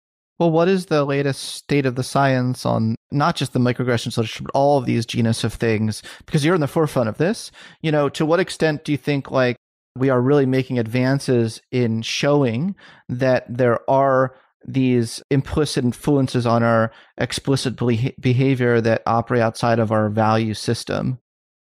Well, 0.43 0.51
what 0.51 0.67
is 0.67 0.87
the 0.87 1.05
latest 1.05 1.41
state 1.41 1.87
of 1.87 1.95
the 1.95 2.03
science 2.03 2.67
on 2.67 2.97
not 3.13 3.37
just 3.37 3.53
the 3.53 3.61
microaggressions 3.61 4.17
literature, 4.17 4.43
but 4.43 4.51
all 4.57 4.77
of 4.77 4.87
these 4.87 5.07
genus 5.07 5.45
of 5.45 5.55
things? 5.55 6.03
Because 6.27 6.45
you're 6.45 6.57
in 6.57 6.61
the 6.61 6.67
forefront 6.67 7.09
of 7.09 7.17
this. 7.17 7.53
You 7.81 7.93
know, 7.93 8.09
to 8.09 8.27
what 8.27 8.41
extent 8.41 8.83
do 8.83 8.91
you 8.91 8.99
think 8.99 9.31
like 9.31 9.55
we 9.95 10.11
are 10.11 10.21
really 10.21 10.45
making 10.45 10.81
advances 10.81 11.61
in 11.71 12.03
showing 12.03 12.75
that 13.09 13.45
there 13.49 13.89
are 13.89 14.35
these 14.67 15.23
implicit 15.31 15.85
influences 15.85 16.45
on 16.45 16.65
our 16.65 16.91
explicit 17.19 17.77
behavior 18.21 18.81
that 18.81 19.03
operate 19.07 19.43
outside 19.43 19.79
of 19.79 19.93
our 19.93 20.09
value 20.09 20.55
system? 20.55 21.21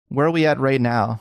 Where 0.08 0.28
are 0.28 0.30
we 0.30 0.46
at 0.46 0.58
right 0.58 0.80
now? 0.80 1.20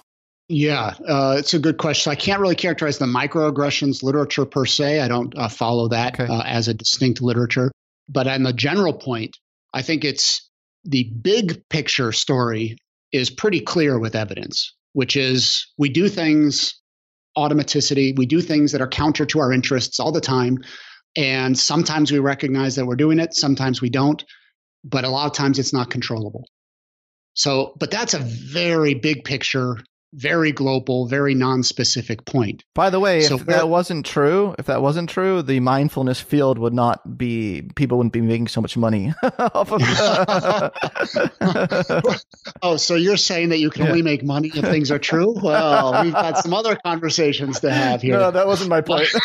Yeah, 0.54 0.96
uh, 1.08 1.38
it's 1.40 1.54
a 1.54 1.60
good 1.60 1.78
question. 1.78 2.12
I 2.12 2.16
can't 2.16 2.42
really 2.42 2.56
characterize 2.56 2.98
the 2.98 3.06
microaggressions 3.06 4.04
literature 4.04 4.46
per 4.46 4.66
se. 4.66 5.00
I 5.00 5.08
don't 5.08 5.34
uh, 5.38 5.48
follow 5.48 5.88
that 5.88 6.20
okay. 6.20 6.32
uh, 6.32 6.42
as 6.42 6.68
a 6.68 6.74
distinct 6.74 7.22
literature. 7.22 7.72
But 8.10 8.28
on 8.28 8.44
the 8.44 8.52
general 8.52 8.92
point, 8.92 9.38
I 9.74 9.82
think 9.82 10.04
it's 10.04 10.50
the 10.84 11.06
big 11.06 11.70
picture 11.70 12.12
story 12.12 12.76
is 13.14 13.30
pretty 13.30 13.62
clear 13.62 13.98
with 13.98 14.14
evidence, 14.14 14.76
which 14.92 15.16
is 15.16 15.68
we 15.78 15.88
do 15.88 16.10
things 16.10 16.82
automaticity, 17.38 18.14
we 18.18 18.26
do 18.26 18.42
things 18.42 18.74
that 18.74 18.82
are 18.82 18.90
counter 18.90 19.26
to 19.28 19.40
our 19.40 19.54
interests 19.54 20.02
all 20.02 20.12
the 20.12 20.20
time. 20.20 20.58
And 21.16 21.58
sometimes 21.58 22.12
we 22.12 22.20
recognize 22.20 22.76
that 22.76 22.86
we're 22.86 22.98
doing 22.98 23.20
it, 23.20 23.34
sometimes 23.36 23.82
we 23.82 23.90
don't. 23.90 24.22
But 24.84 25.06
a 25.06 25.10
lot 25.10 25.28
of 25.28 25.34
times 25.34 25.60
it's 25.60 25.72
not 25.72 25.90
controllable. 25.90 26.44
So, 27.36 27.74
but 27.80 27.90
that's 27.90 28.14
a 28.14 28.20
very 28.20 28.96
big 28.96 29.24
picture 29.24 29.78
very 30.14 30.52
global, 30.52 31.08
very 31.08 31.34
non-specific 31.34 32.26
point. 32.26 32.64
By 32.74 32.90
the 32.90 33.00
way, 33.00 33.22
so 33.22 33.36
if 33.36 33.46
that 33.46 33.70
wasn't 33.70 34.06
true, 34.06 34.56
if 34.60 34.66
that 34.66 34.82
wasn't 34.82 35.10
true, 35.10 35.42
the 35.42 35.60
mindfulness 35.60 36.20
field 36.20 36.58
would 36.58 36.74
not 36.74 37.18
be 37.18 37.62
people 37.76 37.98
wouldn't 37.98 38.14
be 38.14 38.22
making 38.22 38.50
so 38.50 38.62
much 38.62 38.76
money 38.76 39.14
off 39.40 39.72
of 39.72 39.82
Oh, 42.62 42.78
so 42.78 42.96
you're 42.96 43.18
saying 43.18 43.50
that 43.50 43.60
you 43.60 43.70
can 43.70 43.84
yeah. 43.84 43.90
only 43.90 44.02
make 44.02 44.24
money 44.24 44.52
if 44.54 44.66
things 44.66 44.92
are 44.92 45.00
true? 45.00 45.34
Well, 45.42 46.04
we've 46.04 46.14
got 46.14 46.38
some 46.40 46.54
other 46.54 46.76
conversations 46.76 47.60
to 47.62 47.72
have 47.72 48.02
here. 48.02 48.18
No, 48.18 48.32
that 48.32 48.48
wasn't 48.48 48.70
my 48.70 48.82
point. 48.82 49.08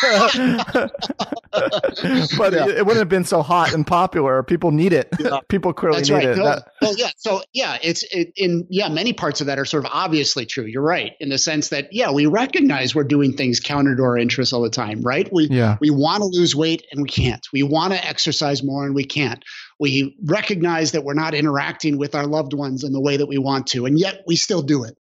but 1.51 2.53
yeah. 2.53 2.65
it, 2.65 2.77
it, 2.77 2.85
wouldn't 2.85 2.97
have 2.97 3.09
been 3.09 3.23
so 3.23 3.41
hot 3.41 3.73
and 3.73 3.85
popular. 3.85 4.43
People 4.43 4.71
need 4.71 4.93
it. 4.93 5.09
Yeah. 5.19 5.39
People 5.49 5.73
clearly 5.73 5.97
That's 5.97 6.09
need 6.09 6.15
right. 6.15 6.25
it. 6.25 6.37
No, 6.37 6.45
that, 6.45 6.71
well, 6.81 6.95
yeah. 6.97 7.09
So 7.17 7.41
yeah, 7.53 7.77
it's 7.81 8.03
it, 8.11 8.33
in 8.35 8.65
yeah, 8.69 8.89
many 8.89 9.13
parts 9.13 9.41
of 9.41 9.47
that 9.47 9.59
are 9.59 9.65
sort 9.65 9.85
of 9.85 9.91
obviously 9.93 10.45
true 10.45 10.65
you're 10.65 10.76
right 10.81 11.13
in 11.19 11.29
the 11.29 11.37
sense 11.37 11.69
that 11.69 11.89
yeah, 11.91 12.11
we 12.11 12.25
recognize 12.25 12.95
we're 12.95 13.03
doing 13.03 13.33
things 13.33 13.59
counter 13.59 13.95
to 13.95 14.03
our 14.03 14.17
interests 14.17 14.53
all 14.53 14.61
the 14.61 14.69
time, 14.69 15.01
right? 15.01 15.27
We 15.31 15.47
yeah. 15.49 15.77
we 15.79 15.89
want 15.89 16.21
to 16.21 16.25
lose 16.25 16.55
weight 16.55 16.85
and 16.91 17.01
we 17.01 17.09
can't. 17.09 17.45
We 17.53 17.63
want 17.63 17.93
to 17.93 18.05
exercise 18.05 18.63
more 18.63 18.85
and 18.85 18.95
we 18.95 19.03
can't. 19.03 19.43
We 19.79 20.17
recognize 20.25 20.91
that 20.93 21.03
we're 21.03 21.13
not 21.13 21.33
interacting 21.33 21.97
with 21.97 22.15
our 22.15 22.25
loved 22.25 22.53
ones 22.53 22.83
in 22.83 22.93
the 22.93 23.01
way 23.01 23.17
that 23.17 23.27
we 23.27 23.37
want 23.37 23.67
to, 23.67 23.85
and 23.85 23.99
yet 23.99 24.23
we 24.25 24.35
still 24.35 24.61
do 24.61 24.83
it. 24.83 24.95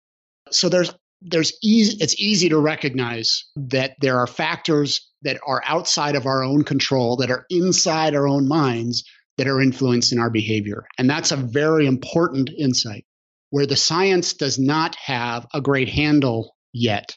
So 0.50 0.68
there's 0.68 0.92
there's 1.22 1.52
easy 1.62 1.96
it's 2.00 2.18
easy 2.20 2.48
to 2.50 2.58
recognize 2.58 3.44
that 3.56 3.96
there 4.00 4.18
are 4.18 4.26
factors 4.26 5.10
that 5.22 5.38
are 5.46 5.62
outside 5.64 6.14
of 6.14 6.26
our 6.26 6.42
own 6.42 6.62
control 6.62 7.16
that 7.16 7.30
are 7.30 7.46
inside 7.48 8.14
our 8.14 8.28
own 8.28 8.46
minds 8.46 9.04
that 9.38 9.48
are 9.48 9.60
influencing 9.60 10.18
our 10.18 10.30
behavior 10.30 10.86
and 10.98 11.08
that's 11.08 11.32
a 11.32 11.36
very 11.36 11.86
important 11.86 12.50
insight 12.58 13.05
where 13.50 13.66
the 13.66 13.76
science 13.76 14.34
does 14.34 14.58
not 14.58 14.96
have 14.96 15.46
a 15.54 15.60
great 15.60 15.88
handle 15.88 16.54
yet 16.72 17.16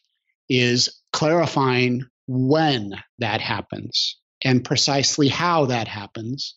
is 0.49 1.01
clarifying 1.11 2.03
when 2.27 2.93
that 3.19 3.41
happens 3.41 4.17
and 4.43 4.63
precisely 4.63 5.27
how 5.27 5.65
that 5.65 5.87
happens, 5.87 6.55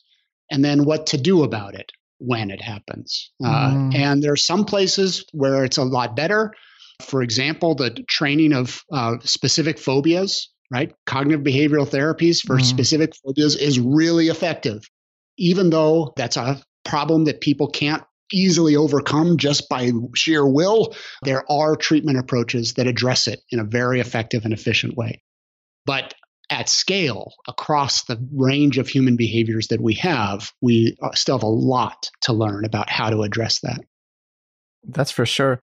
and 0.51 0.65
then 0.65 0.85
what 0.85 1.07
to 1.07 1.17
do 1.17 1.43
about 1.43 1.75
it 1.75 1.91
when 2.19 2.51
it 2.51 2.61
happens. 2.61 3.33
Uh, 3.45 3.71
mm. 3.71 3.95
Uh, 3.95 3.99
and 3.99 4.23
there 4.23 4.33
are 4.33 4.37
some 4.37 4.65
places 4.65 5.25
where 5.33 5.65
it's 5.65 5.79
a 5.79 5.85
lot 5.85 6.15
better. 6.15 6.53
For 7.01 7.23
example, 7.23 7.75
the 7.75 7.91
training 8.09 8.53
of 8.53 8.83
uh, 8.93 9.17
specific 9.23 9.79
phobias, 9.79 10.49
right? 10.71 10.93
Cognitive 11.07 11.45
behavioral 11.45 11.89
therapies 11.89 12.41
for 12.47 12.59
mm. 12.59 12.65
specific 12.65 13.15
phobias 13.17 13.57
is 13.57 13.81
really 13.81 14.29
effective, 14.29 14.83
even 15.37 15.71
though 15.71 16.13
that's 16.17 16.37
a 16.37 16.63
problem 16.85 17.25
that 17.25 17.41
people 17.41 17.69
can't 17.69 18.05
easily 18.33 18.77
overcome 18.77 19.37
just 19.37 19.69
by 19.69 19.91
sheer 20.15 20.47
will, 20.47 20.95
there 21.23 21.45
are 21.51 21.77
treatment 21.77 22.19
approaches 22.19 22.75
that 22.75 22.87
address 22.87 23.29
it 23.29 23.41
in 23.51 23.61
a 23.61 23.65
very 23.65 24.01
effective 24.01 24.45
and 24.45 24.53
efficient 24.53 24.97
way. 24.97 25.23
But 25.87 26.15
at 26.51 26.69
scale, 26.69 27.33
across 27.49 28.05
the 28.05 28.19
range 28.35 28.79
of 28.79 28.89
human 28.89 29.17
behaviors 29.17 29.69
that 29.69 29.81
we 29.81 29.95
have, 29.95 30.53
we 30.61 30.97
uh, 31.03 31.13
still 31.15 31.39
have 31.39 31.43
a 31.43 31.47
lot 31.47 32.11
to 32.23 32.33
learn 32.33 32.65
about 32.65 32.91
how 32.91 33.11
to 33.11 33.23
address 33.23 33.61
that. 33.61 33.81
That's 34.85 35.11
for 35.11 35.25
sure. 35.25 35.61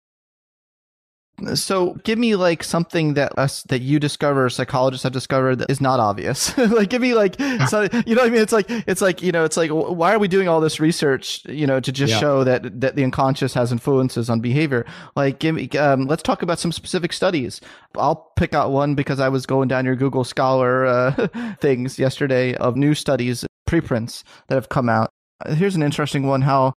So 1.55 1.95
give 2.05 2.17
me 2.17 2.37
like 2.37 2.63
something 2.63 3.15
that 3.15 3.37
us 3.37 3.65
that 3.65 3.81
you 3.81 3.99
discover, 3.99 4.49
psychologists 4.49 5.03
have 5.03 5.13
discovered 5.13 5.57
that 5.57 5.71
is 5.71 5.81
not 5.81 5.99
obvious. 5.99 6.57
like 6.59 6.91
give 6.91 7.03
me 7.03 7.15
like 7.15 7.41
so 7.69 7.89
you 8.07 8.15
know 8.15 8.23
what 8.23 8.29
I 8.29 8.31
mean? 8.31 8.41
It's 8.41 8.53
like 8.53 8.67
it's 8.69 9.01
like 9.03 9.21
you 9.21 9.33
know 9.33 9.45
it's 9.45 9.57
like 9.57 9.71
why 9.71 10.15
are 10.15 10.19
we 10.21 10.29
doing 10.29 10.47
all 10.47 10.61
this 10.61 10.79
research 10.79 11.45
you 11.47 11.67
know 11.67 11.81
to 11.81 11.91
just 11.91 12.13
yeah. 12.13 12.21
show 12.21 12.45
that 12.45 12.81
that 12.81 12.95
the 12.95 13.03
unconscious 13.03 13.53
has 13.55 13.73
influences 13.73 14.31
on 14.31 14.41
behavior? 14.41 14.87
Like 15.17 15.41
give 15.41 15.57
me 15.57 15.69
um, 15.71 16.07
let's 16.07 16.23
talk 16.23 16.43
about 16.43 16.61
some 16.61 16.71
specific 16.71 17.13
studies. 17.13 17.61
I'll 17.97 18.31
pick 18.37 18.55
out 18.55 18.71
one 18.71 18.95
because 18.95 19.19
I 19.19 19.29
was 19.29 19.45
going 19.45 19.67
down 19.67 19.85
your 19.85 19.97
Google 19.97 20.25
Scholar 20.25 20.87
uh, 20.87 21.29
things 21.61 21.99
yesterday 21.99 22.55
of 22.55 22.77
new 22.77 22.95
studies 22.95 23.45
preprints 23.67 24.23
that 24.49 24.55
have 24.55 24.69
come 24.69 24.89
out. 24.89 25.11
Here's 25.49 25.75
an 25.75 25.83
interesting 25.83 26.29
one: 26.29 26.43
how 26.43 26.75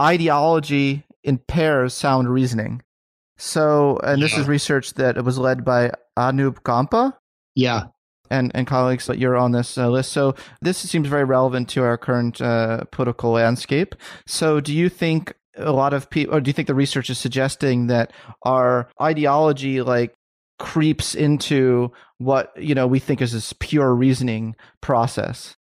ideology 0.00 1.04
impairs 1.22 1.92
sound 1.92 2.30
reasoning. 2.30 2.80
So, 3.40 3.98
and 4.04 4.20
this 4.22 4.34
yeah. 4.34 4.40
is 4.40 4.48
research 4.48 4.94
that 4.94 5.22
was 5.24 5.38
led 5.38 5.64
by 5.64 5.92
Anup 6.18 6.62
Gampa. 6.62 7.14
Yeah. 7.54 7.84
And, 8.30 8.52
and 8.54 8.66
colleagues 8.66 9.06
that 9.06 9.18
you're 9.18 9.36
on 9.36 9.52
this 9.52 9.76
uh, 9.76 9.88
list. 9.88 10.12
So 10.12 10.36
this 10.60 10.78
seems 10.78 11.08
very 11.08 11.24
relevant 11.24 11.68
to 11.70 11.82
our 11.82 11.98
current 11.98 12.40
uh, 12.40 12.84
political 12.92 13.32
landscape. 13.32 13.96
So 14.26 14.60
do 14.60 14.72
you 14.72 14.88
think 14.88 15.34
a 15.56 15.72
lot 15.72 15.94
of 15.94 16.08
people, 16.10 16.36
or 16.36 16.40
do 16.40 16.48
you 16.48 16.52
think 16.52 16.68
the 16.68 16.74
research 16.74 17.10
is 17.10 17.18
suggesting 17.18 17.88
that 17.88 18.12
our 18.44 18.88
ideology 19.00 19.82
like 19.82 20.14
creeps 20.58 21.14
into 21.14 21.90
what 22.18 22.52
you 22.56 22.74
know 22.74 22.86
we 22.86 22.98
think 22.98 23.22
is 23.22 23.32
this 23.32 23.52
pure 23.54 23.94
reasoning 23.94 24.54
process? 24.80 25.56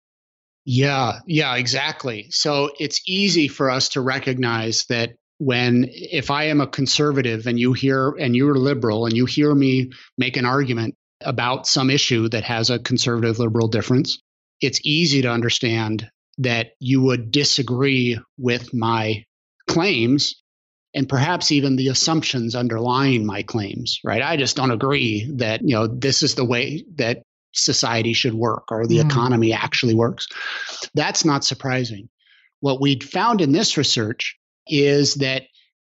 Yeah, 0.67 1.21
yeah, 1.27 1.57
exactly. 1.57 2.27
So 2.31 2.71
it's 2.79 3.01
easy 3.07 3.49
for 3.49 3.71
us 3.71 3.89
to 3.91 4.03
recognize 4.03 4.85
that 4.91 5.13
when 5.39 5.87
if 5.89 6.31
I 6.31 6.45
am 6.45 6.61
a 6.61 6.67
conservative 6.67 7.47
and 7.47 7.59
you 7.59 7.73
hear 7.73 8.11
and 8.11 8.35
you're 8.37 8.57
liberal 8.57 9.07
and 9.07 9.17
you 9.17 9.25
hear 9.25 9.55
me 9.55 9.91
make 10.17 10.37
an 10.37 10.45
argument 10.45 10.95
about 11.21 11.67
some 11.67 11.91
issue 11.91 12.29
that 12.29 12.45
has 12.45 12.71
a 12.71 12.79
conservative 12.79 13.39
liberal 13.39 13.69
difference, 13.69 14.19
it's 14.61 14.81
easy 14.85 15.23
to 15.23 15.31
understand 15.31 16.11
that 16.39 16.71
you 16.81 17.03
would 17.03 17.31
disagree 17.31 18.19
with 18.37 18.73
my 18.73 19.25
claims 19.67 20.43
and 20.95 21.09
perhaps 21.09 21.53
even 21.53 21.77
the 21.77 21.89
assumptions 21.89 22.55
underlying 22.55 23.27
my 23.27 23.43
claims, 23.43 24.01
right? 24.05 24.23
I 24.23 24.37
just 24.37 24.57
don't 24.57 24.71
agree 24.71 25.31
that, 25.37 25.61
you 25.63 25.75
know, 25.75 25.87
this 25.87 26.23
is 26.23 26.35
the 26.35 26.45
way 26.45 26.85
that 26.97 27.23
society 27.53 28.13
should 28.13 28.35
work 28.35 28.71
or 28.71 28.87
the 28.87 28.99
mm. 28.99 29.05
economy 29.05 29.53
actually 29.53 29.95
works. 29.95 30.27
That's 30.95 31.25
not 31.25 31.45
surprising. 31.45 32.09
what 32.61 32.81
we 32.81 32.99
found 32.99 33.41
in 33.41 33.53
this 33.53 33.77
research 33.77 34.38
is 34.69 35.15
that 35.15 35.45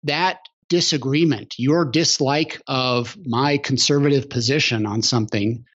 that 0.03 0.39
disagreement, 0.69 1.55
your 1.57 1.85
dislike 1.85 2.61
of 2.67 3.17
my 3.25 3.57
conservative 3.57 4.29
position 4.29 4.85
on 4.85 5.01
something, 5.01 5.65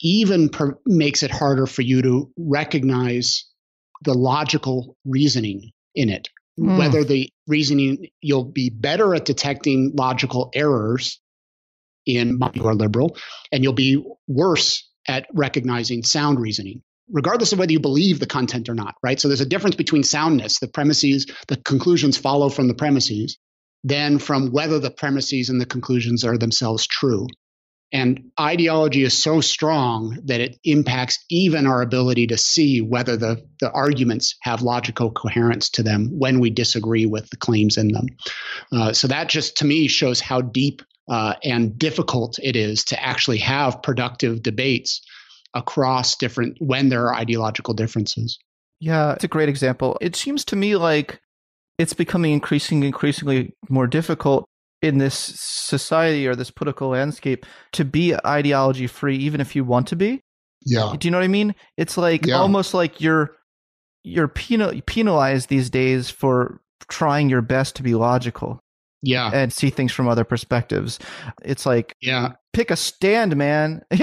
even 0.00 0.48
per- 0.48 0.78
makes 0.86 1.22
it 1.22 1.30
harder 1.30 1.66
for 1.66 1.82
you 1.82 2.02
to 2.02 2.30
recognize 2.38 3.46
the 4.04 4.14
logical 4.14 4.96
reasoning 5.04 5.72
in 5.94 6.08
it. 6.08 6.28
Mm. 6.58 6.78
Whether 6.78 7.02
the 7.04 7.30
reasoning, 7.48 8.08
you'll 8.20 8.44
be 8.44 8.70
better 8.70 9.14
at 9.14 9.24
detecting 9.24 9.92
logical 9.94 10.50
errors 10.54 11.20
in 12.06 12.38
your 12.54 12.74
liberal, 12.74 13.16
and 13.50 13.64
you'll 13.64 13.72
be 13.72 14.04
worse 14.28 14.88
at 15.08 15.26
recognizing 15.34 16.04
sound 16.04 16.38
reasoning 16.38 16.82
regardless 17.10 17.52
of 17.52 17.58
whether 17.58 17.72
you 17.72 17.80
believe 17.80 18.18
the 18.18 18.26
content 18.26 18.68
or 18.68 18.74
not, 18.74 18.94
right? 19.02 19.20
So 19.20 19.28
there's 19.28 19.40
a 19.40 19.46
difference 19.46 19.76
between 19.76 20.02
soundness, 20.02 20.58
the 20.58 20.68
premises, 20.68 21.26
the 21.48 21.56
conclusions 21.56 22.16
follow 22.16 22.48
from 22.48 22.68
the 22.68 22.74
premises, 22.74 23.38
than 23.82 24.18
from 24.18 24.50
whether 24.50 24.78
the 24.78 24.90
premises 24.90 25.50
and 25.50 25.60
the 25.60 25.66
conclusions 25.66 26.24
are 26.24 26.38
themselves 26.38 26.86
true. 26.86 27.26
And 27.92 28.32
ideology 28.40 29.04
is 29.04 29.16
so 29.16 29.40
strong 29.40 30.18
that 30.24 30.40
it 30.40 30.58
impacts 30.64 31.24
even 31.30 31.66
our 31.66 31.80
ability 31.80 32.26
to 32.28 32.36
see 32.36 32.80
whether 32.80 33.16
the, 33.16 33.46
the 33.60 33.70
arguments 33.70 34.34
have 34.40 34.62
logical 34.62 35.12
coherence 35.12 35.70
to 35.70 35.84
them 35.84 36.08
when 36.18 36.40
we 36.40 36.50
disagree 36.50 37.06
with 37.06 37.30
the 37.30 37.36
claims 37.36 37.76
in 37.76 37.88
them. 37.88 38.06
Uh, 38.72 38.92
so 38.92 39.06
that 39.06 39.28
just 39.28 39.58
to 39.58 39.64
me 39.64 39.86
shows 39.86 40.20
how 40.20 40.40
deep 40.40 40.82
uh, 41.08 41.34
and 41.44 41.78
difficult 41.78 42.36
it 42.42 42.56
is 42.56 42.84
to 42.86 43.00
actually 43.00 43.38
have 43.38 43.82
productive 43.82 44.42
debates 44.42 45.00
across 45.54 46.16
different 46.16 46.56
when 46.60 46.88
there 46.88 47.06
are 47.06 47.14
ideological 47.14 47.74
differences. 47.74 48.38
Yeah, 48.80 49.12
it's 49.12 49.24
a 49.24 49.28
great 49.28 49.48
example. 49.48 49.96
It 50.00 50.16
seems 50.16 50.44
to 50.46 50.56
me 50.56 50.76
like 50.76 51.20
it's 51.78 51.92
becoming 51.92 52.32
increasingly 52.32 52.86
increasingly 52.86 53.54
more 53.68 53.86
difficult 53.86 54.46
in 54.82 54.98
this 54.98 55.14
society 55.14 56.26
or 56.26 56.36
this 56.36 56.50
political 56.50 56.88
landscape 56.88 57.46
to 57.72 57.84
be 57.84 58.14
ideology 58.26 58.86
free 58.86 59.16
even 59.16 59.40
if 59.40 59.56
you 59.56 59.64
want 59.64 59.86
to 59.88 59.96
be. 59.96 60.20
Yeah. 60.66 60.94
Do 60.98 61.06
you 61.06 61.10
know 61.10 61.18
what 61.18 61.24
I 61.24 61.28
mean? 61.28 61.54
It's 61.76 61.96
like 61.96 62.26
yeah. 62.26 62.36
almost 62.36 62.74
like 62.74 63.00
you're 63.00 63.36
you're 64.02 64.28
penal, 64.28 64.78
penalized 64.86 65.48
these 65.48 65.70
days 65.70 66.10
for 66.10 66.60
trying 66.88 67.30
your 67.30 67.40
best 67.40 67.76
to 67.76 67.82
be 67.82 67.94
logical 67.94 68.60
yeah 69.04 69.30
and 69.32 69.52
see 69.52 69.70
things 69.70 69.92
from 69.92 70.08
other 70.08 70.24
perspectives 70.24 70.98
it's 71.42 71.66
like 71.66 71.94
yeah 72.00 72.32
pick 72.54 72.70
a 72.70 72.76
stand 72.76 73.36
man 73.36 73.82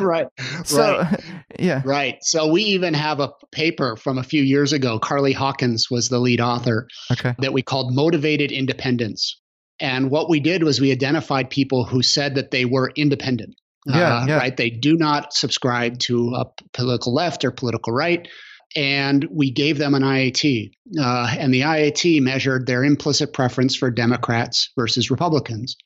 right 0.00 0.26
so 0.64 0.98
right. 0.98 1.20
yeah 1.58 1.82
right 1.84 2.16
so 2.22 2.50
we 2.50 2.62
even 2.62 2.94
have 2.94 3.20
a 3.20 3.32
paper 3.52 3.96
from 3.96 4.18
a 4.18 4.22
few 4.22 4.42
years 4.42 4.72
ago 4.72 4.98
Carlee 4.98 5.34
Hawkins 5.34 5.90
was 5.90 6.08
the 6.08 6.18
lead 6.18 6.40
author 6.40 6.88
okay. 7.12 7.34
that 7.38 7.52
we 7.52 7.62
called 7.62 7.94
motivated 7.94 8.50
independence 8.50 9.40
and 9.80 10.10
what 10.10 10.28
we 10.28 10.40
did 10.40 10.62
was 10.62 10.80
we 10.80 10.92
identified 10.92 11.50
people 11.50 11.84
who 11.84 12.02
said 12.02 12.34
that 12.34 12.50
they 12.50 12.64
were 12.64 12.92
independent 12.96 13.54
yeah, 13.86 14.18
uh, 14.18 14.26
yeah. 14.26 14.36
right 14.36 14.56
they 14.56 14.70
do 14.70 14.96
not 14.96 15.32
subscribe 15.32 15.98
to 15.98 16.34
a 16.34 16.44
political 16.72 17.14
left 17.14 17.44
or 17.44 17.50
political 17.50 17.92
right 17.92 18.28
and 18.76 19.26
we 19.30 19.50
gave 19.50 19.78
them 19.78 19.94
an 19.94 20.02
IAT. 20.02 20.70
Uh, 20.98 21.34
and 21.38 21.52
the 21.52 21.62
IAT 21.62 22.20
measured 22.22 22.66
their 22.66 22.84
implicit 22.84 23.32
preference 23.32 23.74
for 23.74 23.90
Democrats 23.90 24.70
versus 24.76 25.10
Republicans. 25.10 25.76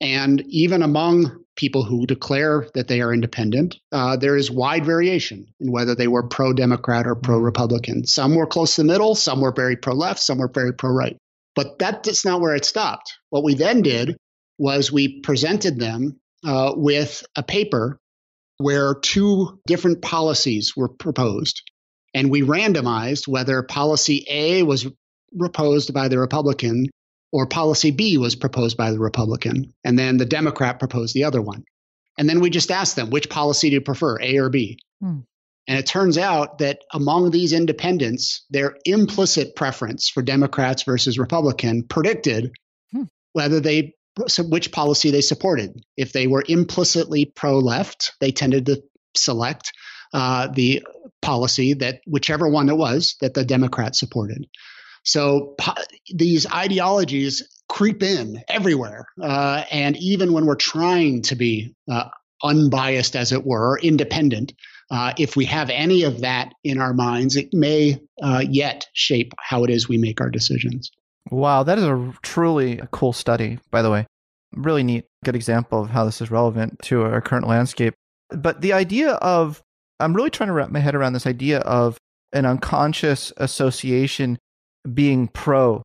And 0.00 0.42
even 0.48 0.82
among 0.82 1.44
people 1.56 1.84
who 1.84 2.06
declare 2.06 2.66
that 2.74 2.88
they 2.88 3.00
are 3.00 3.14
independent, 3.14 3.76
uh, 3.92 4.16
there 4.16 4.36
is 4.36 4.50
wide 4.50 4.84
variation 4.84 5.46
in 5.60 5.70
whether 5.70 5.94
they 5.94 6.08
were 6.08 6.28
pro 6.28 6.52
Democrat 6.52 7.06
or 7.06 7.14
pro 7.14 7.38
Republican. 7.38 8.06
Some 8.06 8.34
were 8.34 8.46
close 8.46 8.74
to 8.74 8.82
the 8.82 8.86
middle, 8.86 9.14
some 9.14 9.40
were 9.40 9.52
very 9.52 9.76
pro 9.76 9.94
left, 9.94 10.20
some 10.20 10.38
were 10.38 10.50
very 10.52 10.72
pro 10.72 10.90
right. 10.90 11.16
But 11.54 11.78
that's 11.78 12.24
not 12.24 12.40
where 12.40 12.56
it 12.56 12.64
stopped. 12.64 13.14
What 13.30 13.44
we 13.44 13.54
then 13.54 13.82
did 13.82 14.16
was 14.58 14.90
we 14.90 15.20
presented 15.20 15.78
them 15.78 16.18
uh, 16.44 16.72
with 16.76 17.24
a 17.36 17.42
paper 17.42 17.98
where 18.58 18.94
two 18.94 19.60
different 19.66 20.02
policies 20.02 20.76
were 20.76 20.88
proposed 20.88 21.62
and 22.14 22.30
we 22.30 22.42
randomized 22.42 23.26
whether 23.26 23.62
policy 23.62 24.24
A 24.30 24.62
was 24.62 24.86
proposed 25.36 25.92
by 25.92 26.08
the 26.08 26.18
Republican 26.18 26.86
or 27.34 27.46
policy 27.46 27.90
B 27.90 28.16
was 28.16 28.36
proposed 28.36 28.76
by 28.76 28.92
the 28.92 29.00
Republican. 29.00 29.74
And 29.82 29.98
then 29.98 30.18
the 30.18 30.24
Democrat 30.24 30.78
proposed 30.78 31.14
the 31.14 31.24
other 31.24 31.42
one. 31.42 31.64
And 32.16 32.28
then 32.28 32.38
we 32.38 32.48
just 32.48 32.70
asked 32.70 32.94
them, 32.94 33.10
which 33.10 33.28
policy 33.28 33.70
do 33.70 33.74
you 33.74 33.80
prefer, 33.80 34.20
A 34.20 34.38
or 34.38 34.50
B? 34.50 34.78
Hmm. 35.00 35.18
And 35.66 35.76
it 35.76 35.84
turns 35.84 36.16
out 36.16 36.58
that 36.58 36.78
among 36.92 37.32
these 37.32 37.52
independents, 37.52 38.44
their 38.50 38.76
implicit 38.84 39.56
preference 39.56 40.08
for 40.08 40.22
Democrats 40.22 40.84
versus 40.84 41.18
Republican 41.18 41.82
predicted 41.82 42.52
hmm. 42.92 43.02
whether 43.32 43.58
they 43.58 43.94
which 44.38 44.70
policy 44.70 45.10
they 45.10 45.20
supported. 45.20 45.84
If 45.96 46.12
they 46.12 46.28
were 46.28 46.44
implicitly 46.46 47.24
pro 47.24 47.58
left, 47.58 48.12
they 48.20 48.30
tended 48.30 48.66
to 48.66 48.80
select 49.16 49.72
uh, 50.12 50.46
the 50.54 50.86
policy 51.20 51.74
that 51.74 52.00
whichever 52.06 52.48
one 52.48 52.68
it 52.68 52.76
was 52.76 53.16
that 53.20 53.34
the 53.34 53.44
Democrats 53.44 53.98
supported. 53.98 54.46
So 55.04 55.54
po- 55.58 55.74
these 56.12 56.50
ideologies 56.50 57.42
creep 57.68 58.02
in 58.02 58.42
everywhere, 58.48 59.06
uh, 59.20 59.64
and 59.70 59.96
even 59.96 60.32
when 60.32 60.46
we're 60.46 60.54
trying 60.56 61.22
to 61.22 61.36
be 61.36 61.74
uh, 61.90 62.08
unbiased, 62.42 63.16
as 63.16 63.32
it 63.32 63.44
were, 63.44 63.78
independent, 63.78 64.52
uh, 64.90 65.12
if 65.18 65.36
we 65.36 65.44
have 65.46 65.70
any 65.70 66.02
of 66.02 66.20
that 66.20 66.52
in 66.62 66.78
our 66.78 66.92
minds, 66.92 67.36
it 67.36 67.48
may 67.52 67.98
uh, 68.22 68.44
yet 68.48 68.86
shape 68.92 69.32
how 69.38 69.64
it 69.64 69.70
is 69.70 69.88
we 69.88 69.98
make 69.98 70.20
our 70.20 70.30
decisions. 70.30 70.90
Wow, 71.30 71.62
that 71.62 71.78
is 71.78 71.84
a 71.84 72.14
truly 72.22 72.80
cool 72.90 73.12
study, 73.12 73.58
by 73.70 73.82
the 73.82 73.90
way. 73.90 74.06
Really 74.52 74.82
neat, 74.82 75.04
good 75.24 75.34
example 75.34 75.82
of 75.82 75.90
how 75.90 76.04
this 76.04 76.20
is 76.20 76.30
relevant 76.30 76.78
to 76.84 77.02
our 77.02 77.20
current 77.20 77.48
landscape. 77.48 77.94
But 78.30 78.60
the 78.60 78.72
idea 78.72 79.12
of 79.12 79.62
I'm 80.00 80.14
really 80.14 80.30
trying 80.30 80.48
to 80.48 80.52
wrap 80.52 80.70
my 80.70 80.80
head 80.80 80.94
around 80.94 81.12
this 81.12 81.26
idea 81.26 81.60
of 81.60 81.98
an 82.32 82.44
unconscious 82.46 83.32
association 83.36 84.38
being 84.92 85.28
pro 85.28 85.82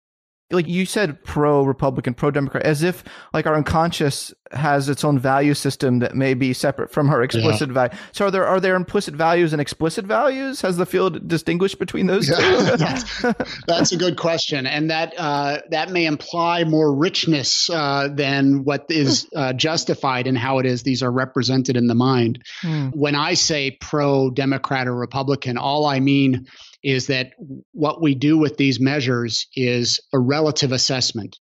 like 0.52 0.68
you 0.68 0.86
said 0.86 1.24
pro 1.24 1.64
republican 1.64 2.14
pro 2.14 2.32
democrat 2.32 2.64
as 2.64 2.84
if 2.84 3.04
like 3.34 3.46
our 3.46 3.56
unconscious 3.56 4.34
has 4.52 4.90
its 4.90 5.04
own 5.04 5.20
value 5.20 5.54
system 5.54 6.00
that 6.00 6.16
may 6.16 6.34
be 6.34 6.54
separate 6.54 6.92
from 6.92 7.10
our 7.10 7.22
explicit 7.22 7.70
yeah. 7.70 7.74
value. 7.74 7.94
So 8.12 8.26
are 8.26 8.32
there 8.32 8.48
are 8.48 8.60
there 8.60 8.76
implicit 8.76 9.14
values 9.14 9.54
and 9.54 9.62
explicit 9.62 10.06
values? 10.06 10.62
Has 10.62 10.78
the 10.78 10.86
field 10.86 11.28
distinguished 11.28 11.80
between 11.80 12.08
those 12.08 12.30
yeah, 12.30 12.36
two? 12.36 12.64
That's, 12.78 13.22
that's, 13.68 13.92
a 13.92 13.98
good 13.98 14.18
question 14.18 14.66
and 14.66 14.90
that 14.90 15.14
uh, 15.18 15.60
that 15.70 15.92
may 15.92 16.06
imply 16.06 16.64
more 16.64 16.94
richness 16.94 17.70
uh, 17.70 18.10
than 18.12 18.64
what 18.64 18.86
is 18.90 19.28
uh, 19.36 19.54
justified 19.54 20.28
in 20.28 20.36
how 20.36 20.60
it 20.60 20.66
is 20.66 20.84
these 20.84 21.04
are 21.04 21.12
represented 21.12 21.78
in 21.78 21.88
the 21.88 21.96
mind. 21.96 22.44
Hmm. 22.62 22.88
when 22.90 23.16
i 23.16 23.34
say 23.34 23.72
pro 23.72 24.30
democrat 24.30 24.88
or 24.88 24.96
republican 24.96 25.58
all 25.58 25.86
i 25.86 26.00
mean 26.00 26.48
is 26.84 27.08
that 27.08 27.32
what 27.72 28.02
we 28.02 28.16
do 28.16 28.38
with 28.38 28.58
these 28.58 28.80
measures 28.80 29.48
is 29.56 30.00
a 30.14 30.20
relative 30.20 30.72
assessment. 30.72 31.38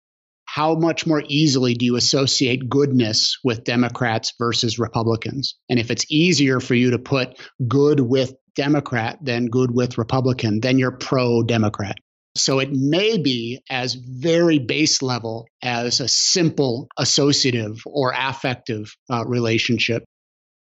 How 0.45 0.75
much 0.75 1.05
more 1.05 1.23
easily 1.27 1.73
do 1.73 1.85
you 1.85 1.97
associate 1.97 2.69
goodness 2.69 3.37
with 3.43 3.63
Democrats 3.63 4.33
versus 4.39 4.79
Republicans? 4.79 5.55
And 5.69 5.77
if 5.79 5.91
it's 5.91 6.05
easier 6.09 6.59
for 6.59 6.73
you 6.73 6.91
to 6.91 6.99
put 6.99 7.37
good 7.67 7.99
with 7.99 8.33
Democrat 8.55 9.19
than 9.21 9.47
good 9.47 9.71
with 9.71 9.97
Republican, 9.97 10.61
then 10.61 10.79
you're 10.79 10.97
pro 10.97 11.43
Democrat. 11.43 11.97
So 12.35 12.59
it 12.59 12.69
may 12.71 13.17
be 13.17 13.59
as 13.69 13.95
very 13.95 14.59
base 14.59 15.01
level 15.01 15.47
as 15.61 15.99
a 15.99 16.07
simple 16.07 16.87
associative 16.97 17.81
or 17.85 18.13
affective 18.15 18.95
uh, 19.11 19.25
relationship 19.25 20.03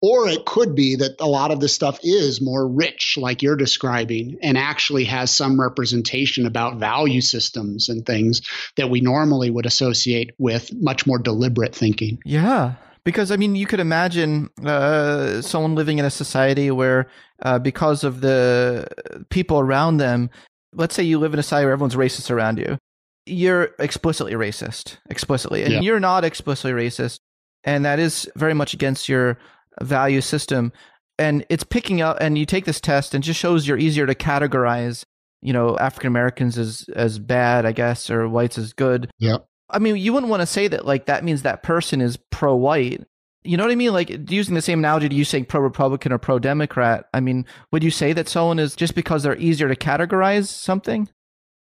or 0.02 0.28
it 0.28 0.44
could 0.44 0.74
be 0.74 0.96
that 0.96 1.20
a 1.20 1.28
lot 1.28 1.52
of 1.52 1.60
this 1.60 1.72
stuff 1.72 2.00
is 2.02 2.40
more 2.40 2.66
rich, 2.66 3.16
like 3.16 3.40
you're 3.40 3.56
describing, 3.56 4.36
and 4.42 4.58
actually 4.58 5.04
has 5.04 5.32
some 5.32 5.60
representation 5.60 6.44
about 6.44 6.78
value 6.78 7.20
systems 7.20 7.88
and 7.88 8.04
things 8.04 8.42
that 8.76 8.90
we 8.90 9.00
normally 9.00 9.48
would 9.48 9.64
associate 9.64 10.32
with 10.38 10.74
much 10.74 11.06
more 11.06 11.20
deliberate 11.20 11.74
thinking. 11.74 12.18
Yeah. 12.24 12.74
Because, 13.04 13.30
I 13.30 13.36
mean, 13.36 13.54
you 13.54 13.66
could 13.66 13.80
imagine 13.80 14.50
uh, 14.64 15.40
someone 15.40 15.76
living 15.76 15.98
in 15.98 16.04
a 16.04 16.10
society 16.10 16.70
where, 16.70 17.08
uh, 17.40 17.58
because 17.58 18.04
of 18.04 18.20
the 18.20 18.88
people 19.30 19.60
around 19.60 19.96
them, 19.98 20.30
let's 20.72 20.94
say 20.94 21.02
you 21.02 21.18
live 21.18 21.32
in 21.32 21.38
a 21.38 21.42
society 21.42 21.66
where 21.66 21.72
everyone's 21.72 21.94
racist 21.94 22.30
around 22.30 22.58
you, 22.58 22.76
you're 23.24 23.70
explicitly 23.78 24.32
racist, 24.32 24.96
explicitly, 25.08 25.62
and 25.62 25.72
yeah. 25.74 25.80
you're 25.80 26.00
not 26.00 26.24
explicitly 26.24 26.72
racist. 26.72 27.18
And 27.64 27.84
that 27.84 28.00
is 28.00 28.28
very 28.34 28.54
much 28.54 28.74
against 28.74 29.08
your 29.08 29.38
value 29.80 30.20
system 30.20 30.72
and 31.18 31.44
it's 31.48 31.64
picking 31.64 32.00
up 32.00 32.16
and 32.20 32.36
you 32.36 32.46
take 32.46 32.64
this 32.64 32.80
test 32.80 33.14
and 33.14 33.24
just 33.24 33.38
shows 33.38 33.66
you're 33.66 33.78
easier 33.78 34.06
to 34.06 34.14
categorize 34.14 35.04
you 35.40 35.52
know 35.52 35.76
african 35.78 36.08
americans 36.08 36.58
as 36.58 36.84
as 36.94 37.18
bad 37.18 37.64
i 37.64 37.72
guess 37.72 38.10
or 38.10 38.28
whites 38.28 38.58
as 38.58 38.72
good 38.72 39.10
yeah 39.18 39.38
i 39.70 39.78
mean 39.78 39.96
you 39.96 40.12
wouldn't 40.12 40.30
want 40.30 40.40
to 40.40 40.46
say 40.46 40.68
that 40.68 40.86
like 40.86 41.06
that 41.06 41.24
means 41.24 41.42
that 41.42 41.62
person 41.62 42.00
is 42.00 42.18
pro 42.30 42.54
white 42.54 43.02
You 43.44 43.56
know 43.56 43.64
what 43.64 43.72
I 43.72 43.76
mean? 43.76 43.92
Like 43.92 44.30
using 44.30 44.54
the 44.54 44.62
same 44.62 44.78
analogy 44.78 45.08
to 45.08 45.14
you 45.16 45.24
saying 45.24 45.46
pro 45.46 45.60
Republican 45.60 46.12
or 46.12 46.18
pro 46.18 46.38
Democrat. 46.38 47.06
I 47.12 47.18
mean, 47.18 47.44
would 47.72 47.82
you 47.82 47.90
say 47.90 48.12
that 48.12 48.28
someone 48.28 48.60
is 48.60 48.76
just 48.76 48.94
because 48.94 49.24
they're 49.24 49.36
easier 49.36 49.68
to 49.68 49.74
categorize 49.74 50.46
something? 50.46 51.08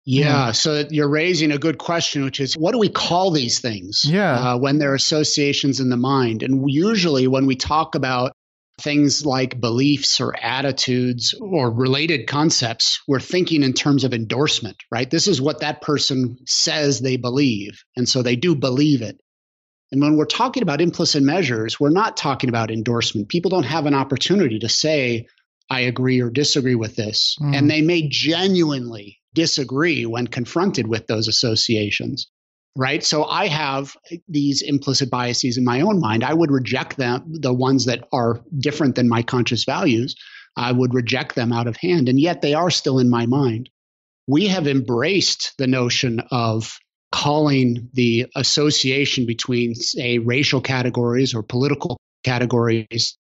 Yeah, 0.05 0.51
so 0.51 0.85
you're 0.91 1.09
raising 1.09 1.51
a 1.51 1.57
good 1.57 1.79
question, 1.79 2.23
which 2.23 2.39
is 2.39 2.53
what 2.55 2.73
do 2.73 2.77
we 2.77 2.89
call 2.89 3.31
these 3.31 3.59
things? 3.59 4.03
Yeah. 4.05 4.53
Uh, 4.53 4.57
when 4.57 4.77
there 4.77 4.91
are 4.91 4.95
associations 4.95 5.79
in 5.79 5.89
the 5.89 5.97
mind. 5.97 6.43
And 6.43 6.69
usually 6.69 7.27
when 7.27 7.47
we 7.47 7.55
talk 7.55 7.95
about 7.95 8.33
things 8.79 9.25
like 9.25 9.59
beliefs 9.59 10.21
or 10.21 10.35
attitudes 10.39 11.33
or 11.39 11.71
related 11.71 12.27
concepts, 12.27 13.01
we're 13.07 13.19
thinking 13.19 13.63
in 13.63 13.73
terms 13.73 14.03
of 14.03 14.13
endorsement, 14.13 14.77
right? 14.91 15.09
This 15.09 15.27
is 15.27 15.41
what 15.41 15.61
that 15.61 15.81
person 15.81 16.37
says 16.45 16.99
they 16.99 17.17
believe. 17.17 17.83
And 17.95 18.07
so 18.07 18.21
they 18.21 18.35
do 18.35 18.55
believe 18.55 19.01
it. 19.01 19.19
And 19.91 20.01
when 20.01 20.17
we're 20.17 20.25
talking 20.25 20.61
about 20.61 20.81
implicit 20.81 21.23
measures, 21.23 21.79
we're 21.79 21.89
not 21.89 22.17
talking 22.17 22.49
about 22.49 22.69
endorsement. 22.69 23.29
People 23.29 23.49
don't 23.49 23.63
have 23.63 23.85
an 23.85 23.93
opportunity 23.93 24.59
to 24.59 24.69
say, 24.69 25.27
I 25.69 25.81
agree 25.81 26.21
or 26.21 26.29
disagree 26.29 26.75
with 26.75 26.95
this. 26.95 27.37
Mm. 27.41 27.55
And 27.55 27.71
they 27.71 27.81
may 27.81 28.07
genuinely 28.07 29.19
disagree 29.35 30.05
when 30.07 30.25
confronted 30.25 30.87
with 30.87 31.05
those 31.05 31.27
associations 31.27 32.27
right? 32.75 33.03
So 33.03 33.23
I 33.23 33.47
have 33.47 33.95
these 34.27 34.61
implicit 34.61 35.09
biases 35.09 35.57
in 35.57 35.63
my 35.63 35.81
own 35.81 35.99
mind. 35.99 36.23
I 36.23 36.33
would 36.33 36.51
reject 36.51 36.97
them, 36.97 37.23
the 37.27 37.53
ones 37.53 37.85
that 37.85 38.07
are 38.11 38.41
different 38.57 38.95
than 38.95 39.07
my 39.07 39.23
conscious 39.23 39.63
values. 39.63 40.15
I 40.57 40.71
would 40.71 40.93
reject 40.93 41.35
them 41.35 41.51
out 41.51 41.67
of 41.67 41.77
hand, 41.77 42.09
and 42.09 42.19
yet 42.19 42.41
they 42.41 42.53
are 42.53 42.69
still 42.69 42.99
in 42.99 43.09
my 43.09 43.25
mind. 43.25 43.69
We 44.27 44.47
have 44.47 44.67
embraced 44.67 45.53
the 45.57 45.67
notion 45.67 46.21
of 46.31 46.77
calling 47.11 47.89
the 47.93 48.27
association 48.35 49.25
between, 49.25 49.75
say, 49.75 50.17
racial 50.17 50.61
categories 50.61 51.33
or 51.33 51.43
political 51.43 51.97
categories 52.23 53.17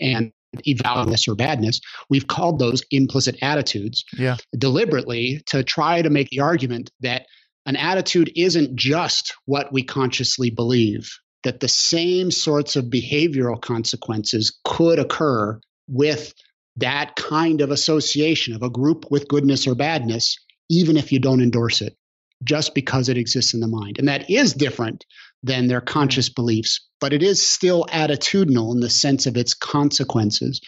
and 0.00 0.30
evaluateness 0.66 1.28
or 1.28 1.34
badness. 1.34 1.80
We've 2.08 2.26
called 2.26 2.58
those 2.58 2.82
implicit 2.90 3.36
attitudes 3.42 4.04
yeah. 4.16 4.36
deliberately 4.56 5.42
to 5.46 5.62
try 5.62 6.02
to 6.02 6.10
make 6.10 6.30
the 6.30 6.40
argument 6.40 6.90
that 7.00 7.26
an 7.66 7.76
attitude 7.76 8.30
isn't 8.36 8.76
just 8.76 9.34
what 9.46 9.72
we 9.72 9.82
consciously 9.82 10.50
believe, 10.50 11.10
that 11.44 11.60
the 11.60 11.68
same 11.68 12.30
sorts 12.30 12.76
of 12.76 12.86
behavioral 12.86 13.60
consequences 13.60 14.58
could 14.64 14.98
occur 14.98 15.58
with 15.88 16.34
that 16.76 17.16
kind 17.16 17.60
of 17.60 17.70
association 17.70 18.54
of 18.54 18.62
a 18.62 18.70
group 18.70 19.10
with 19.10 19.28
goodness 19.28 19.66
or 19.66 19.74
badness, 19.74 20.38
even 20.68 20.96
if 20.96 21.12
you 21.12 21.18
don't 21.18 21.42
endorse 21.42 21.80
it, 21.80 21.96
just 22.42 22.74
because 22.74 23.08
it 23.08 23.16
exists 23.16 23.54
in 23.54 23.60
the 23.60 23.68
mind. 23.68 23.98
And 23.98 24.08
that 24.08 24.28
is 24.28 24.52
different 24.52 25.04
than 25.42 25.66
their 25.66 25.80
conscious 25.80 26.28
beliefs, 26.28 26.86
but 27.04 27.12
it 27.12 27.22
is 27.22 27.46
still 27.46 27.84
attitudinal 27.92 28.72
in 28.72 28.80
the 28.80 28.88
sense 28.88 29.26
of 29.26 29.36
its 29.36 29.52
consequences. 29.52 30.62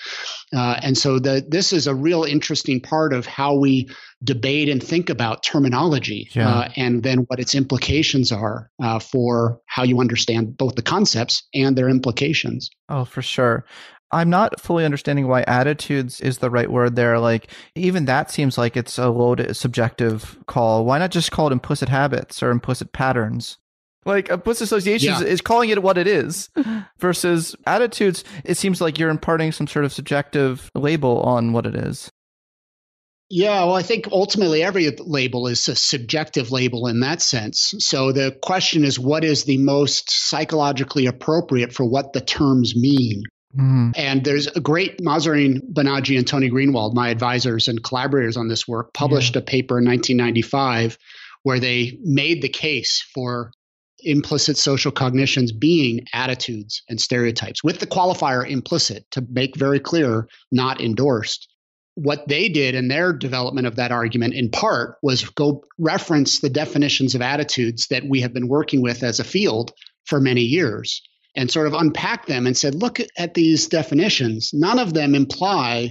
Uh, 0.54 0.78
and 0.82 0.98
so 0.98 1.18
the, 1.18 1.42
this 1.48 1.72
is 1.72 1.86
a 1.86 1.94
real 1.94 2.24
interesting 2.24 2.78
part 2.78 3.14
of 3.14 3.24
how 3.24 3.54
we 3.54 3.88
debate 4.22 4.68
and 4.68 4.82
think 4.82 5.08
about 5.08 5.42
terminology 5.42 6.28
yeah. 6.32 6.46
uh, 6.46 6.68
and 6.76 7.02
then 7.02 7.20
what 7.20 7.40
its 7.40 7.54
implications 7.54 8.32
are 8.32 8.70
uh, 8.82 8.98
for 8.98 9.58
how 9.64 9.82
you 9.82 9.98
understand 9.98 10.58
both 10.58 10.74
the 10.74 10.82
concepts 10.82 11.42
and 11.54 11.74
their 11.74 11.88
implications. 11.88 12.68
Oh, 12.90 13.06
for 13.06 13.22
sure. 13.22 13.64
I'm 14.12 14.28
not 14.28 14.60
fully 14.60 14.84
understanding 14.84 15.28
why 15.28 15.40
attitudes 15.46 16.20
is 16.20 16.36
the 16.36 16.50
right 16.50 16.70
word 16.70 16.96
there. 16.96 17.18
Like, 17.18 17.50
even 17.74 18.04
that 18.04 18.30
seems 18.30 18.58
like 18.58 18.76
it's 18.76 18.98
a 18.98 19.08
loaded 19.08 19.56
subjective 19.56 20.38
call. 20.46 20.84
Why 20.84 20.98
not 20.98 21.12
just 21.12 21.32
call 21.32 21.46
it 21.46 21.52
implicit 21.52 21.88
habits 21.88 22.42
or 22.42 22.50
implicit 22.50 22.92
patterns? 22.92 23.56
Like 24.06 24.30
a 24.30 24.34
implicit 24.34 24.66
associations 24.66 25.20
yeah. 25.20 25.26
is 25.26 25.40
calling 25.40 25.70
it 25.70 25.82
what 25.82 25.98
it 25.98 26.06
is 26.06 26.48
versus 26.98 27.56
attitudes. 27.66 28.24
It 28.44 28.56
seems 28.56 28.80
like 28.80 28.98
you're 28.98 29.10
imparting 29.10 29.52
some 29.52 29.66
sort 29.66 29.84
of 29.84 29.92
subjective 29.92 30.70
label 30.74 31.20
on 31.22 31.52
what 31.52 31.66
it 31.66 31.74
is. 31.74 32.10
Yeah, 33.28 33.64
well, 33.64 33.74
I 33.74 33.82
think 33.82 34.06
ultimately 34.12 34.62
every 34.62 34.88
label 35.00 35.48
is 35.48 35.66
a 35.66 35.74
subjective 35.74 36.52
label 36.52 36.86
in 36.86 37.00
that 37.00 37.20
sense. 37.20 37.74
So 37.80 38.12
the 38.12 38.38
question 38.40 38.84
is 38.84 39.00
what 39.00 39.24
is 39.24 39.44
the 39.44 39.58
most 39.58 40.10
psychologically 40.10 41.06
appropriate 41.06 41.72
for 41.72 41.84
what 41.84 42.12
the 42.12 42.20
terms 42.20 42.76
mean? 42.76 43.24
Mm-hmm. 43.56 43.90
And 43.96 44.22
there's 44.22 44.46
a 44.46 44.60
great 44.60 44.98
Mahzarin 44.98 45.60
Banaji 45.72 46.18
and 46.18 46.26
Tony 46.26 46.50
Greenwald, 46.50 46.94
my 46.94 47.08
advisors 47.08 47.66
and 47.66 47.82
collaborators 47.82 48.36
on 48.36 48.48
this 48.48 48.68
work, 48.68 48.92
published 48.92 49.34
yeah. 49.34 49.40
a 49.40 49.44
paper 49.44 49.78
in 49.78 49.86
1995 49.86 50.98
where 51.42 51.58
they 51.58 51.98
made 52.02 52.42
the 52.42 52.48
case 52.48 53.02
for 53.14 53.52
implicit 54.06 54.56
social 54.56 54.92
cognitions 54.92 55.52
being 55.52 56.06
attitudes 56.12 56.82
and 56.88 57.00
stereotypes 57.00 57.62
with 57.62 57.80
the 57.80 57.86
qualifier 57.86 58.48
implicit 58.48 59.04
to 59.10 59.26
make 59.28 59.56
very 59.56 59.80
clear, 59.80 60.28
not 60.50 60.80
endorsed. 60.80 61.48
What 61.96 62.28
they 62.28 62.48
did 62.48 62.74
in 62.74 62.88
their 62.88 63.12
development 63.12 63.66
of 63.66 63.76
that 63.76 63.90
argument, 63.90 64.34
in 64.34 64.50
part, 64.50 64.96
was 65.02 65.24
go 65.30 65.64
reference 65.78 66.40
the 66.40 66.50
definitions 66.50 67.14
of 67.14 67.22
attitudes 67.22 67.88
that 67.88 68.04
we 68.06 68.20
have 68.20 68.32
been 68.32 68.48
working 68.48 68.82
with 68.82 69.02
as 69.02 69.18
a 69.18 69.24
field 69.24 69.72
for 70.04 70.20
many 70.20 70.42
years 70.42 71.02
and 71.34 71.50
sort 71.50 71.66
of 71.66 71.74
unpack 71.74 72.26
them 72.26 72.46
and 72.46 72.56
said, 72.56 72.74
look 72.74 72.98
at 73.18 73.34
these 73.34 73.66
definitions. 73.68 74.50
None 74.52 74.78
of 74.78 74.94
them 74.94 75.14
imply 75.14 75.90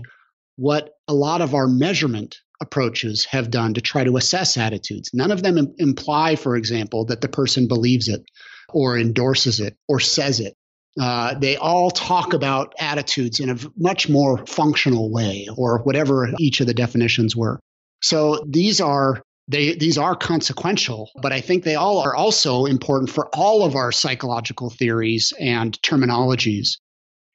what 0.56 0.92
a 1.08 1.14
lot 1.14 1.42
of 1.42 1.54
our 1.54 1.68
measurement 1.68 2.38
approaches 2.62 3.26
have 3.26 3.52
done 3.52 3.74
to 3.74 3.82
try 3.82 4.04
to 4.04 4.18
assess 4.18 4.58
attitudes. 4.58 5.12
None 5.14 5.32
of 5.32 5.44
them 5.44 5.58
Im- 5.58 5.76
imply, 5.78 6.36
for 6.36 6.56
example, 6.56 7.06
that 7.06 7.22
the 7.22 7.28
person 7.28 7.68
believes 7.68 8.08
it 8.08 8.24
or 8.70 8.98
endorses 8.98 9.60
it 9.60 9.76
or 9.88 10.00
says 10.00 10.40
it. 10.40 10.56
Uh, 11.00 11.38
they 11.38 11.58
all 11.58 11.92
talk 11.92 12.34
about 12.34 12.74
attitudes 12.80 13.40
in 13.40 13.50
a 13.50 13.58
much 13.78 14.08
more 14.08 14.46
functional 14.46 15.12
way 15.12 15.48
or 15.58 15.80
whatever 15.84 16.30
each 16.40 16.62
of 16.62 16.68
the 16.68 16.74
definitions 16.74 17.36
were. 17.36 17.60
So 18.02 18.46
these 18.48 18.80
are 18.80 19.22
they 19.48 19.76
these 19.76 19.98
are 19.98 20.16
consequential, 20.16 21.10
but 21.22 21.34
I 21.34 21.42
think 21.42 21.64
they 21.64 21.76
all 21.76 22.00
are 22.00 22.16
also 22.16 22.66
important 22.66 23.10
for 23.10 23.28
all 23.34 23.64
of 23.64 23.76
our 23.76 23.92
psychological 23.92 24.70
theories 24.70 25.34
and 25.40 25.80
terminologies 25.82 26.78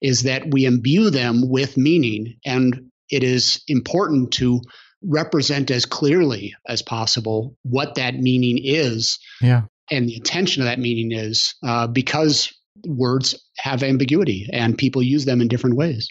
is 0.00 0.22
that 0.22 0.50
we 0.50 0.64
imbue 0.64 1.11
them 1.11 1.48
with 1.48 1.76
meaning 1.76 2.37
and 2.44 2.90
it 3.11 3.22
is 3.22 3.62
important 3.68 4.33
to 4.33 4.61
represent 5.02 5.70
as 5.70 5.86
clearly 5.86 6.54
as 6.68 6.82
possible 6.82 7.56
what 7.62 7.94
that 7.94 8.16
meaning 8.16 8.58
is 8.62 9.18
yeah. 9.40 9.62
and 9.90 10.08
the 10.08 10.16
intention 10.16 10.62
of 10.62 10.66
that 10.66 10.78
meaning 10.78 11.12
is 11.12 11.54
uh, 11.62 11.86
because 11.86 12.52
words 12.86 13.34
have 13.58 13.82
ambiguity 13.82 14.48
and 14.52 14.76
people 14.76 15.02
use 15.02 15.24
them 15.24 15.40
in 15.40 15.48
different 15.48 15.76
ways. 15.76 16.08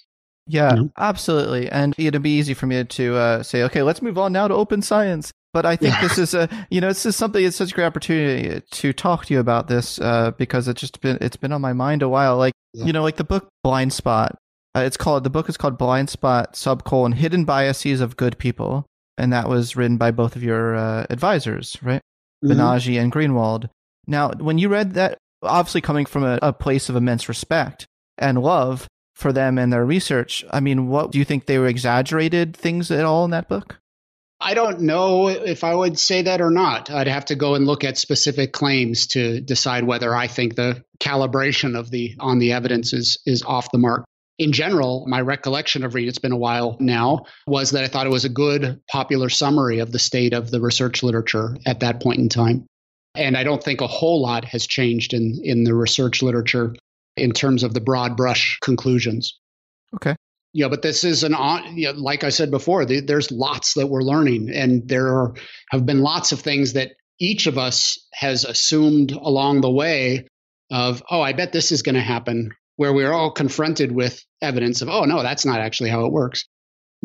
Yeah, 0.47 0.73
you 0.73 0.81
know? 0.83 0.91
absolutely. 0.97 1.69
And 1.69 1.93
it'd 1.97 2.21
be 2.23 2.37
easy 2.37 2.53
for 2.55 2.65
me 2.65 2.83
to 2.83 3.15
uh, 3.15 3.43
say, 3.43 3.63
okay, 3.63 3.83
let's 3.83 4.01
move 4.01 4.17
on 4.17 4.33
now 4.33 4.47
to 4.47 4.53
open 4.55 4.81
science. 4.81 5.31
But 5.53 5.65
I 5.65 5.75
think 5.75 5.95
yeah. 5.95 6.01
this 6.01 6.17
is 6.17 6.33
a, 6.33 6.47
you 6.69 6.79
know, 6.81 6.89
this 6.89 7.05
is 7.05 7.15
something. 7.15 7.43
It's 7.43 7.57
such 7.57 7.71
a 7.71 7.75
great 7.75 7.85
opportunity 7.85 8.61
to 8.61 8.93
talk 8.93 9.25
to 9.25 9.33
you 9.33 9.39
about 9.39 9.67
this 9.67 9.99
uh, 9.99 10.31
because 10.37 10.67
it's 10.67 10.79
just 10.79 11.01
been 11.01 11.17
it's 11.21 11.37
been 11.37 11.51
on 11.51 11.61
my 11.61 11.73
mind 11.73 12.03
a 12.03 12.09
while. 12.09 12.37
Like, 12.37 12.53
yeah. 12.73 12.85
you 12.85 12.93
know, 12.93 13.01
like 13.01 13.15
the 13.15 13.23
book 13.23 13.49
Blind 13.63 13.93
Spot 13.93 14.37
uh, 14.79 14.83
it's 14.83 14.97
called 14.97 15.23
the 15.23 15.29
book 15.29 15.49
is 15.49 15.57
called 15.57 15.77
Blind 15.77 16.09
Spot 16.09 16.53
subcolon 16.53 17.13
Hidden 17.13 17.45
Biases 17.45 18.01
of 18.01 18.17
Good 18.17 18.37
People, 18.37 18.85
and 19.17 19.33
that 19.33 19.49
was 19.49 19.75
written 19.75 19.97
by 19.97 20.11
both 20.11 20.35
of 20.35 20.43
your 20.43 20.75
uh, 20.75 21.05
advisors, 21.09 21.77
right, 21.81 22.01
mm 22.43 23.01
and 23.01 23.11
Greenwald. 23.11 23.69
Now, 24.07 24.31
when 24.31 24.57
you 24.57 24.69
read 24.69 24.93
that, 24.93 25.17
obviously 25.43 25.81
coming 25.81 26.05
from 26.05 26.23
a, 26.23 26.39
a 26.41 26.53
place 26.53 26.89
of 26.89 26.95
immense 26.95 27.27
respect 27.27 27.85
and 28.17 28.41
love 28.41 28.87
for 29.13 29.33
them 29.33 29.57
and 29.57 29.71
their 29.71 29.85
research, 29.85 30.45
I 30.51 30.61
mean, 30.61 30.87
what 30.87 31.11
do 31.11 31.19
you 31.19 31.25
think 31.25 31.45
they 31.45 31.59
were 31.59 31.67
exaggerated 31.67 32.55
things 32.55 32.89
at 32.89 33.05
all 33.05 33.25
in 33.25 33.31
that 33.31 33.49
book? 33.49 33.77
I 34.41 34.53
don't 34.53 34.81
know 34.81 35.27
if 35.27 35.65
I 35.65 35.75
would 35.75 35.99
say 35.99 36.21
that 36.21 36.39
or 36.39 36.49
not. 36.49 36.89
I'd 36.89 37.09
have 37.09 37.25
to 37.25 37.35
go 37.35 37.55
and 37.55 37.67
look 37.67 37.83
at 37.83 37.97
specific 37.97 38.53
claims 38.53 39.07
to 39.07 39.41
decide 39.41 39.83
whether 39.83 40.15
I 40.15 40.27
think 40.27 40.55
the 40.55 40.85
calibration 41.01 41.77
of 41.77 41.91
the 41.91 42.15
on 42.19 42.39
the 42.39 42.53
evidence 42.53 42.93
is 42.93 43.17
is 43.25 43.43
off 43.43 43.71
the 43.71 43.77
mark 43.77 44.05
in 44.39 44.53
general, 44.53 45.05
my 45.05 45.19
recollection 45.19 45.83
of 45.83 45.93
Reid, 45.93 46.07
it's 46.07 46.17
been 46.17 46.31
a 46.31 46.37
while 46.37 46.77
now, 46.79 47.25
was 47.45 47.71
that 47.71 47.83
I 47.83 47.87
thought 47.87 48.07
it 48.07 48.11
was 48.11 48.23
a 48.23 48.29
good 48.29 48.79
popular 48.89 49.27
summary 49.27 49.79
of 49.79 49.91
the 49.91 49.99
state 49.99 50.33
of 50.33 50.49
the 50.49 50.61
research 50.61 51.03
literature 51.03 51.57
at 51.65 51.81
that 51.81 52.01
point 52.01 52.19
in 52.19 52.29
time. 52.29 52.65
And 53.15 53.35
I 53.35 53.43
don't 53.43 53.61
think 53.61 53.81
a 53.81 53.87
whole 53.87 54.21
lot 54.21 54.45
has 54.45 54.65
changed 54.65 55.13
in, 55.13 55.41
in 55.43 55.65
the 55.65 55.75
research 55.75 56.23
literature 56.23 56.73
in 57.17 57.33
terms 57.33 57.63
of 57.63 57.73
the 57.73 57.81
broad 57.81 58.15
brush 58.15 58.57
conclusions. 58.61 59.37
Okay. 59.93 60.15
Yeah, 60.53 60.69
but 60.69 60.81
this 60.81 61.03
is 61.03 61.23
an 61.23 61.35
you 61.75 61.91
know, 61.91 61.99
like 61.99 62.23
I 62.23 62.29
said 62.29 62.49
before, 62.49 62.85
the, 62.85 63.01
there's 63.01 63.31
lots 63.31 63.73
that 63.73 63.87
we're 63.87 64.01
learning, 64.01 64.49
and 64.51 64.87
there 64.87 65.07
are, 65.07 65.33
have 65.69 65.85
been 65.85 66.01
lots 66.01 66.31
of 66.31 66.39
things 66.39 66.73
that 66.73 66.93
each 67.19 67.45
of 67.45 67.57
us 67.57 67.99
has 68.13 68.45
assumed 68.45 69.11
along 69.11 69.61
the 69.61 69.69
way 69.69 70.27
of, 70.71 71.03
oh, 71.11 71.21
I 71.21 71.33
bet 71.33 71.51
this 71.51 71.71
is 71.71 71.81
going 71.81 71.95
to 71.95 72.01
happen 72.01 72.51
where 72.79 72.93
we're 72.93 73.11
all 73.11 73.29
confronted 73.29 73.91
with 73.91 74.23
evidence 74.41 74.81
of, 74.81 74.87
oh, 74.87 75.03
no, 75.03 75.21
that's 75.21 75.45
not 75.45 75.59
actually 75.59 75.89
how 75.89 76.05
it 76.05 76.13
works. 76.13 76.45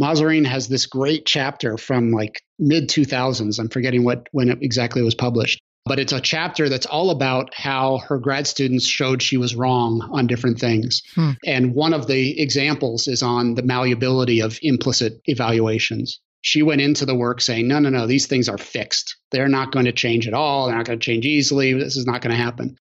Mahzarin 0.01 0.47
has 0.47 0.68
this 0.68 0.87
great 0.87 1.27
chapter 1.27 1.77
from 1.77 2.12
like 2.12 2.41
mid 2.61 2.89
2000s. 2.89 3.59
I'm 3.59 3.68
forgetting 3.68 4.05
what 4.05 4.29
when 4.31 4.51
it 4.51 4.59
exactly 4.62 5.03
was 5.03 5.16
published, 5.16 5.61
But 5.85 5.99
it's 5.99 6.12
a 6.12 6.20
chapter 6.20 6.68
that's 6.68 6.87
all 6.87 7.11
about 7.11 7.55
how 7.57 7.99
her 8.07 8.20
grad 8.20 8.47
students 8.47 8.87
showed 8.87 9.20
she 9.20 9.37
was 9.37 9.57
wrong 9.57 10.09
on 10.12 10.29
different 10.29 10.61
things. 10.61 11.03
Hmm. 11.16 11.33
And 11.45 11.75
one 11.75 11.93
of 11.93 12.07
the 12.07 12.41
examples 12.41 13.09
is 13.09 13.25
on 13.25 13.57
the 13.57 13.64
malleability 13.64 14.43
of 14.43 14.61
implicit 14.62 15.22
evaluations. 15.25 16.20
She 16.41 16.62
went 16.62 16.83
into 16.83 17.05
the 17.05 17.16
work 17.16 17.41
saying, 17.41 17.66
no, 17.66 17.81
no, 17.81 17.89
no, 17.89 18.07
these 18.07 18.29
things 18.29 18.49
are 18.49 18.59
fixed. 18.59 19.16
They're 19.33 19.49
not 19.49 19.72
going 19.72 19.87
to 19.87 19.93
change 19.93 20.29
at 20.29 20.35
all. 20.35 20.66
They're 20.68 20.77
not 20.77 20.87
going 20.87 21.01
to 21.01 21.05
change 21.05 21.27
easily. 21.27 21.72
This 21.72 21.97
is 21.97 22.07
not 22.07 22.20
going 22.20 22.31
to 22.31 22.41
happen. 22.41 22.77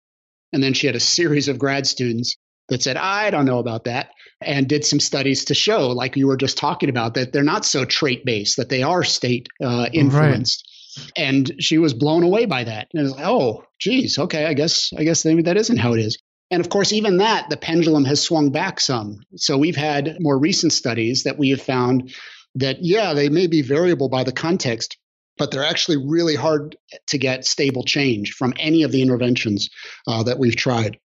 And 0.51 0.61
then 0.61 0.75
she 0.75 0.85
had 0.85 0.95
a 0.95 0.99
series 0.99 1.47
of 1.47 1.57
grad 1.57 1.87
students 1.87 2.37
that 2.69 2.81
said, 2.81 2.97
I 2.97 3.29
don't 3.29 3.45
know 3.45 3.59
about 3.59 3.85
that, 3.85 4.09
and 4.41 4.67
did 4.67 4.85
some 4.85 4.99
studies 4.99 5.45
to 5.45 5.53
show, 5.53 5.89
like 5.89 6.15
you 6.15 6.27
were 6.27 6.37
just 6.37 6.57
talking 6.57 6.89
about, 6.89 7.13
that 7.15 7.33
they're 7.33 7.43
not 7.43 7.65
so 7.65 7.85
trait 7.85 8.25
based, 8.25 8.57
that 8.57 8.69
they 8.69 8.83
are 8.83 9.03
state 9.03 9.47
uh, 9.63 9.87
influenced. 9.91 10.67
Right. 10.97 11.11
And 11.17 11.55
she 11.59 11.77
was 11.77 11.93
blown 11.93 12.23
away 12.23 12.45
by 12.45 12.63
that. 12.63 12.87
And 12.93 12.99
it 12.99 13.03
was 13.03 13.15
like, 13.15 13.25
oh, 13.25 13.63
geez, 13.79 14.19
okay, 14.19 14.45
I 14.45 14.53
guess, 14.53 14.91
I 14.97 15.03
guess 15.03 15.25
maybe 15.25 15.41
that 15.43 15.57
isn't 15.57 15.77
how 15.77 15.93
it 15.93 15.99
is. 15.99 16.17
And 16.51 16.61
of 16.61 16.69
course, 16.69 16.93
even 16.93 17.17
that, 17.17 17.49
the 17.49 17.57
pendulum 17.57 18.05
has 18.05 18.21
swung 18.21 18.51
back 18.51 18.79
some. 18.79 19.21
So 19.35 19.57
we've 19.57 19.75
had 19.75 20.17
more 20.19 20.37
recent 20.37 20.71
studies 20.71 21.23
that 21.23 21.39
we 21.39 21.49
have 21.49 21.61
found 21.61 22.13
that, 22.55 22.77
yeah, 22.81 23.13
they 23.13 23.29
may 23.29 23.47
be 23.47 23.63
variable 23.63 24.07
by 24.07 24.23
the 24.23 24.31
context, 24.31 24.97
but 25.39 25.49
they're 25.49 25.65
actually 25.65 25.97
really 25.97 26.35
hard 26.35 26.77
to 27.07 27.17
get 27.17 27.45
stable 27.45 27.83
change 27.83 28.33
from 28.33 28.53
any 28.59 28.83
of 28.83 28.91
the 28.91 29.01
interventions 29.01 29.71
uh, 30.05 30.21
that 30.21 30.37
we've 30.37 30.55
tried. 30.55 30.99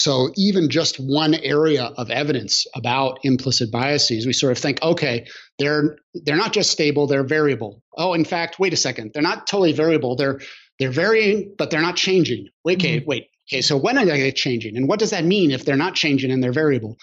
So 0.00 0.30
even 0.36 0.70
just 0.70 0.96
one 0.96 1.34
area 1.34 1.84
of 1.84 2.10
evidence 2.10 2.66
about 2.74 3.20
implicit 3.22 3.70
biases, 3.70 4.26
we 4.26 4.32
sort 4.32 4.52
of 4.52 4.58
think, 4.58 4.82
okay, 4.82 5.26
they're 5.58 5.96
they're 6.14 6.36
not 6.36 6.52
just 6.52 6.70
stable, 6.70 7.06
they're 7.06 7.24
variable. 7.24 7.82
Oh, 7.96 8.14
in 8.14 8.24
fact, 8.24 8.58
wait 8.58 8.72
a 8.72 8.76
second, 8.76 9.12
they're 9.14 9.22
not 9.22 9.46
totally 9.46 9.72
variable. 9.72 10.16
They're 10.16 10.40
they're 10.78 10.90
varying, 10.90 11.54
but 11.56 11.70
they're 11.70 11.80
not 11.80 11.96
changing. 11.96 12.48
Wait, 12.64 12.78
okay, 12.78 12.98
mm-hmm. 12.98 13.08
wait. 13.08 13.26
Okay, 13.48 13.62
so 13.62 13.76
when 13.76 13.98
are 13.98 14.04
they 14.04 14.32
changing? 14.32 14.76
And 14.76 14.88
what 14.88 14.98
does 14.98 15.10
that 15.10 15.24
mean 15.24 15.50
if 15.50 15.64
they're 15.64 15.76
not 15.76 15.94
changing 15.94 16.30
and 16.32 16.42
they're 16.42 16.52
variable? 16.52 16.96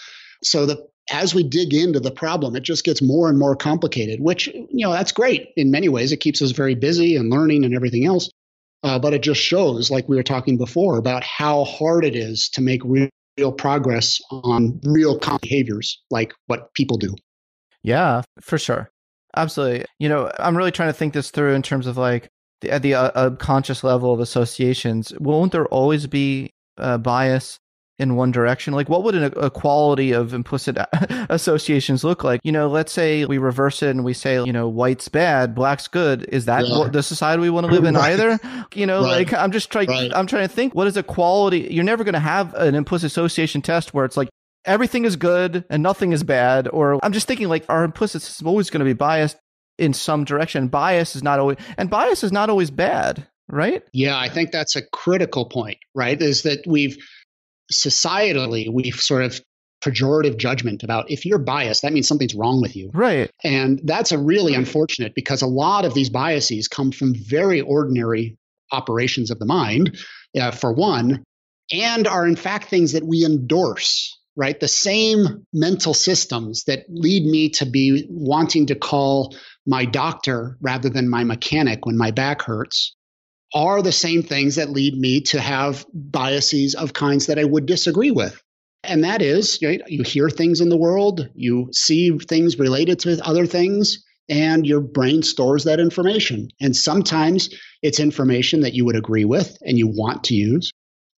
So 0.44 0.66
the 0.66 0.88
as 1.12 1.34
we 1.34 1.44
dig 1.44 1.74
into 1.74 2.00
the 2.00 2.12
problem, 2.12 2.56
it 2.56 2.64
just 2.64 2.84
gets 2.84 3.02
more 3.02 3.30
and 3.30 3.38
more 3.38 3.56
complicated, 3.56 4.20
which, 4.20 4.48
you 4.48 4.86
know, 4.86 4.92
that's 4.92 5.12
great 5.12 5.50
in 5.56 5.72
many 5.72 5.90
ways. 5.90 6.12
It 6.12 6.18
keeps 6.18 6.42
us 6.42 6.52
very 6.52 6.76
busy 6.76 7.16
and 7.16 7.30
learning 7.30 7.66
and 7.66 7.76
everything 7.76 8.06
else. 8.06 8.30
Uh, 8.84 8.98
but 8.98 9.14
it 9.14 9.22
just 9.22 9.42
shows, 9.42 9.92
like 9.92 10.10
we 10.10 10.16
were 10.16 10.24
talking 10.24 10.58
before, 10.58 10.98
about 10.98 11.24
how 11.24 11.64
hard 11.66 12.04
it 12.04 12.16
is 12.16 12.50
to 12.50 12.62
make 12.62 12.82
real, 12.84 13.10
real 13.38 13.52
progress 13.52 14.20
on 14.32 14.80
real 14.84 15.20
behaviors 15.42 16.02
like 16.10 16.34
what 16.48 16.74
people 16.74 16.98
do. 16.98 17.16
Yeah, 17.84 18.24
for 18.42 18.58
sure. 18.58 18.90
Absolutely. 19.36 19.86
You 20.00 20.10
know, 20.10 20.32
I'm 20.40 20.58
really 20.58 20.72
trying 20.72 20.90
to 20.90 20.94
think 20.94 21.14
this 21.14 21.32
through 21.32 21.54
in 21.54 21.62
terms 21.62 21.88
of 21.88 21.98
like 21.98 22.30
the, 22.62 22.72
at 22.72 22.82
the 22.82 22.96
uh, 22.96 23.30
conscious 23.36 23.84
level 23.84 24.14
of 24.14 24.20
associations. 24.20 25.14
Won't 25.20 25.52
there 25.52 25.68
always 25.68 26.08
be 26.08 26.52
uh, 26.78 26.98
bias 26.98 27.60
in 28.02 28.16
one 28.16 28.32
direction? 28.32 28.74
Like, 28.74 28.90
what 28.90 29.04
would 29.04 29.16
an 29.16 29.32
equality 29.42 30.12
of 30.12 30.34
implicit 30.34 30.78
associations 31.30 32.04
look 32.04 32.24
like? 32.24 32.42
You 32.44 32.52
know, 32.52 32.68
let's 32.68 32.92
say 32.92 33.26
we 33.26 33.38
reverse 33.38 33.84
it 33.84 33.90
and 33.90 34.04
we 34.04 34.14
say, 34.14 34.44
you 34.44 34.52
know, 34.52 34.68
white's 34.68 35.08
bad, 35.08 35.56
black's 35.56 35.88
good. 35.88 36.26
Is 36.30 36.46
that 36.46 36.68
yeah. 36.68 36.90
the 36.92 37.04
society 37.04 37.42
we 37.42 37.50
want 37.50 37.68
to 37.68 37.72
live 37.72 37.86
in 37.86 37.94
right. 37.96 38.14
either? 38.14 38.40
You 38.74 38.86
know, 38.86 39.04
right. 39.04 39.28
like 39.28 39.34
I'm 39.34 39.52
just 39.52 39.72
trying, 39.72 39.90
right. 39.90 40.12
I'm 40.14 40.28
trying 40.28 40.48
to 40.48 40.54
think, 40.54 40.76
what 40.76 40.88
is 40.88 40.98
equality? 40.98 41.68
You're 41.72 41.84
never 41.84 42.04
going 42.04 42.14
to 42.14 42.20
have 42.20 42.54
an 42.56 42.76
implicit 42.76 43.08
association 43.08 43.62
test 43.62 43.94
where 43.94 44.06
it's 44.06 44.18
like 44.18 44.30
everything 44.66 45.06
is 45.06 45.16
good 45.16 45.64
and 45.70 45.84
nothing 45.84 46.12
is 46.12 46.24
bad. 46.24 46.68
Or 46.68 47.00
I'm 47.04 47.14
just 47.14 47.28
thinking 47.28 47.48
like 47.48 47.66
our 47.70 47.84
implicit 47.84 48.24
is 48.24 48.42
always 48.44 48.70
going 48.70 48.80
to 48.80 48.86
be 48.86 48.94
biased 48.94 49.38
in 49.78 49.94
some 49.94 50.24
direction. 50.24 50.68
Bias 50.68 51.16
is 51.16 51.24
not 51.24 51.40
always, 51.40 51.58
and 51.78 51.90
bias 51.90 52.24
is 52.24 52.32
not 52.32 52.50
always 52.50 52.72
bad, 52.72 53.28
right? 53.50 53.84
Yeah, 53.94 54.18
I 54.18 54.30
think 54.30 54.52
that's 54.52 54.76
a 54.76 54.82
critical 54.82 55.46
point, 55.46 55.78
right? 55.96 56.22
Is 56.22 56.44
that 56.44 56.60
we've, 56.68 56.98
societally 57.72 58.72
we've 58.72 58.96
sort 58.96 59.24
of 59.24 59.40
pejorative 59.82 60.38
judgment 60.38 60.84
about 60.84 61.10
if 61.10 61.26
you're 61.26 61.40
biased, 61.40 61.82
that 61.82 61.94
means 61.94 62.08
something's 62.08 62.36
wrong 62.36 62.62
with 62.62 62.76
you. 62.76 62.92
Right. 62.94 63.32
And 63.44 63.82
that's 63.84 64.12
a 64.12 64.18
really 64.18 64.54
unfortunate 64.54 65.16
because 65.16 65.42
a 65.42 65.48
lot 65.48 65.86
of 65.86 65.94
these 65.94 66.10
biases 66.10 66.68
come 66.68 66.92
from 66.92 67.16
very 67.16 67.62
ordinary 67.62 68.38
operations 68.72 69.32
of 69.32 69.40
the 69.40 69.46
mind, 69.46 69.98
uh, 70.40 70.52
for 70.52 70.72
one, 70.72 71.24
and 71.72 72.08
are 72.08 72.28
in 72.28 72.36
fact 72.36 72.70
things 72.70 72.94
that 72.94 73.06
we 73.06 73.26
endorse. 73.26 74.18
Right. 74.38 74.58
The 74.58 74.68
same 74.70 75.46
mental 75.52 75.94
systems 75.94 76.64
that 76.64 76.86
lead 76.88 77.26
me 77.26 77.50
to 77.50 77.66
be 77.66 78.08
wanting 78.10 78.68
to 78.68 78.76
call 78.76 79.36
my 79.66 79.84
doctor 79.84 80.58
rather 80.62 80.90
than 80.90 81.10
my 81.10 81.26
mechanic 81.26 81.86
when 81.86 81.98
my 81.98 82.12
back 82.12 82.42
hurts 82.44 82.96
are 83.54 83.82
the 83.82 83.92
same 83.92 84.24
things 84.24 84.56
that 84.56 84.70
lead 84.70 84.96
me 84.96 85.22
to 85.22 85.40
have 85.40 85.86
biases 85.94 86.76
of 86.76 86.94
kinds 86.94 87.28
that 87.28 87.40
I 87.40 87.44
would 87.44 87.66
disagree 87.66 88.12
with. 88.12 88.42
And 88.84 89.04
that 89.04 89.22
is, 89.22 89.60
right, 89.62 89.82
you 89.88 90.04
hear 90.04 90.30
things 90.30 90.62
in 90.62 90.70
the 90.70 90.78
world, 90.78 91.30
you 91.36 91.70
see 91.72 92.18
things 92.18 92.58
related 92.58 93.00
to 93.00 93.20
other 93.24 93.46
things, 93.46 94.04
and 94.30 94.66
your 94.66 94.80
brain 94.80 95.22
stores 95.24 95.66
that 95.66 95.80
information. 95.80 96.50
And 96.60 96.76
sometimes 96.76 97.50
it's 97.82 98.00
information 98.00 98.62
that 98.62 98.74
you 98.74 98.86
would 98.86 98.96
agree 98.96 99.26
with 99.26 99.58
and 99.62 99.78
you 99.78 99.88
want 99.88 100.26
to 100.26 100.36
use. 100.36 100.72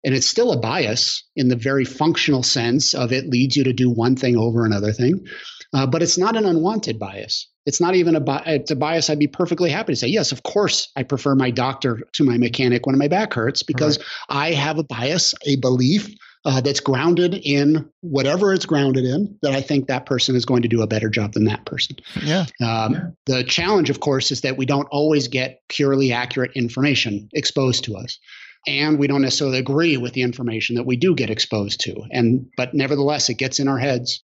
And 0.04 0.14
it's 0.14 0.26
still 0.26 0.50
a 0.50 0.58
bias 0.58 1.22
in 1.36 1.48
the 1.48 1.56
very 1.56 1.84
functional 1.84 2.42
sense 2.42 2.94
of 2.94 3.12
it 3.12 3.28
leads 3.28 3.56
you 3.56 3.64
to 3.64 3.72
do 3.72 3.90
one 3.90 4.16
thing 4.16 4.36
over 4.36 4.64
another 4.64 4.92
thing. 4.92 5.26
Uh, 5.74 5.86
but 5.86 6.02
it's 6.02 6.18
not 6.18 6.36
an 6.36 6.44
unwanted 6.44 6.98
bias. 6.98 7.48
It's 7.64 7.80
not 7.80 7.94
even 7.94 8.16
a, 8.16 8.20
bi- 8.20 8.42
it's 8.46 8.70
a 8.70 8.76
bias 8.76 9.08
I'd 9.08 9.18
be 9.18 9.28
perfectly 9.28 9.70
happy 9.70 9.92
to 9.92 9.96
say, 9.96 10.08
yes, 10.08 10.32
of 10.32 10.42
course, 10.42 10.90
I 10.96 11.02
prefer 11.02 11.34
my 11.34 11.50
doctor 11.50 12.00
to 12.14 12.24
my 12.24 12.36
mechanic 12.36 12.86
when 12.86 12.98
my 12.98 13.08
back 13.08 13.32
hurts 13.32 13.62
because 13.62 13.98
right. 13.98 14.06
I 14.28 14.52
have 14.52 14.78
a 14.78 14.84
bias, 14.84 15.34
a 15.46 15.56
belief 15.56 16.14
uh, 16.44 16.60
that's 16.60 16.80
grounded 16.80 17.34
in 17.34 17.88
whatever 18.00 18.52
it's 18.52 18.66
grounded 18.66 19.04
in 19.04 19.38
that 19.42 19.52
I 19.52 19.60
think 19.60 19.86
that 19.86 20.06
person 20.06 20.34
is 20.34 20.44
going 20.44 20.62
to 20.62 20.68
do 20.68 20.82
a 20.82 20.86
better 20.88 21.08
job 21.08 21.32
than 21.32 21.44
that 21.44 21.64
person. 21.64 21.96
Yeah. 22.20 22.46
Um, 22.60 22.94
yeah. 22.94 23.00
The 23.26 23.44
challenge, 23.44 23.90
of 23.90 24.00
course, 24.00 24.32
is 24.32 24.40
that 24.40 24.56
we 24.56 24.66
don't 24.66 24.88
always 24.90 25.28
get 25.28 25.60
purely 25.68 26.12
accurate 26.12 26.52
information 26.54 27.28
exposed 27.32 27.84
to 27.84 27.96
us 27.96 28.18
and 28.66 28.98
we 28.98 29.06
don't 29.06 29.22
necessarily 29.22 29.58
agree 29.58 29.96
with 29.96 30.12
the 30.12 30.22
information 30.22 30.76
that 30.76 30.86
we 30.86 30.96
do 30.96 31.14
get 31.14 31.30
exposed 31.30 31.80
to 31.80 32.04
and 32.12 32.46
but 32.56 32.74
nevertheless 32.74 33.28
it 33.28 33.34
gets 33.34 33.58
in 33.58 33.66
our 33.66 33.78
heads 33.78 34.22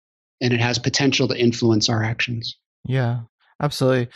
and 0.41 0.53
it 0.53 0.61
has 0.61 0.79
potential 0.79 1.29
to 1.29 1.39
influence 1.39 1.89
our 1.89 2.03
actions. 2.03 2.57
Yeah, 2.85 3.21
absolutely. 3.61 4.09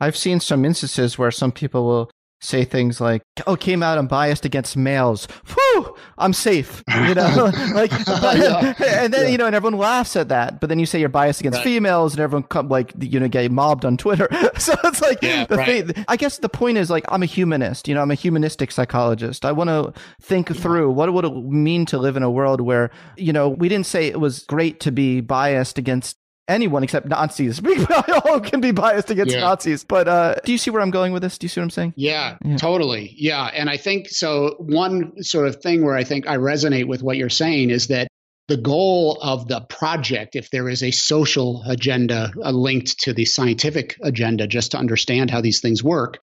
I've 0.00 0.16
seen 0.16 0.40
some 0.40 0.64
instances 0.64 1.18
where 1.18 1.30
some 1.30 1.52
people 1.52 1.84
will 1.84 2.10
say 2.42 2.64
things 2.64 3.00
like, 3.00 3.22
"Oh, 3.46 3.56
came 3.56 3.82
out 3.82 3.98
unbiased 3.98 4.44
against 4.44 4.76
males. 4.76 5.26
Whew, 5.46 5.96
I'm 6.18 6.32
safe." 6.32 6.82
You 6.88 7.14
know, 7.14 7.50
like, 7.74 7.90
but, 8.06 8.36
yeah. 8.36 8.74
and 8.80 9.14
then 9.14 9.22
yeah. 9.22 9.28
you 9.28 9.38
know, 9.38 9.46
and 9.46 9.54
everyone 9.54 9.78
laughs 9.78 10.16
at 10.16 10.28
that. 10.28 10.60
But 10.60 10.68
then 10.68 10.78
you 10.78 10.86
say 10.86 11.00
you're 11.00 11.08
biased 11.08 11.40
against 11.40 11.58
right. 11.58 11.64
females, 11.64 12.12
and 12.12 12.20
everyone 12.20 12.42
come 12.44 12.68
like 12.68 12.92
you 13.00 13.18
know 13.18 13.28
get 13.28 13.50
mobbed 13.50 13.84
on 13.84 13.96
Twitter. 13.96 14.28
so 14.58 14.74
it's 14.84 15.00
like 15.00 15.22
yeah, 15.22 15.46
the 15.46 15.56
right. 15.56 15.86
thing. 15.86 16.04
I 16.08 16.16
guess 16.16 16.38
the 16.38 16.48
point 16.48 16.78
is 16.78 16.90
like 16.90 17.04
I'm 17.08 17.22
a 17.22 17.26
humanist. 17.26 17.88
You 17.88 17.94
know, 17.94 18.02
I'm 18.02 18.10
a 18.10 18.16
humanistic 18.16 18.72
psychologist. 18.72 19.44
I 19.44 19.52
want 19.52 19.68
to 19.68 19.92
think 20.20 20.54
through 20.54 20.90
what 20.90 21.12
would 21.12 21.24
it 21.24 21.34
mean 21.34 21.86
to 21.86 21.98
live 21.98 22.16
in 22.16 22.22
a 22.22 22.30
world 22.30 22.60
where 22.60 22.90
you 23.16 23.32
know 23.32 23.48
we 23.48 23.68
didn't 23.68 23.86
say 23.86 24.08
it 24.08 24.20
was 24.20 24.40
great 24.40 24.80
to 24.80 24.92
be 24.92 25.20
biased 25.20 25.78
against 25.78 26.18
anyone 26.48 26.82
except 26.82 27.06
Nazis. 27.06 27.60
We 27.72 27.84
all 27.86 28.40
can 28.40 28.60
be 28.60 28.72
biased 28.72 29.10
against 29.10 29.34
yeah. 29.34 29.40
Nazis. 29.40 29.84
But 29.84 30.08
uh, 30.08 30.34
do 30.44 30.52
you 30.52 30.58
see 30.58 30.70
where 30.70 30.82
I'm 30.82 30.90
going 30.90 31.12
with 31.12 31.22
this? 31.22 31.38
Do 31.38 31.44
you 31.44 31.48
see 31.48 31.60
what 31.60 31.64
I'm 31.64 31.70
saying? 31.70 31.94
Yeah, 31.96 32.36
yeah, 32.44 32.56
totally. 32.56 33.14
Yeah. 33.16 33.44
And 33.46 33.70
I 33.70 33.76
think 33.76 34.08
so. 34.08 34.56
One 34.58 35.22
sort 35.22 35.46
of 35.46 35.62
thing 35.62 35.84
where 35.84 35.96
I 35.96 36.04
think 36.04 36.26
I 36.26 36.36
resonate 36.36 36.86
with 36.86 37.02
what 37.02 37.16
you're 37.16 37.28
saying 37.30 37.70
is 37.70 37.88
that 37.88 38.08
the 38.48 38.56
goal 38.56 39.18
of 39.22 39.48
the 39.48 39.60
project, 39.60 40.36
if 40.36 40.50
there 40.50 40.68
is 40.68 40.82
a 40.82 40.90
social 40.90 41.62
agenda 41.66 42.32
uh, 42.44 42.50
linked 42.50 42.98
to 43.00 43.12
the 43.12 43.24
scientific 43.24 43.96
agenda, 44.02 44.46
just 44.46 44.72
to 44.72 44.78
understand 44.78 45.30
how 45.30 45.40
these 45.40 45.60
things 45.60 45.82
work, 45.82 46.18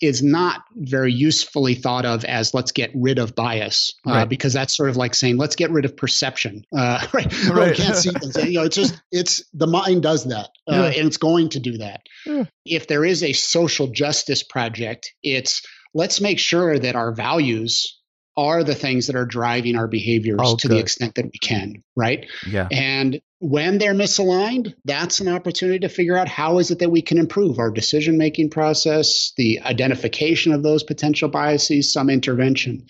is 0.00 0.22
not 0.22 0.62
very 0.74 1.12
usefully 1.12 1.74
thought 1.74 2.04
of 2.04 2.24
as 2.24 2.54
let's 2.54 2.72
get 2.72 2.90
rid 2.94 3.18
of 3.18 3.34
bias 3.34 3.94
uh, 4.06 4.10
right. 4.10 4.28
because 4.28 4.52
that's 4.52 4.76
sort 4.76 4.88
of 4.88 4.96
like 4.96 5.14
saying 5.14 5.36
let's 5.36 5.56
get 5.56 5.70
rid 5.70 5.84
of 5.84 5.96
perception 5.96 6.64
uh, 6.76 7.04
right, 7.12 7.48
right. 7.48 7.76
can't 7.76 7.96
see 7.96 8.10
things 8.10 8.36
you 8.44 8.52
know 8.54 8.64
it's 8.64 8.76
just 8.76 9.00
it's 9.10 9.44
the 9.52 9.66
mind 9.66 10.02
does 10.02 10.24
that 10.24 10.50
uh, 10.70 10.74
yeah. 10.74 10.84
and 10.84 11.06
it's 11.06 11.16
going 11.16 11.48
to 11.48 11.60
do 11.60 11.78
that 11.78 12.02
yeah. 12.26 12.44
if 12.64 12.86
there 12.86 13.04
is 13.04 13.22
a 13.22 13.32
social 13.32 13.88
justice 13.88 14.42
project 14.42 15.12
it's 15.22 15.62
let's 15.94 16.20
make 16.20 16.38
sure 16.38 16.78
that 16.78 16.94
our 16.94 17.12
values 17.12 17.97
are 18.38 18.62
the 18.62 18.74
things 18.74 19.08
that 19.08 19.16
are 19.16 19.26
driving 19.26 19.74
our 19.74 19.88
behaviors 19.88 20.38
oh, 20.40 20.54
to 20.56 20.68
good. 20.68 20.76
the 20.76 20.80
extent 20.80 21.16
that 21.16 21.24
we 21.24 21.38
can, 21.40 21.82
right? 21.96 22.24
Yeah. 22.46 22.68
And 22.70 23.20
when 23.40 23.78
they're 23.78 23.94
misaligned, 23.94 24.74
that's 24.84 25.18
an 25.18 25.26
opportunity 25.26 25.80
to 25.80 25.88
figure 25.88 26.16
out 26.16 26.28
how 26.28 26.60
is 26.60 26.70
it 26.70 26.78
that 26.78 26.90
we 26.90 27.02
can 27.02 27.18
improve 27.18 27.58
our 27.58 27.72
decision 27.72 28.16
making 28.16 28.50
process, 28.50 29.32
the 29.36 29.60
identification 29.62 30.52
of 30.52 30.62
those 30.62 30.84
potential 30.84 31.28
biases, 31.28 31.92
some 31.92 32.08
intervention. 32.08 32.86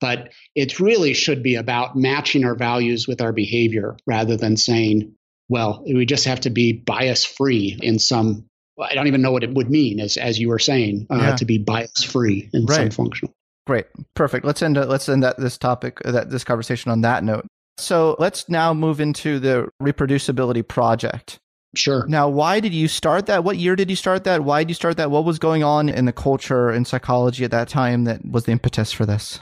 But 0.00 0.32
it 0.56 0.80
really 0.80 1.14
should 1.14 1.44
be 1.44 1.54
about 1.54 1.96
matching 1.96 2.44
our 2.44 2.56
values 2.56 3.06
with 3.06 3.20
our 3.20 3.32
behavior 3.32 3.96
rather 4.04 4.36
than 4.36 4.56
saying, 4.56 5.14
well, 5.48 5.84
we 5.86 6.06
just 6.06 6.24
have 6.24 6.40
to 6.40 6.50
be 6.50 6.72
bias 6.72 7.24
free 7.24 7.78
in 7.80 8.00
some 8.00 8.46
I 8.80 8.94
don't 8.94 9.08
even 9.08 9.22
know 9.22 9.32
what 9.32 9.42
it 9.42 9.52
would 9.52 9.68
mean, 9.68 9.98
as 9.98 10.16
as 10.16 10.38
you 10.38 10.48
were 10.48 10.60
saying, 10.60 11.08
uh, 11.10 11.16
yeah. 11.16 11.36
to 11.36 11.44
be 11.44 11.58
bias 11.58 12.04
free 12.04 12.48
in 12.52 12.64
right. 12.64 12.76
some 12.76 12.90
functional. 12.90 13.34
Great, 13.68 13.84
perfect. 14.14 14.46
Let's 14.46 14.62
end. 14.62 14.78
Uh, 14.78 14.86
let's 14.86 15.10
end 15.10 15.22
that 15.22 15.36
this 15.36 15.58
topic, 15.58 16.00
uh, 16.06 16.10
that 16.12 16.30
this 16.30 16.42
conversation 16.42 16.90
on 16.90 17.02
that 17.02 17.22
note. 17.22 17.46
So 17.76 18.16
let's 18.18 18.48
now 18.48 18.72
move 18.72 18.98
into 18.98 19.38
the 19.38 19.68
reproducibility 19.82 20.66
project. 20.66 21.38
Sure. 21.76 22.06
Now, 22.08 22.30
why 22.30 22.60
did 22.60 22.72
you 22.72 22.88
start 22.88 23.26
that? 23.26 23.44
What 23.44 23.58
year 23.58 23.76
did 23.76 23.90
you 23.90 23.94
start 23.94 24.24
that? 24.24 24.42
Why 24.42 24.62
did 24.62 24.70
you 24.70 24.74
start 24.74 24.96
that? 24.96 25.10
What 25.10 25.26
was 25.26 25.38
going 25.38 25.64
on 25.64 25.90
in 25.90 26.06
the 26.06 26.14
culture 26.14 26.70
and 26.70 26.86
psychology 26.86 27.44
at 27.44 27.50
that 27.50 27.68
time 27.68 28.04
that 28.04 28.24
was 28.24 28.44
the 28.44 28.52
impetus 28.52 28.90
for 28.90 29.04
this? 29.04 29.38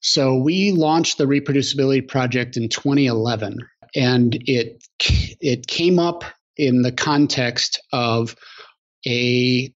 So 0.00 0.36
we 0.36 0.72
launched 0.72 1.16
the 1.16 1.24
reproducibility 1.24 2.06
project 2.06 2.58
in 2.58 2.68
2011, 2.68 3.56
and 3.96 4.36
it 4.46 4.86
it 5.40 5.66
came 5.66 5.98
up 5.98 6.24
in 6.58 6.82
the 6.82 6.92
context 6.92 7.80
of 7.90 8.36
a 9.06 9.72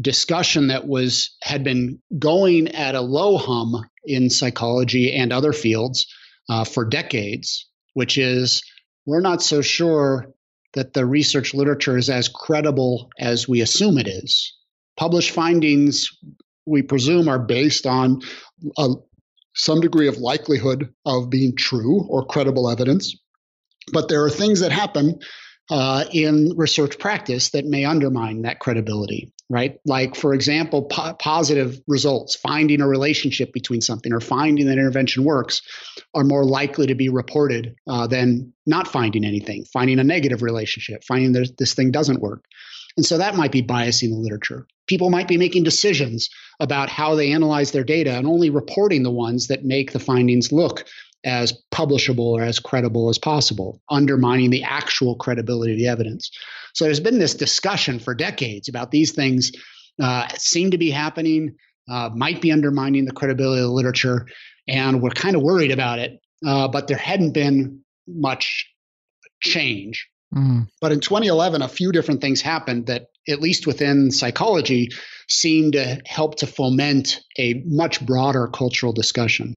discussion 0.00 0.68
that 0.68 0.86
was 0.86 1.36
had 1.42 1.64
been 1.64 2.00
going 2.18 2.68
at 2.68 2.94
a 2.94 3.00
low 3.00 3.38
hum 3.38 3.88
in 4.04 4.30
psychology 4.30 5.12
and 5.12 5.32
other 5.32 5.52
fields 5.52 6.06
uh, 6.48 6.64
for 6.64 6.84
decades, 6.84 7.68
which 7.94 8.18
is 8.18 8.62
we're 9.06 9.20
not 9.20 9.42
so 9.42 9.62
sure 9.62 10.32
that 10.74 10.92
the 10.92 11.06
research 11.06 11.54
literature 11.54 11.96
is 11.96 12.10
as 12.10 12.28
credible 12.28 13.10
as 13.18 13.48
we 13.48 13.60
assume 13.60 13.98
it 13.98 14.06
is. 14.06 14.54
Published 14.96 15.30
findings, 15.30 16.10
we 16.66 16.82
presume, 16.82 17.28
are 17.28 17.38
based 17.38 17.86
on 17.86 18.20
a, 18.76 18.94
some 19.54 19.80
degree 19.80 20.08
of 20.08 20.18
likelihood 20.18 20.92
of 21.06 21.30
being 21.30 21.56
true 21.56 22.06
or 22.08 22.26
credible 22.26 22.68
evidence. 22.68 23.16
But 23.92 24.08
there 24.08 24.24
are 24.24 24.30
things 24.30 24.60
that 24.60 24.72
happen 24.72 25.20
uh, 25.70 26.04
in 26.12 26.54
research 26.56 26.98
practice 26.98 27.50
that 27.50 27.64
may 27.64 27.84
undermine 27.84 28.42
that 28.42 28.60
credibility, 28.60 29.32
right? 29.50 29.80
Like, 29.84 30.14
for 30.14 30.32
example, 30.32 30.84
po- 30.84 31.14
positive 31.14 31.80
results, 31.88 32.36
finding 32.36 32.80
a 32.80 32.88
relationship 32.88 33.52
between 33.52 33.80
something 33.80 34.12
or 34.12 34.20
finding 34.20 34.66
that 34.66 34.78
intervention 34.78 35.24
works, 35.24 35.62
are 36.14 36.24
more 36.24 36.44
likely 36.44 36.86
to 36.86 36.94
be 36.94 37.08
reported 37.08 37.74
uh, 37.88 38.06
than 38.06 38.52
not 38.64 38.86
finding 38.88 39.24
anything, 39.24 39.64
finding 39.64 39.98
a 39.98 40.04
negative 40.04 40.42
relationship, 40.42 41.02
finding 41.04 41.32
that 41.32 41.56
this 41.58 41.74
thing 41.74 41.90
doesn't 41.90 42.20
work. 42.20 42.44
And 42.96 43.04
so 43.04 43.18
that 43.18 43.36
might 43.36 43.52
be 43.52 43.62
biasing 43.62 44.10
the 44.10 44.16
literature. 44.16 44.66
People 44.86 45.10
might 45.10 45.28
be 45.28 45.36
making 45.36 45.64
decisions 45.64 46.30
about 46.60 46.88
how 46.88 47.14
they 47.14 47.32
analyze 47.32 47.72
their 47.72 47.84
data 47.84 48.16
and 48.16 48.26
only 48.26 48.50
reporting 48.50 49.02
the 49.02 49.10
ones 49.10 49.48
that 49.48 49.64
make 49.64 49.92
the 49.92 49.98
findings 49.98 50.52
look 50.52 50.86
as 51.26 51.60
publishable 51.74 52.38
or 52.38 52.42
as 52.42 52.60
credible 52.60 53.08
as 53.10 53.18
possible, 53.18 53.82
undermining 53.90 54.50
the 54.50 54.62
actual 54.62 55.16
credibility 55.16 55.72
of 55.72 55.78
the 55.78 55.88
evidence. 55.88 56.30
So 56.72 56.84
there's 56.84 57.00
been 57.00 57.18
this 57.18 57.34
discussion 57.34 57.98
for 57.98 58.14
decades 58.14 58.68
about 58.68 58.92
these 58.92 59.12
things 59.12 59.50
uh, 60.00 60.28
seem 60.38 60.70
to 60.70 60.78
be 60.78 60.90
happening, 60.90 61.56
uh, 61.90 62.10
might 62.14 62.40
be 62.40 62.52
undermining 62.52 63.06
the 63.06 63.12
credibility 63.12 63.60
of 63.60 63.68
the 63.68 63.72
literature, 63.72 64.26
and 64.68 65.02
we're 65.02 65.10
kind 65.10 65.34
of 65.34 65.42
worried 65.42 65.72
about 65.72 65.98
it. 65.98 66.20
Uh, 66.46 66.68
but 66.68 66.86
there 66.86 66.96
hadn't 66.96 67.32
been 67.32 67.80
much 68.06 68.70
change. 69.42 70.08
Mm. 70.34 70.68
But 70.80 70.92
in 70.92 71.00
2011, 71.00 71.62
a 71.62 71.68
few 71.68 71.92
different 71.92 72.20
things 72.20 72.40
happened 72.40 72.86
that, 72.86 73.06
at 73.28 73.40
least 73.40 73.66
within 73.66 74.10
psychology, 74.10 74.90
seemed 75.28 75.72
to 75.72 76.00
help 76.06 76.36
to 76.36 76.46
foment 76.46 77.20
a 77.38 77.62
much 77.66 78.04
broader 78.04 78.46
cultural 78.46 78.92
discussion. 78.92 79.54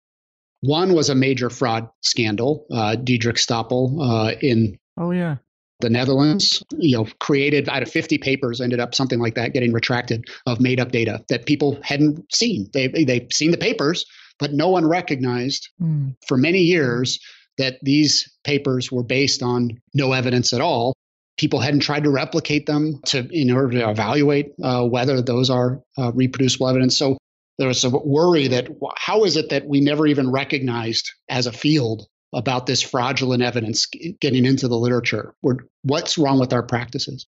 One 0.62 0.94
was 0.94 1.10
a 1.10 1.16
major 1.16 1.50
fraud 1.50 1.90
scandal. 2.02 2.66
Uh, 2.72 2.96
Diederik 2.98 3.38
Stapel 3.38 3.98
uh, 4.02 4.36
in 4.42 4.78
oh 4.98 5.12
yeah 5.12 5.38
the 5.80 5.90
Netherlands, 5.90 6.62
you 6.78 6.98
know, 6.98 7.08
created 7.20 7.70
out 7.70 7.84
of 7.84 7.90
50 7.90 8.18
papers, 8.18 8.60
ended 8.60 8.80
up 8.80 8.94
something 8.94 9.20
like 9.20 9.36
that 9.36 9.54
getting 9.54 9.72
retracted 9.72 10.26
of 10.46 10.60
made 10.60 10.80
up 10.80 10.92
data 10.92 11.24
that 11.30 11.46
people 11.46 11.80
hadn't 11.84 12.34
seen. 12.34 12.70
They 12.74 12.88
they've 12.88 13.28
seen 13.32 13.52
the 13.52 13.58
papers, 13.58 14.06
but 14.40 14.54
no 14.54 14.70
one 14.70 14.88
recognized 14.88 15.70
mm. 15.82 16.16
for 16.28 16.38
many 16.38 16.60
years 16.60 17.20
that 17.58 17.78
these 17.82 18.30
papers 18.44 18.92
were 18.92 19.04
based 19.04 19.42
on 19.42 19.82
no 19.94 20.12
evidence 20.12 20.54
at 20.54 20.62
all. 20.62 20.94
People 21.38 21.62
hadn't 21.62 21.80
tried 21.82 22.04
to 22.04 22.10
replicate 22.10 22.66
them 22.66 23.00
to 23.08 23.26
in 23.32 23.50
order 23.50 23.80
to 23.80 23.90
evaluate 23.90 24.52
uh, 24.62 24.84
whether 24.84 25.22
those 25.22 25.50
are 25.50 25.82
uh, 25.98 26.12
reproducible 26.14 26.68
evidence. 26.68 26.98
So 26.98 27.18
there 27.60 27.68
was 27.68 27.84
a 27.84 27.90
worry 27.90 28.48
that 28.48 28.70
how 28.98 29.26
is 29.26 29.36
it 29.36 29.50
that 29.50 29.68
we 29.68 29.82
never 29.82 30.08
even 30.08 30.32
recognized 30.32 31.12
as 31.28 31.46
a 31.46 31.52
field 31.52 32.08
about 32.34 32.66
this 32.66 32.82
fraudulent 32.82 33.44
evidence 33.44 33.86
getting 34.22 34.46
into 34.46 34.70
the 34.70 34.78
literature? 34.78 35.36
What's 35.84 36.18
wrong 36.18 36.40
with 36.40 36.54
our 36.54 36.64
practices? 36.64 37.28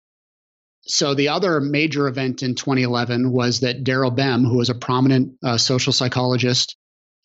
So 0.83 1.13
the 1.13 1.27
other 1.27 1.59
major 1.59 2.07
event 2.07 2.41
in 2.43 2.55
2011 2.55 3.31
was 3.31 3.59
that 3.59 3.83
Daryl 3.83 4.15
Bem, 4.15 4.45
who 4.45 4.57
was 4.57 4.69
a 4.69 4.75
prominent 4.75 5.33
uh, 5.43 5.57
social 5.57 5.93
psychologist 5.93 6.77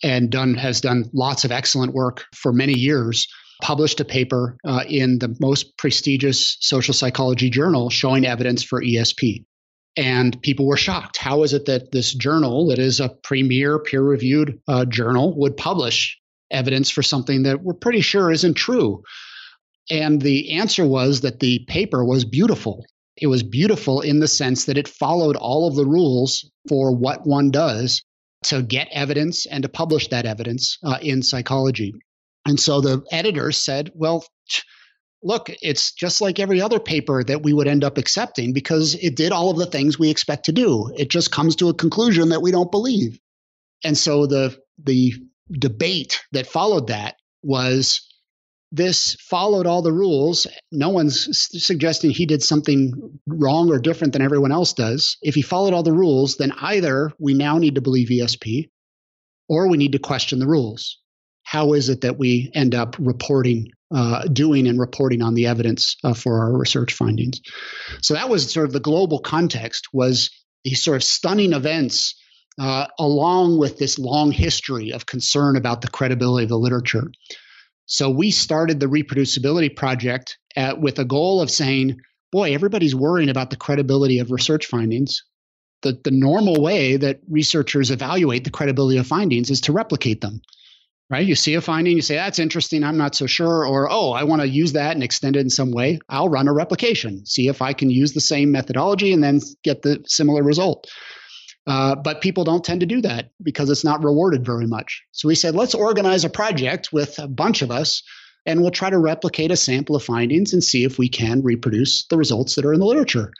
and 0.02 0.28
done 0.28 0.54
has 0.54 0.80
done 0.80 1.08
lots 1.14 1.44
of 1.44 1.52
excellent 1.52 1.94
work 1.94 2.24
for 2.34 2.52
many 2.52 2.74
years, 2.74 3.28
published 3.62 4.00
a 4.00 4.04
paper 4.04 4.58
uh, 4.66 4.84
in 4.86 5.20
the 5.20 5.34
most 5.40 5.78
prestigious 5.78 6.56
social 6.60 6.92
psychology 6.92 7.50
journal 7.50 7.88
showing 7.88 8.26
evidence 8.26 8.64
for 8.64 8.82
ESP. 8.82 9.44
And 9.96 10.40
people 10.42 10.66
were 10.66 10.76
shocked. 10.76 11.16
How 11.16 11.42
is 11.42 11.54
it 11.54 11.66
that 11.66 11.90
this 11.90 12.12
journal, 12.12 12.68
that 12.68 12.78
is 12.78 13.00
a 13.00 13.08
premier 13.08 13.78
peer 13.78 14.02
reviewed 14.02 14.60
uh, 14.68 14.84
journal, 14.84 15.34
would 15.38 15.56
publish 15.56 16.18
evidence 16.50 16.90
for 16.90 17.02
something 17.02 17.44
that 17.44 17.62
we're 17.62 17.74
pretty 17.74 18.02
sure 18.02 18.30
isn't 18.30 18.54
true? 18.54 19.02
And 19.90 20.20
the 20.20 20.52
answer 20.52 20.86
was 20.86 21.22
that 21.22 21.40
the 21.40 21.64
paper 21.68 22.04
was 22.04 22.24
beautiful. 22.24 22.84
It 23.16 23.28
was 23.28 23.42
beautiful 23.42 24.02
in 24.02 24.20
the 24.20 24.28
sense 24.28 24.66
that 24.66 24.76
it 24.76 24.88
followed 24.88 25.36
all 25.36 25.66
of 25.66 25.76
the 25.76 25.86
rules 25.86 26.50
for 26.68 26.94
what 26.94 27.26
one 27.26 27.50
does 27.50 28.02
to 28.44 28.62
get 28.62 28.88
evidence 28.92 29.46
and 29.46 29.62
to 29.62 29.68
publish 29.68 30.08
that 30.08 30.26
evidence 30.26 30.78
uh, 30.84 30.98
in 31.00 31.22
psychology. 31.22 31.94
And 32.44 32.60
so 32.60 32.80
the 32.80 33.02
editor 33.10 33.50
said, 33.52 33.90
well, 33.94 34.24
look, 35.26 35.50
it's 35.60 35.92
just 35.92 36.20
like 36.20 36.38
every 36.38 36.60
other 36.60 36.78
paper 36.78 37.24
that 37.24 37.42
we 37.42 37.52
would 37.52 37.66
end 37.66 37.82
up 37.82 37.98
accepting 37.98 38.52
because 38.52 38.94
it 38.94 39.16
did 39.16 39.32
all 39.32 39.50
of 39.50 39.56
the 39.56 39.66
things 39.66 39.98
we 39.98 40.08
expect 40.08 40.44
to 40.44 40.52
do. 40.52 40.92
It 40.96 41.10
just 41.10 41.32
comes 41.32 41.56
to 41.56 41.68
a 41.68 41.74
conclusion 41.74 42.28
that 42.28 42.42
we 42.42 42.52
don't 42.52 42.70
believe. 42.70 43.18
And 43.84 43.98
so 43.98 44.26
the 44.26 44.56
the 44.82 45.14
debate 45.50 46.22
that 46.30 46.46
followed 46.46 46.88
that 46.88 47.16
was 47.42 48.02
this 48.70 49.16
followed 49.16 49.66
all 49.66 49.82
the 49.82 49.92
rules. 49.92 50.46
No 50.70 50.90
one's 50.90 51.28
suggesting 51.64 52.10
he 52.10 52.26
did 52.26 52.42
something 52.42 52.92
wrong 53.26 53.70
or 53.70 53.80
different 53.80 54.12
than 54.12 54.22
everyone 54.22 54.52
else 54.52 54.74
does. 54.74 55.16
If 55.22 55.34
he 55.34 55.42
followed 55.42 55.72
all 55.74 55.82
the 55.82 55.92
rules, 55.92 56.36
then 56.36 56.52
either 56.60 57.10
we 57.18 57.34
now 57.34 57.58
need 57.58 57.74
to 57.74 57.80
believe 57.80 58.08
ESP 58.08 58.68
or 59.48 59.68
we 59.68 59.76
need 59.76 59.92
to 59.92 59.98
question 59.98 60.38
the 60.38 60.48
rules. 60.48 61.00
How 61.42 61.72
is 61.72 61.88
it 61.88 62.02
that 62.02 62.18
we 62.18 62.50
end 62.54 62.74
up 62.74 62.96
reporting 62.98 63.72
uh, 63.94 64.26
doing 64.28 64.66
and 64.66 64.80
reporting 64.80 65.22
on 65.22 65.34
the 65.34 65.46
evidence 65.46 65.96
uh, 66.04 66.14
for 66.14 66.40
our 66.40 66.56
research 66.56 66.92
findings. 66.92 67.40
So 68.02 68.14
that 68.14 68.28
was 68.28 68.52
sort 68.52 68.66
of 68.66 68.72
the 68.72 68.80
global 68.80 69.20
context 69.20 69.88
was 69.92 70.30
these 70.64 70.82
sort 70.82 70.96
of 70.96 71.04
stunning 71.04 71.52
events 71.52 72.20
uh, 72.58 72.86
along 72.98 73.58
with 73.58 73.78
this 73.78 73.98
long 73.98 74.32
history 74.32 74.92
of 74.92 75.06
concern 75.06 75.56
about 75.56 75.82
the 75.82 75.88
credibility 75.88 76.44
of 76.44 76.48
the 76.48 76.58
literature. 76.58 77.10
So 77.84 78.10
we 78.10 78.30
started 78.30 78.80
the 78.80 78.86
reproducibility 78.86 79.74
project 79.74 80.38
at, 80.56 80.80
with 80.80 80.98
a 80.98 81.04
goal 81.04 81.40
of 81.40 81.50
saying, 81.50 81.98
boy, 82.32 82.54
everybody's 82.54 82.94
worrying 82.94 83.28
about 83.28 83.50
the 83.50 83.56
credibility 83.56 84.18
of 84.18 84.32
research 84.32 84.66
findings. 84.66 85.22
The, 85.82 86.00
the 86.02 86.10
normal 86.10 86.60
way 86.60 86.96
that 86.96 87.20
researchers 87.28 87.90
evaluate 87.90 88.42
the 88.42 88.50
credibility 88.50 88.98
of 88.98 89.06
findings 89.06 89.50
is 89.50 89.60
to 89.62 89.72
replicate 89.72 90.20
them 90.20 90.40
right? 91.08 91.26
You 91.26 91.34
see 91.34 91.54
a 91.54 91.60
finding, 91.60 91.96
you 91.96 92.02
say, 92.02 92.16
that's 92.16 92.38
interesting, 92.38 92.82
I'm 92.82 92.96
not 92.96 93.14
so 93.14 93.26
sure. 93.26 93.66
Or, 93.66 93.88
oh, 93.90 94.12
I 94.12 94.24
want 94.24 94.42
to 94.42 94.48
use 94.48 94.72
that 94.72 94.92
and 94.92 95.02
extend 95.02 95.36
it 95.36 95.40
in 95.40 95.50
some 95.50 95.70
way. 95.70 96.00
I'll 96.08 96.28
run 96.28 96.48
a 96.48 96.52
replication, 96.52 97.26
see 97.26 97.48
if 97.48 97.62
I 97.62 97.72
can 97.72 97.90
use 97.90 98.12
the 98.12 98.20
same 98.20 98.50
methodology 98.50 99.12
and 99.12 99.22
then 99.22 99.40
get 99.62 99.82
the 99.82 100.02
similar 100.06 100.42
result. 100.42 100.88
Uh, 101.66 101.96
but 101.96 102.20
people 102.20 102.44
don't 102.44 102.64
tend 102.64 102.80
to 102.80 102.86
do 102.86 103.00
that 103.02 103.30
because 103.42 103.70
it's 103.70 103.84
not 103.84 104.04
rewarded 104.04 104.44
very 104.44 104.66
much. 104.66 105.02
So 105.10 105.26
we 105.26 105.34
said, 105.34 105.54
let's 105.56 105.74
organize 105.74 106.24
a 106.24 106.30
project 106.30 106.92
with 106.92 107.18
a 107.18 107.26
bunch 107.26 107.62
of 107.62 107.70
us 107.70 108.02
and 108.44 108.60
we'll 108.60 108.70
try 108.70 108.88
to 108.88 108.98
replicate 108.98 109.50
a 109.50 109.56
sample 109.56 109.96
of 109.96 110.04
findings 110.04 110.52
and 110.52 110.62
see 110.62 110.84
if 110.84 110.98
we 110.98 111.08
can 111.08 111.42
reproduce 111.42 112.06
the 112.06 112.16
results 112.16 112.54
that 112.54 112.64
are 112.64 112.72
in 112.72 112.78
the 112.78 112.86
literature. 112.86 113.32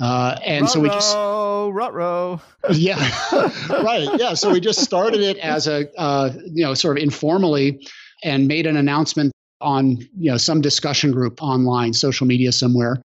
Uh, 0.00 0.38
and 0.44 0.62
Ruh-roh, 0.62 0.72
so 0.72 0.80
we 0.80 0.88
just 0.88 1.14
row. 1.14 2.40
yeah, 2.72 2.96
right. 3.68 4.08
Yeah. 4.18 4.34
So 4.34 4.50
we 4.50 4.60
just 4.60 4.80
started 4.80 5.20
it 5.20 5.36
as 5.36 5.66
a 5.66 5.88
uh, 5.98 6.32
you 6.46 6.64
know 6.64 6.74
sort 6.74 6.96
of 6.96 7.02
informally, 7.02 7.86
and 8.24 8.48
made 8.48 8.66
an 8.66 8.76
announcement 8.76 9.32
on 9.60 9.98
you 10.16 10.30
know 10.30 10.38
some 10.38 10.62
discussion 10.62 11.12
group 11.12 11.42
online, 11.42 11.92
social 11.92 12.26
media 12.26 12.50
somewhere, 12.50 13.02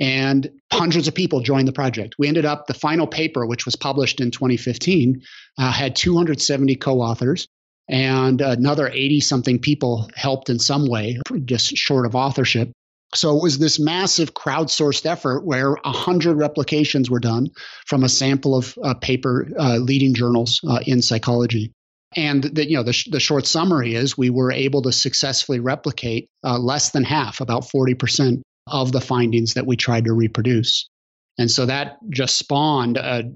and 0.00 0.50
hundreds 0.70 1.08
of 1.08 1.14
people 1.14 1.40
joined 1.40 1.66
the 1.66 1.72
project. 1.72 2.16
We 2.18 2.28
ended 2.28 2.44
up 2.44 2.66
the 2.66 2.74
final 2.74 3.06
paper, 3.06 3.46
which 3.46 3.64
was 3.64 3.74
published 3.74 4.20
in 4.20 4.30
2015, 4.30 5.22
uh, 5.58 5.72
had 5.72 5.96
270 5.96 6.76
co-authors. 6.76 7.48
And 7.86 8.40
another 8.40 8.88
80 8.88 9.20
something 9.20 9.58
people 9.58 10.08
helped 10.14 10.48
in 10.48 10.58
some 10.58 10.88
way, 10.88 11.18
just 11.44 11.76
short 11.76 12.06
of 12.06 12.14
authorship 12.14 12.72
So 13.14 13.36
it 13.36 13.42
was 13.42 13.58
this 13.58 13.78
massive 13.78 14.34
crowdsourced 14.34 15.06
effort 15.06 15.44
where 15.44 15.72
100 15.72 16.36
replications 16.36 17.10
were 17.10 17.20
done 17.20 17.50
from 17.86 18.04
a 18.04 18.08
sample 18.08 18.56
of 18.56 18.76
uh, 18.82 18.94
paper 18.94 19.48
uh, 19.58 19.76
leading 19.76 20.14
journals 20.14 20.60
uh, 20.68 20.80
in 20.86 21.02
psychology. 21.02 21.72
And 22.16 22.44
the, 22.44 22.68
you 22.68 22.76
know 22.76 22.82
the, 22.82 22.92
sh- 22.92 23.08
the 23.10 23.20
short 23.20 23.46
summary 23.46 23.94
is 23.94 24.16
we 24.16 24.30
were 24.30 24.52
able 24.52 24.82
to 24.82 24.92
successfully 24.92 25.60
replicate 25.60 26.28
uh, 26.44 26.58
less 26.58 26.90
than 26.90 27.04
half, 27.04 27.40
about 27.40 27.64
40% 27.64 28.42
of 28.68 28.92
the 28.92 29.00
findings 29.00 29.54
that 29.54 29.66
we 29.66 29.76
tried 29.76 30.04
to 30.04 30.12
reproduce. 30.12 30.88
And 31.38 31.50
so 31.50 31.66
that 31.66 31.98
just 32.10 32.38
spawned 32.38 32.96
a 32.96 33.32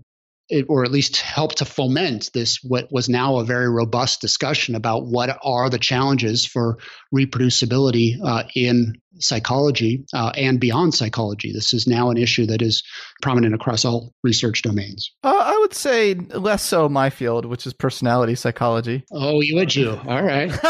it, 0.48 0.66
or 0.68 0.84
at 0.84 0.90
least 0.90 1.18
helped 1.18 1.58
to 1.58 1.64
foment 1.64 2.30
this 2.32 2.62
what 2.62 2.90
was 2.90 3.08
now 3.08 3.36
a 3.36 3.44
very 3.44 3.68
robust 3.68 4.20
discussion 4.20 4.74
about 4.74 5.06
what 5.06 5.38
are 5.42 5.68
the 5.68 5.78
challenges 5.78 6.46
for 6.46 6.78
reproducibility 7.14 8.18
uh, 8.22 8.44
in 8.54 9.00
psychology 9.20 10.04
uh, 10.14 10.30
and 10.36 10.60
beyond 10.60 10.94
psychology. 10.94 11.52
This 11.52 11.72
is 11.72 11.86
now 11.86 12.10
an 12.10 12.16
issue 12.16 12.46
that 12.46 12.62
is 12.62 12.82
prominent 13.22 13.54
across 13.54 13.84
all 13.84 14.12
research 14.22 14.62
domains. 14.62 15.10
Uh, 15.22 15.36
I 15.36 15.58
would 15.58 15.74
say 15.74 16.14
less 16.14 16.62
so 16.62 16.88
my 16.88 17.10
field, 17.10 17.44
which 17.44 17.66
is 17.66 17.72
personality 17.72 18.34
psychology. 18.34 19.04
Oh, 19.12 19.40
you 19.40 19.56
would 19.56 19.74
you? 19.74 19.98
All 20.06 20.22
right. 20.22 20.50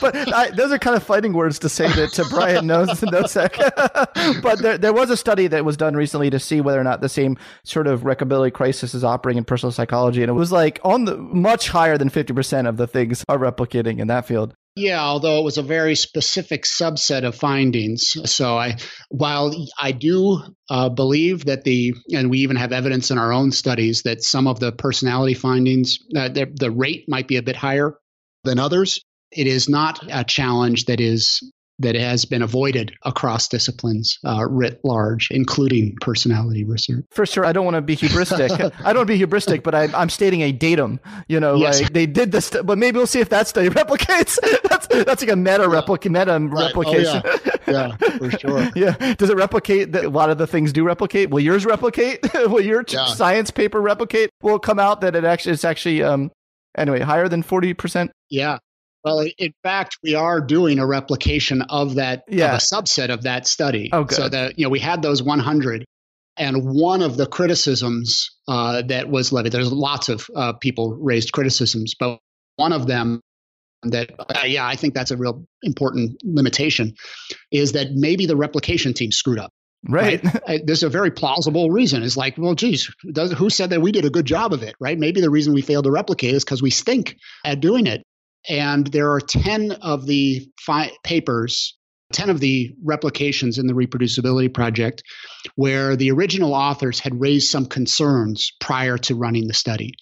but 0.00 0.32
I, 0.34 0.50
those 0.50 0.72
are 0.72 0.78
kind 0.78 0.96
of 0.96 1.02
fighting 1.02 1.32
words 1.32 1.58
to 1.60 1.68
say 1.68 1.88
to, 1.92 2.08
to 2.08 2.24
Brian 2.30 2.64
Nosek. 2.66 3.56
but 4.42 4.60
there, 4.60 4.78
there 4.78 4.92
was 4.92 5.10
a 5.10 5.16
study 5.16 5.46
that 5.48 5.64
was 5.64 5.76
done 5.76 5.94
recently 5.94 6.30
to 6.30 6.38
see 6.38 6.60
whether 6.60 6.80
or 6.80 6.84
not 6.84 7.00
the 7.00 7.08
same 7.08 7.38
sort 7.64 7.86
of 7.86 8.02
replicability 8.02 8.52
crisis 8.52 8.94
is 8.94 9.04
operating 9.04 9.38
in 9.38 9.44
personal 9.44 9.72
psychology. 9.72 10.22
And 10.22 10.30
it 10.30 10.34
was 10.34 10.52
like 10.52 10.80
on 10.82 11.04
the 11.04 11.16
much 11.16 11.68
higher 11.68 11.98
than 11.98 12.10
50% 12.10 12.68
of 12.68 12.76
the 12.76 12.86
things 12.86 13.24
are 13.28 13.38
replicating 13.38 14.00
in 14.00 14.08
that 14.08 14.26
field. 14.26 14.54
Yeah, 14.78 15.02
although 15.02 15.40
it 15.40 15.44
was 15.44 15.56
a 15.56 15.62
very 15.62 15.94
specific 15.94 16.64
subset 16.64 17.24
of 17.24 17.34
findings. 17.34 18.14
So 18.30 18.58
I, 18.58 18.76
while 19.08 19.54
I 19.80 19.92
do 19.92 20.42
uh, 20.68 20.90
believe 20.90 21.46
that 21.46 21.64
the, 21.64 21.94
and 22.12 22.28
we 22.28 22.40
even 22.40 22.56
have 22.56 22.72
evidence 22.72 23.10
in 23.10 23.16
our 23.16 23.32
own 23.32 23.52
studies 23.52 24.02
that 24.02 24.22
some 24.22 24.46
of 24.46 24.60
the 24.60 24.72
personality 24.72 25.32
findings, 25.32 25.98
uh, 26.14 26.28
the, 26.28 26.52
the 26.54 26.70
rate 26.70 27.06
might 27.08 27.26
be 27.26 27.38
a 27.38 27.42
bit 27.42 27.56
higher 27.56 27.94
than 28.44 28.58
others. 28.58 29.00
It 29.32 29.46
is 29.46 29.66
not 29.66 29.98
a 30.10 30.24
challenge 30.24 30.84
that 30.84 31.00
is 31.00 31.40
that 31.78 31.94
has 31.94 32.24
been 32.24 32.42
avoided 32.42 32.94
across 33.02 33.48
disciplines 33.48 34.18
uh, 34.24 34.46
writ 34.48 34.80
large, 34.82 35.30
including 35.30 35.96
personality 36.00 36.64
research. 36.64 37.04
For 37.10 37.26
sure, 37.26 37.44
I 37.44 37.52
don't 37.52 37.64
want 37.64 37.74
to 37.76 37.82
be 37.82 37.96
hubristic. 37.96 38.50
I 38.84 38.92
don't 38.92 39.06
want 39.06 39.08
to 39.08 39.18
be 39.18 39.18
hubristic, 39.18 39.62
but 39.62 39.74
I, 39.74 39.84
am 40.00 40.08
stating 40.08 40.42
a 40.42 40.52
datum. 40.52 41.00
You 41.28 41.40
know, 41.40 41.56
yes. 41.56 41.80
like 41.80 41.92
they 41.92 42.06
did 42.06 42.32
this, 42.32 42.50
but 42.50 42.78
maybe 42.78 42.96
we'll 42.96 43.06
see 43.06 43.20
if 43.20 43.28
that 43.28 43.46
study 43.48 43.68
replicates. 43.70 44.38
that's 44.62 44.86
that's 44.86 45.22
like 45.22 45.30
a 45.30 45.36
meta 45.36 45.62
yeah. 45.62 45.66
replica, 45.66 46.08
meta 46.08 46.38
right. 46.38 46.66
replication. 46.66 47.22
Oh, 47.24 47.38
yeah. 47.66 47.96
yeah. 48.00 48.18
for 48.18 48.30
sure. 48.30 48.68
yeah, 48.76 49.14
does 49.14 49.30
it 49.30 49.36
replicate? 49.36 49.92
That 49.92 50.06
a 50.06 50.10
lot 50.10 50.30
of 50.30 50.38
the 50.38 50.46
things 50.46 50.72
do 50.72 50.84
replicate. 50.84 51.30
Will 51.30 51.40
yours 51.40 51.66
replicate? 51.66 52.20
Will 52.34 52.60
your 52.60 52.84
yeah. 52.88 53.06
science 53.06 53.50
paper 53.50 53.80
replicate? 53.80 54.30
Will 54.42 54.56
it 54.56 54.62
come 54.62 54.78
out 54.78 55.02
that 55.02 55.14
it 55.14 55.24
actually 55.24 55.52
it's 55.52 55.64
actually 55.64 56.02
um 56.02 56.30
anyway 56.76 57.00
higher 57.00 57.28
than 57.28 57.42
forty 57.42 57.74
percent? 57.74 58.12
Yeah, 58.30 58.58
well, 59.06 59.24
in 59.38 59.54
fact, 59.62 59.98
we 60.02 60.16
are 60.16 60.40
doing 60.40 60.80
a 60.80 60.86
replication 60.86 61.62
of 61.62 61.94
that, 61.94 62.24
yeah. 62.28 62.46
of 62.46 62.54
a 62.54 62.56
subset 62.56 63.10
of 63.10 63.22
that 63.22 63.46
study. 63.46 63.88
Oh, 63.92 64.02
good. 64.02 64.16
So 64.16 64.28
that 64.28 64.58
you 64.58 64.64
know, 64.64 64.68
we 64.68 64.80
had 64.80 65.00
those 65.00 65.22
100, 65.22 65.84
and 66.36 66.64
one 66.64 67.02
of 67.02 67.16
the 67.16 67.26
criticisms 67.26 68.36
uh, 68.48 68.82
that 68.88 69.08
was 69.08 69.32
levied. 69.32 69.52
There's 69.52 69.72
lots 69.72 70.08
of 70.08 70.26
uh, 70.34 70.54
people 70.54 70.96
raised 70.96 71.30
criticisms, 71.30 71.94
but 71.98 72.18
one 72.56 72.72
of 72.72 72.88
them 72.88 73.20
that 73.84 74.10
uh, 74.18 74.40
yeah, 74.44 74.66
I 74.66 74.74
think 74.74 74.92
that's 74.94 75.12
a 75.12 75.16
real 75.16 75.44
important 75.62 76.20
limitation 76.24 76.94
is 77.52 77.72
that 77.72 77.92
maybe 77.92 78.26
the 78.26 78.36
replication 78.36 78.92
team 78.92 79.12
screwed 79.12 79.38
up. 79.38 79.52
Right. 79.88 80.24
right? 80.24 80.62
There's 80.66 80.82
a 80.82 80.88
very 80.88 81.12
plausible 81.12 81.70
reason. 81.70 82.02
It's 82.02 82.16
like, 82.16 82.36
well, 82.38 82.56
geez, 82.56 82.90
does, 83.12 83.30
who 83.30 83.50
said 83.50 83.70
that 83.70 83.80
we 83.80 83.92
did 83.92 84.04
a 84.04 84.10
good 84.10 84.24
job 84.24 84.52
of 84.52 84.64
it, 84.64 84.74
right? 84.80 84.98
Maybe 84.98 85.20
the 85.20 85.30
reason 85.30 85.54
we 85.54 85.62
failed 85.62 85.84
to 85.84 85.92
replicate 85.92 86.34
is 86.34 86.44
because 86.44 86.60
we 86.60 86.70
stink 86.70 87.16
at 87.44 87.60
doing 87.60 87.86
it. 87.86 88.02
And 88.48 88.86
there 88.86 89.12
are 89.12 89.20
10 89.20 89.72
of 89.72 90.06
the 90.06 90.48
fi- 90.60 90.92
papers, 91.02 91.76
10 92.12 92.30
of 92.30 92.40
the 92.40 92.74
replications 92.84 93.58
in 93.58 93.66
the 93.66 93.74
reproducibility 93.74 94.52
project 94.52 95.02
where 95.54 95.96
the 95.96 96.12
original 96.12 96.54
authors 96.54 97.00
had 97.00 97.20
raised 97.20 97.50
some 97.50 97.66
concerns 97.66 98.52
prior 98.60 98.98
to 98.98 99.14
running 99.14 99.48
the 99.48 99.54
study. 99.54 99.94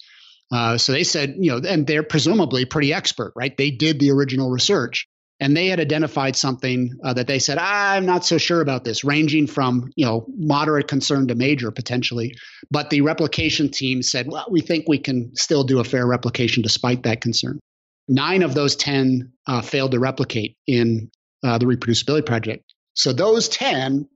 Uh, 0.51 0.77
so 0.77 0.91
they 0.91 1.03
said, 1.03 1.35
you 1.39 1.51
know, 1.51 1.67
and 1.67 1.87
they're 1.87 2.03
presumably 2.03 2.65
pretty 2.65 2.93
expert, 2.93 3.33
right? 3.35 3.57
They 3.57 3.71
did 3.71 3.99
the 3.99 4.11
original 4.11 4.49
research 4.49 5.07
and 5.39 5.55
they 5.55 5.67
had 5.67 5.79
identified 5.79 6.35
something 6.35 6.97
uh, 7.03 7.13
that 7.13 7.27
they 7.27 7.39
said 7.39 7.57
i'm 7.57 8.05
not 8.05 8.25
so 8.25 8.37
sure 8.37 8.61
about 8.61 8.83
this 8.83 9.03
ranging 9.03 9.47
from 9.47 9.91
you 9.95 10.05
know 10.05 10.25
moderate 10.37 10.87
concern 10.87 11.27
to 11.27 11.35
major 11.35 11.71
potentially 11.71 12.35
but 12.71 12.89
the 12.89 13.01
replication 13.01 13.69
team 13.69 14.01
said 14.01 14.27
well 14.29 14.45
we 14.49 14.61
think 14.61 14.85
we 14.87 14.97
can 14.97 15.35
still 15.35 15.63
do 15.63 15.79
a 15.79 15.83
fair 15.83 16.05
replication 16.05 16.63
despite 16.63 17.03
that 17.03 17.21
concern 17.21 17.59
Nine 18.07 18.43
of 18.43 18.53
those 18.53 18.75
10 18.75 19.31
uh, 19.47 19.61
failed 19.61 19.91
to 19.91 19.99
replicate 19.99 20.57
in 20.67 21.09
uh, 21.43 21.57
the 21.57 21.65
reproducibility 21.65 22.25
project. 22.25 22.73
So 22.93 23.13
those 23.13 23.49
10 23.49 24.07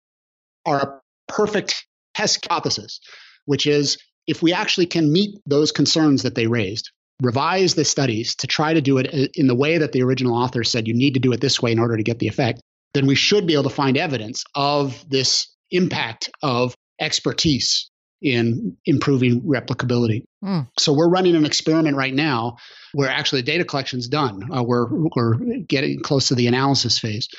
are 0.65 0.81
a 0.81 1.01
perfect 1.31 1.85
test 2.15 2.45
hypothesis, 2.45 2.99
which 3.45 3.65
is 3.67 3.97
if 4.27 4.41
we 4.41 4.53
actually 4.53 4.85
can 4.85 5.11
meet 5.11 5.39
those 5.45 5.71
concerns 5.71 6.23
that 6.23 6.35
they 6.35 6.47
raised, 6.47 6.91
revise 7.21 7.75
the 7.75 7.85
studies 7.85 8.35
to 8.35 8.47
try 8.47 8.73
to 8.73 8.81
do 8.81 8.97
it 8.97 9.07
uh, 9.13 9.27
in 9.33 9.47
the 9.47 9.55
way 9.55 9.77
that 9.77 9.91
the 9.91 10.03
original 10.03 10.35
author 10.35 10.63
said 10.63 10.87
you 10.87 10.93
need 10.93 11.15
to 11.15 11.19
do 11.19 11.31
it 11.31 11.41
this 11.41 11.61
way 11.61 11.71
in 11.71 11.79
order 11.79 11.97
to 11.97 12.03
get 12.03 12.19
the 12.19 12.27
effect, 12.27 12.61
then 12.93 13.07
we 13.07 13.15
should 13.15 13.47
be 13.47 13.53
able 13.53 13.63
to 13.63 13.69
find 13.69 13.97
evidence 13.97 14.43
of 14.55 15.03
this 15.09 15.47
impact 15.71 16.29
of 16.41 16.75
expertise 16.99 17.88
in 18.21 18.77
improving 18.85 19.41
replicability. 19.41 20.25
Mm. 20.43 20.67
So 20.77 20.93
we're 20.93 21.09
running 21.09 21.35
an 21.35 21.45
experiment 21.45 21.95
right 21.95 22.13
now 22.13 22.57
where 22.93 23.09
actually 23.09 23.41
the 23.41 23.51
data 23.51 23.63
collection 23.63 23.99
is 23.99 24.07
done. 24.07 24.49
Uh, 24.51 24.63
we're, 24.63 24.87
we're 25.15 25.35
getting 25.67 26.01
close 26.01 26.29
to 26.29 26.35
the 26.35 26.47
analysis 26.47 26.99
phase, 26.99 27.29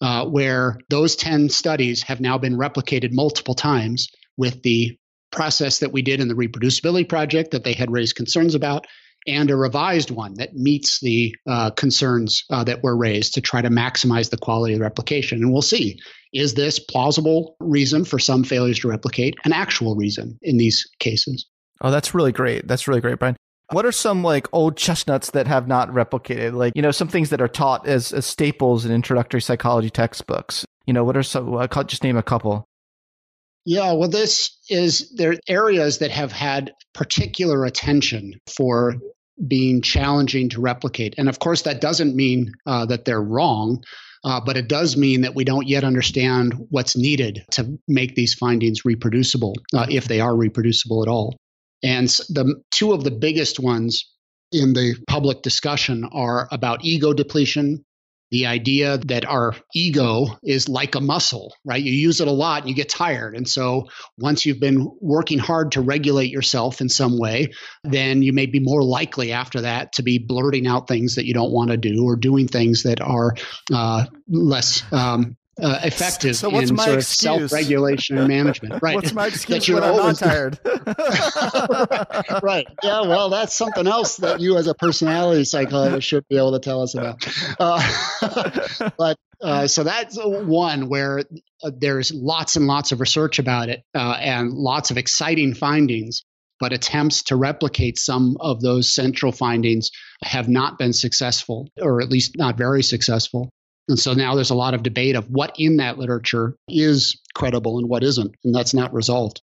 uh, 0.00 0.26
where 0.26 0.78
those 0.90 1.16
10 1.16 1.48
studies 1.48 2.02
have 2.02 2.20
now 2.20 2.38
been 2.38 2.56
replicated 2.56 3.12
multiple 3.12 3.54
times 3.54 4.08
with 4.36 4.62
the 4.62 4.98
process 5.30 5.80
that 5.80 5.92
we 5.92 6.02
did 6.02 6.20
in 6.20 6.28
the 6.28 6.34
reproducibility 6.34 7.08
project 7.08 7.52
that 7.52 7.64
they 7.64 7.72
had 7.72 7.90
raised 7.90 8.16
concerns 8.16 8.54
about 8.54 8.86
and 9.26 9.50
a 9.50 9.56
revised 9.56 10.10
one 10.10 10.34
that 10.34 10.54
meets 10.54 11.00
the 11.00 11.34
uh, 11.46 11.70
concerns 11.70 12.44
uh, 12.50 12.64
that 12.64 12.82
were 12.82 12.96
raised 12.96 13.34
to 13.34 13.40
try 13.40 13.60
to 13.60 13.68
maximize 13.68 14.30
the 14.30 14.38
quality 14.38 14.74
of 14.74 14.78
the 14.78 14.84
replication. 14.84 15.42
And 15.42 15.52
we'll 15.52 15.62
see 15.62 15.98
is 16.32 16.54
this 16.54 16.78
plausible 16.78 17.56
reason 17.60 18.04
for 18.04 18.18
some 18.18 18.44
failures 18.44 18.80
to 18.80 18.88
replicate 18.88 19.34
an 19.44 19.52
actual 19.52 19.96
reason 19.96 20.38
in 20.42 20.58
these 20.58 20.86
cases? 20.98 21.46
Oh, 21.80 21.90
that's 21.90 22.14
really 22.14 22.32
great. 22.32 22.66
That's 22.68 22.86
really 22.88 23.00
great, 23.00 23.18
Brian. 23.18 23.36
What 23.72 23.84
are 23.86 23.92
some 23.92 24.22
like 24.22 24.46
old 24.52 24.76
chestnuts 24.76 25.30
that 25.32 25.46
have 25.46 25.66
not 25.66 25.90
replicated? 25.90 26.54
Like, 26.54 26.74
you 26.76 26.82
know, 26.82 26.90
some 26.90 27.08
things 27.08 27.30
that 27.30 27.40
are 27.40 27.48
taught 27.48 27.86
as, 27.86 28.12
as 28.12 28.26
staples 28.26 28.84
in 28.84 28.92
introductory 28.92 29.40
psychology 29.40 29.90
textbooks. 29.90 30.64
You 30.86 30.92
know, 30.92 31.04
what 31.04 31.16
are 31.16 31.22
some, 31.22 31.56
I'll 31.56 31.84
just 31.84 32.04
name 32.04 32.16
a 32.16 32.22
couple. 32.22 32.64
Yeah, 33.64 33.94
well, 33.94 34.08
this 34.08 34.56
is 34.70 35.12
there 35.16 35.32
are 35.32 35.36
areas 35.48 35.98
that 35.98 36.12
have 36.12 36.30
had 36.30 36.72
particular 36.94 37.64
attention 37.64 38.34
for 38.46 38.94
being 39.46 39.82
challenging 39.82 40.48
to 40.50 40.60
replicate. 40.60 41.14
And 41.18 41.28
of 41.28 41.38
course, 41.38 41.62
that 41.62 41.80
doesn't 41.80 42.16
mean 42.16 42.52
uh, 42.66 42.86
that 42.86 43.04
they're 43.04 43.22
wrong, 43.22 43.82
uh, 44.24 44.40
but 44.40 44.56
it 44.56 44.68
does 44.68 44.96
mean 44.96 45.20
that 45.22 45.34
we 45.34 45.44
don't 45.44 45.68
yet 45.68 45.84
understand 45.84 46.54
what's 46.70 46.96
needed 46.96 47.44
to 47.52 47.78
make 47.86 48.14
these 48.14 48.34
findings 48.34 48.84
reproducible, 48.84 49.54
uh, 49.74 49.86
if 49.88 50.08
they 50.08 50.20
are 50.20 50.36
reproducible 50.36 51.02
at 51.02 51.08
all. 51.08 51.36
And 51.82 52.08
the 52.08 52.60
two 52.70 52.92
of 52.92 53.04
the 53.04 53.10
biggest 53.10 53.60
ones 53.60 54.10
in 54.52 54.72
the 54.72 54.96
public 55.06 55.42
discussion 55.42 56.08
are 56.12 56.48
about 56.50 56.84
ego 56.84 57.12
depletion 57.12 57.84
the 58.30 58.46
idea 58.46 58.98
that 58.98 59.24
our 59.24 59.54
ego 59.74 60.26
is 60.42 60.68
like 60.68 60.94
a 60.94 61.00
muscle, 61.00 61.54
right? 61.64 61.82
You 61.82 61.92
use 61.92 62.20
it 62.20 62.28
a 62.28 62.32
lot 62.32 62.62
and 62.62 62.68
you 62.68 62.74
get 62.74 62.88
tired. 62.88 63.36
And 63.36 63.48
so 63.48 63.88
once 64.18 64.44
you've 64.44 64.60
been 64.60 64.90
working 65.00 65.38
hard 65.38 65.72
to 65.72 65.80
regulate 65.80 66.30
yourself 66.30 66.80
in 66.80 66.88
some 66.88 67.18
way, 67.18 67.52
then 67.84 68.22
you 68.22 68.32
may 68.32 68.46
be 68.46 68.60
more 68.60 68.82
likely 68.82 69.32
after 69.32 69.62
that 69.62 69.92
to 69.94 70.02
be 70.02 70.18
blurting 70.18 70.66
out 70.66 70.88
things 70.88 71.14
that 71.14 71.26
you 71.26 71.34
don't 71.34 71.52
want 71.52 71.70
to 71.70 71.76
do 71.76 72.04
or 72.04 72.16
doing 72.16 72.48
things 72.48 72.82
that 72.82 73.00
are 73.00 73.34
uh, 73.72 74.06
less 74.28 74.82
um, 74.92 75.36
uh, 75.62 75.80
effective 75.84 76.36
so 76.36 76.50
what's 76.50 76.70
in 76.70 76.76
my 76.76 76.84
sort 76.84 76.98
excuse? 76.98 77.42
of 77.42 77.50
self-regulation 77.50 78.18
and 78.18 78.28
management. 78.28 78.74
Right. 78.82 78.94
What's 78.94 79.14
my 79.14 79.26
excuse 79.28 79.68
when 79.68 79.82
I'm 79.82 79.96
not 79.96 80.16
tired? 80.16 80.60
right. 82.42 82.66
Yeah. 82.82 83.00
Well, 83.00 83.30
that's 83.30 83.56
something 83.56 83.86
else 83.86 84.18
that 84.18 84.40
you, 84.40 84.58
as 84.58 84.66
a 84.66 84.74
personality 84.74 85.44
psychologist, 85.44 86.06
should 86.06 86.28
be 86.28 86.36
able 86.36 86.52
to 86.52 86.60
tell 86.60 86.82
us 86.82 86.94
about. 86.94 87.26
Uh, 87.58 88.90
but 88.98 89.16
uh, 89.40 89.66
so 89.66 89.82
that's 89.82 90.18
one 90.20 90.88
where 90.88 91.20
uh, 91.64 91.70
there's 91.76 92.12
lots 92.12 92.56
and 92.56 92.66
lots 92.66 92.92
of 92.92 93.00
research 93.00 93.38
about 93.38 93.70
it 93.70 93.82
uh, 93.94 94.16
and 94.20 94.52
lots 94.52 94.90
of 94.90 94.98
exciting 94.98 95.54
findings. 95.54 96.22
But 96.60 96.72
attempts 96.72 97.24
to 97.24 97.36
replicate 97.36 97.98
some 97.98 98.36
of 98.40 98.62
those 98.62 98.94
central 98.94 99.32
findings 99.32 99.90
have 100.22 100.48
not 100.48 100.78
been 100.78 100.92
successful, 100.94 101.68
or 101.78 102.00
at 102.00 102.08
least 102.08 102.36
not 102.38 102.56
very 102.56 102.82
successful. 102.82 103.50
And 103.88 103.98
so 103.98 104.14
now 104.14 104.34
there's 104.34 104.50
a 104.50 104.54
lot 104.56 104.74
of 104.74 104.82
debate 104.82 105.14
of 105.14 105.30
what 105.30 105.54
in 105.58 105.76
that 105.76 105.98
literature 105.98 106.56
is 106.68 107.20
credible 107.34 107.78
and 107.78 107.88
what 107.88 108.02
isn't, 108.02 108.34
and 108.44 108.54
that's 108.54 108.74
not 108.74 108.92
resolved. 108.92 109.40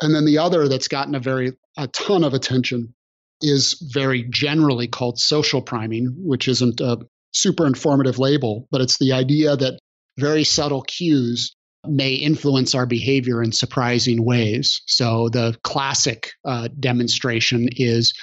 And 0.00 0.14
then 0.14 0.24
the 0.24 0.38
other 0.38 0.68
that's 0.68 0.88
gotten 0.88 1.14
a 1.14 1.20
very 1.20 1.52
a 1.76 1.88
ton 1.88 2.24
of 2.24 2.34
attention 2.34 2.94
is 3.40 3.74
very 3.92 4.24
generally 4.24 4.86
called 4.86 5.18
social 5.18 5.62
priming, 5.62 6.14
which 6.18 6.48
isn't 6.48 6.80
a 6.80 6.98
super 7.32 7.66
informative 7.66 8.18
label, 8.18 8.66
but 8.70 8.80
it's 8.80 8.98
the 8.98 9.12
idea 9.12 9.56
that 9.56 9.78
very 10.18 10.44
subtle 10.44 10.82
cues 10.82 11.54
may 11.86 12.12
influence 12.12 12.74
our 12.74 12.86
behavior 12.86 13.42
in 13.42 13.52
surprising 13.52 14.24
ways. 14.24 14.82
So, 14.86 15.28
the 15.28 15.56
classic 15.62 16.32
uh, 16.44 16.68
demonstration 16.78 17.68
is 17.72 18.14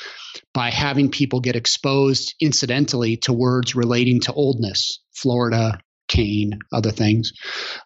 by 0.54 0.70
having 0.70 1.10
people 1.10 1.40
get 1.40 1.56
exposed 1.56 2.36
incidentally 2.40 3.18
to 3.18 3.34
words 3.34 3.76
relating 3.76 4.20
to 4.22 4.34
oldness, 4.34 5.00
Florida, 5.14 5.80
cane, 6.08 6.60
other 6.72 6.92
things, 6.92 7.34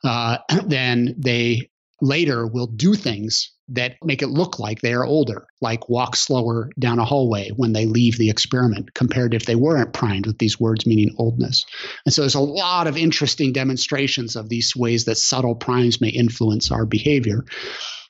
uh, 0.03 0.37
then 0.65 1.15
they 1.17 1.69
later 2.01 2.47
will 2.47 2.67
do 2.67 2.95
things 2.95 3.51
that 3.71 3.95
make 4.03 4.21
it 4.21 4.27
look 4.27 4.59
like 4.59 4.81
they 4.81 4.93
are 4.93 5.05
older, 5.05 5.47
like 5.61 5.89
walk 5.89 6.15
slower 6.15 6.69
down 6.77 6.99
a 6.99 7.05
hallway 7.05 7.49
when 7.55 7.73
they 7.73 7.85
leave 7.85 8.17
the 8.17 8.29
experiment, 8.29 8.93
compared 8.93 9.33
if 9.33 9.45
they 9.45 9.55
weren't 9.55 9.93
primed 9.93 10.27
with 10.27 10.37
these 10.37 10.59
words 10.59 10.85
meaning 10.85 11.15
oldness. 11.17 11.65
And 12.05 12.13
so 12.13 12.21
there's 12.21 12.35
a 12.35 12.39
lot 12.39 12.87
of 12.87 12.97
interesting 12.97 13.53
demonstrations 13.53 14.35
of 14.35 14.49
these 14.49 14.75
ways 14.75 15.05
that 15.05 15.17
subtle 15.17 15.55
primes 15.55 16.01
may 16.01 16.09
influence 16.09 16.71
our 16.71 16.85
behavior. 16.85 17.45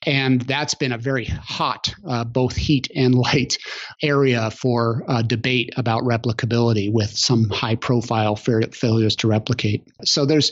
And 0.03 0.41
that's 0.41 0.73
been 0.73 0.91
a 0.91 0.97
very 0.97 1.25
hot, 1.25 1.93
uh, 2.07 2.23
both 2.23 2.55
heat 2.55 2.89
and 2.95 3.13
light 3.15 3.57
area 4.01 4.49
for 4.49 5.03
uh, 5.07 5.21
debate 5.21 5.73
about 5.77 6.03
replicability 6.03 6.91
with 6.91 7.11
some 7.11 7.49
high 7.49 7.75
profile 7.75 8.35
failures 8.35 9.15
to 9.17 9.27
replicate. 9.27 9.87
So 10.03 10.25
there's 10.25 10.51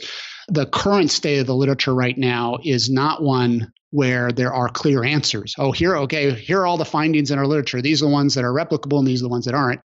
the 0.50 0.66
current 0.66 1.10
state 1.10 1.38
of 1.38 1.46
the 1.46 1.54
literature 1.54 1.94
right 1.94 2.16
now 2.16 2.58
is 2.62 2.90
not 2.90 3.22
one 3.22 3.72
where 3.90 4.32
there 4.32 4.52
are 4.52 4.68
clear 4.68 5.04
answers. 5.04 5.54
Oh, 5.58 5.72
here, 5.72 5.96
okay, 5.96 6.32
here 6.32 6.60
are 6.60 6.66
all 6.66 6.76
the 6.76 6.84
findings 6.84 7.30
in 7.30 7.38
our 7.38 7.46
literature. 7.46 7.82
These 7.82 8.02
are 8.02 8.06
the 8.06 8.12
ones 8.12 8.34
that 8.34 8.44
are 8.44 8.52
replicable 8.52 8.98
and 8.98 9.06
these 9.06 9.20
are 9.20 9.24
the 9.24 9.30
ones 9.30 9.46
that 9.46 9.54
aren't. 9.54 9.80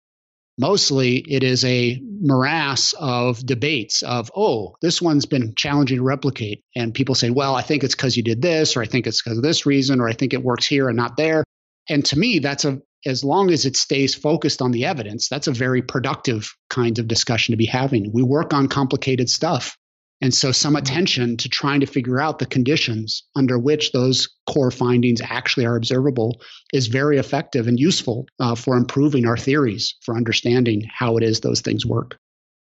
Mostly 0.58 1.18
it 1.18 1.44
is 1.44 1.66
a 1.66 2.00
morass 2.22 2.94
of 2.94 3.46
debates 3.46 4.04
of, 4.04 4.32
oh, 4.36 4.76
this 4.82 5.02
one's 5.02 5.26
been 5.26 5.54
challenging 5.56 5.98
to 5.98 6.04
replicate. 6.04 6.64
And 6.76 6.94
people 6.94 7.16
say, 7.16 7.30
well, 7.30 7.56
I 7.56 7.62
think 7.62 7.84
it's 7.84 7.96
because 7.96 8.16
you 8.16 8.24
did 8.24 8.42
this, 8.42 8.78
or 8.78 8.82
I 8.82 8.86
think 8.86 9.06
it's 9.06 9.22
because 9.22 9.38
of 9.38 9.44
this 9.44 9.66
reason, 9.66 10.00
or 10.00 10.08
I 10.08 10.14
think 10.14 10.34
it 10.34 10.44
works 10.44 10.66
here 10.66 10.88
and 10.88 10.96
not 10.96 11.18
there. 11.18 11.44
And 11.90 12.06
to 12.06 12.18
me, 12.18 12.40
that's 12.40 12.64
a, 12.64 12.80
as 13.06 13.24
long 13.24 13.52
as 13.52 13.66
it 13.66 13.76
stays 13.76 14.16
focused 14.16 14.62
on 14.62 14.72
the 14.72 14.86
evidence, 14.86 15.28
that's 15.28 15.48
a 15.48 15.52
very 15.52 15.82
productive 15.82 16.56
kind 16.70 16.98
of 17.00 17.08
discussion 17.08 17.54
to 17.54 17.58
be 17.58 17.66
having. 17.66 18.12
We 18.14 18.24
work 18.24 18.54
on 18.54 18.70
complicated 18.70 19.30
stuff 19.30 19.78
and 20.22 20.34
so, 20.34 20.52
some 20.52 20.74
mm-hmm. 20.74 20.84
attention 20.84 21.38
to 21.38 21.50
trying 21.50 21.82
to 21.82 21.86
figure 21.86 22.20
out 22.20 22.40
the 22.40 22.46
conditions 22.46 23.24
under 23.36 23.60
which 23.60 23.92
those 23.92 24.30
core 24.50 24.72
findings 24.72 25.22
actually 25.22 25.66
are 25.66 25.76
observable 25.76 26.42
is 26.74 26.88
very 26.88 27.18
effective 27.18 27.68
and 27.68 27.80
useful 27.80 28.26
uh, 28.40 28.56
for 28.56 28.78
improving 28.78 29.26
our 29.26 29.38
theories 29.38 29.96
for 30.02 30.16
understanding 30.16 30.84
how 30.94 31.18
it 31.18 31.24
is 31.24 31.42
those 31.42 31.62
things 31.62 31.86
work. 31.86 32.18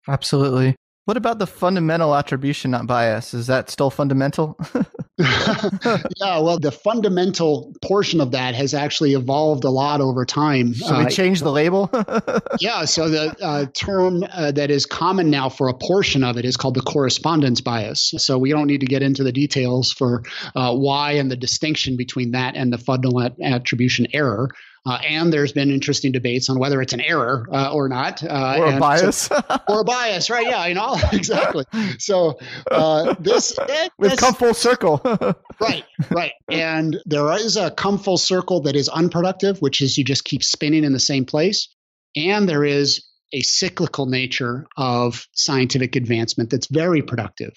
Absolutely. 0.07 0.75
What 1.05 1.17
about 1.17 1.37
the 1.37 1.47
fundamental 1.47 2.15
attribution 2.15 2.71
not 2.71 2.87
bias? 2.87 3.33
Is 3.33 3.47
that 3.47 3.69
still 3.69 3.91
fundamental? 3.91 4.57
yeah, 5.19 6.39
well, 6.39 6.59
the 6.59 6.71
fundamental 6.71 7.73
portion 7.81 8.19
of 8.19 8.31
that 8.31 8.53
has 8.53 8.73
actually 8.73 9.13
evolved 9.13 9.63
a 9.63 9.69
lot 9.69 10.01
over 10.01 10.25
time. 10.25 10.73
We 10.73 10.87
uh, 10.87 11.09
change 11.09 11.39
the 11.39 11.51
label? 11.51 11.89
yeah, 12.59 12.83
so 12.83 13.07
the 13.07 13.35
uh, 13.41 13.65
term 13.73 14.25
uh, 14.29 14.51
that 14.51 14.69
is 14.71 14.85
common 14.85 15.29
now 15.29 15.47
for 15.47 15.69
a 15.69 15.73
portion 15.73 16.23
of 16.23 16.35
it 16.35 16.43
is 16.43 16.57
called 16.57 16.73
the 16.73 16.81
correspondence 16.81 17.61
bias. 17.61 18.13
So 18.17 18.37
we 18.37 18.49
don't 18.49 18.67
need 18.67 18.81
to 18.81 18.87
get 18.87 19.01
into 19.01 19.23
the 19.23 19.31
details 19.31 19.93
for 19.93 20.23
uh, 20.53 20.75
why 20.75 21.13
and 21.13 21.31
the 21.31 21.37
distinction 21.37 21.95
between 21.95 22.31
that 22.31 22.57
and 22.57 22.73
the 22.73 22.77
fundamental 22.77 23.35
attribution 23.41 24.07
error. 24.13 24.49
Uh, 24.87 24.99
and 25.03 25.33
there's 25.33 25.51
been 25.51 25.71
interesting 25.71 26.11
debates 26.11 26.47
on 26.47 26.59
whether 26.59 26.79
it's 26.79 26.93
an 26.93 27.01
error 27.01 27.47
uh, 27.51 27.73
or 27.73 27.89
not, 27.89 28.23
uh, 28.23 28.57
or 28.59 28.73
a 28.73 28.79
bias, 28.79 29.17
so, 29.17 29.41
or 29.67 29.81
a 29.81 29.83
bias, 29.83 30.29
right? 30.29 30.45
Yeah, 30.45 30.65
you 30.67 30.75
know 30.75 30.97
exactly. 31.11 31.65
So 31.97 32.37
uh, 32.69 33.15
this 33.19 33.57
it, 33.69 33.91
we've 33.97 34.15
come 34.15 34.35
full 34.35 34.53
circle, 34.53 35.01
right? 35.59 35.83
Right, 36.11 36.33
and 36.49 37.01
there 37.05 37.31
is 37.33 37.57
a 37.57 37.71
come 37.71 37.97
full 37.97 38.17
circle 38.17 38.61
that 38.61 38.75
is 38.75 38.87
unproductive, 38.89 39.59
which 39.59 39.81
is 39.81 39.97
you 39.97 40.03
just 40.03 40.23
keep 40.23 40.43
spinning 40.43 40.83
in 40.83 40.93
the 40.93 40.99
same 40.99 41.25
place, 41.25 41.67
and 42.15 42.47
there 42.47 42.63
is 42.63 43.03
a 43.33 43.41
cyclical 43.41 44.05
nature 44.05 44.67
of 44.77 45.27
scientific 45.33 45.95
advancement 45.95 46.51
that's 46.51 46.67
very 46.67 47.01
productive. 47.01 47.53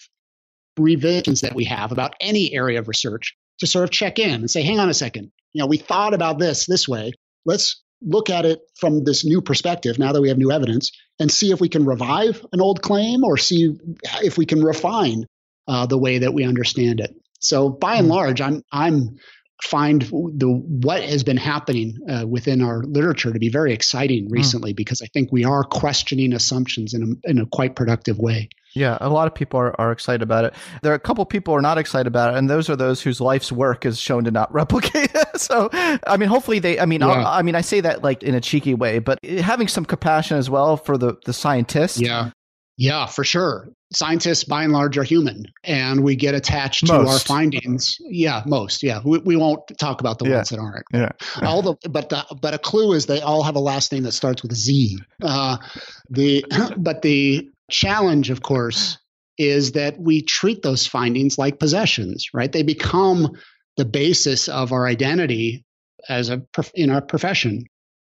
Revisions 0.79 1.43
that 1.43 1.55
we 1.55 1.65
have 1.65 1.93
about 1.93 2.15
any 2.21 2.55
area 2.55 2.79
of 2.79 2.89
research 2.89 3.37
to 3.59 3.67
sort 3.67 3.85
of 3.85 3.91
check 3.91 4.19
in 4.19 4.31
and 4.31 4.51
say, 4.51 4.63
hang 4.63 4.79
on 4.79 4.89
a 4.89 4.95
second, 4.95 5.31
you 5.53 5.61
know, 5.61 5.67
we 5.67 5.79
thought 5.79 6.15
about 6.15 6.39
this 6.39 6.67
this 6.67 6.89
way. 6.89 7.13
Let's 7.45 7.83
look 8.01 8.31
at 8.31 8.45
it 8.45 8.61
from 8.79 9.05
this 9.05 9.25
new 9.25 9.41
perspective 9.43 9.99
now 9.99 10.13
that 10.13 10.21
we 10.21 10.29
have 10.29 10.39
new 10.39 10.53
evidence 10.53 10.93
and 11.19 11.31
see 11.31 11.51
if 11.51 11.61
we 11.61 11.69
can 11.69 11.85
revive 11.85 12.45
an 12.53 12.61
old 12.61 12.81
claim 12.81 13.25
or 13.25 13.37
see 13.37 13.77
if 14.23 14.39
we 14.39 14.47
can 14.47 14.63
refine 14.63 15.25
uh, 15.67 15.87
the 15.87 15.99
way 15.99 16.19
that 16.19 16.33
we 16.33 16.45
understand 16.45 17.01
it. 17.01 17.15
So 17.41 17.69
by 17.69 17.97
and 17.97 18.07
hmm. 18.07 18.13
large, 18.13 18.41
I'm 18.41 18.63
I'm 18.73 19.17
find 19.63 20.03
the 20.03 20.49
what 20.49 21.03
has 21.03 21.25
been 21.25 21.37
happening 21.37 21.99
uh, 22.09 22.25
within 22.27 22.63
our 22.63 22.83
literature 22.83 23.33
to 23.33 23.39
be 23.41 23.49
very 23.49 23.73
exciting 23.73 24.27
hmm. 24.27 24.33
recently 24.33 24.73
mm. 24.73 24.77
because 24.77 25.03
I 25.03 25.07
think 25.07 25.33
we 25.33 25.45
are 25.45 25.65
questioning 25.65 26.33
assumptions 26.33 26.95
in 26.95 27.03
a, 27.25 27.31
in 27.31 27.39
a 27.39 27.47
quite 27.47 27.75
productive 27.75 28.19
way. 28.19 28.51
Yeah, 28.75 28.99
a 29.01 29.09
lot 29.09 29.27
of 29.27 29.35
people 29.35 29.59
are, 29.59 29.79
are 29.81 29.93
excited 29.93 30.23
about 30.23 30.45
it. 30.45 30.55
There 30.83 30.93
are 30.93 30.97
a 30.97 31.01
couple 31.01 31.25
people 31.25 31.55
are 31.55 31.63
not 31.63 31.79
excited 31.79 32.07
about 32.07 32.35
it, 32.35 32.39
and 32.39 32.49
those 32.49 32.69
are 32.69 32.77
those 32.77 33.03
whose 33.03 33.21
life's 33.21 33.51
work 33.51 33.87
is 33.87 33.99
shown 33.99 34.25
to 34.25 34.31
not 34.31 34.53
replicate. 34.55 35.11
so, 35.37 35.69
I 35.73 36.17
mean, 36.17 36.29
hopefully 36.29 36.59
they. 36.59 36.79
I 36.79 36.87
mean, 36.87 37.01
yeah. 37.01 37.29
I 37.29 37.43
mean, 37.43 37.55
I 37.55 37.61
say 37.61 37.81
that 37.81 38.03
like 38.03 38.23
in 38.23 38.35
a 38.35 38.41
cheeky 38.41 38.75
way, 38.75 38.99
but 38.99 39.25
having 39.25 39.69
some 39.69 39.85
compassion 39.85 40.37
as 40.37 40.51
well 40.51 40.77
for 40.77 40.99
the 40.99 41.17
the 41.25 41.33
scientists. 41.33 42.01
Yeah, 42.01 42.31
yeah, 42.79 43.07
for 43.07 43.25
sure. 43.25 43.69
Scientists, 43.93 44.45
by 44.45 44.63
and 44.63 44.73
large, 44.73 44.97
are 44.99 45.03
human, 45.03 45.47
and 45.65 46.05
we 46.05 46.15
get 46.15 46.35
attached 46.35 46.87
most. 46.87 47.05
to 47.05 47.11
our 47.11 47.19
findings. 47.19 47.97
Yeah, 48.01 48.43
most. 48.47 48.85
Yeah, 48.85 49.01
we, 49.05 49.19
we 49.19 49.35
won't 49.35 49.61
talk 49.81 50.01
about 50.01 50.21
the 50.21 50.27
yeah. 50.27 50.37
ones 50.37 50.51
that 50.51 50.61
aren't. 50.61 50.85
Yeah. 50.93 51.11
all 51.43 51.61
the 51.61 51.75
but 51.89 52.11
the, 52.11 52.25
but 52.41 52.55
a 52.55 52.59
clue 52.59 52.93
is 52.93 53.07
they 53.07 53.21
all 53.21 53.43
have 53.43 53.57
a 53.57 53.61
last 53.61 53.91
name 53.91 54.05
that 54.05 54.13
starts 54.13 54.43
with 54.43 54.53
Z. 54.53 54.99
Uh, 55.23 55.57
the 56.09 56.45
but 56.77 57.03
the 57.03 57.51
challenge, 57.71 58.31
of 58.31 58.43
course, 58.43 58.99
is 59.39 59.73
that 59.73 60.01
we 60.01 60.23
treat 60.23 60.63
those 60.63 60.87
findings 60.87 61.39
like 61.39 61.61
possessions, 61.61 62.29
right? 62.35 62.51
They 62.51 62.63
become 62.63 63.37
the 63.77 63.85
basis 63.85 64.49
of 64.49 64.73
our 64.73 64.87
identity 64.87 65.65
as 66.09 66.31
a 66.31 66.43
in 66.75 66.91
our 66.91 67.01
profession. 67.01 67.65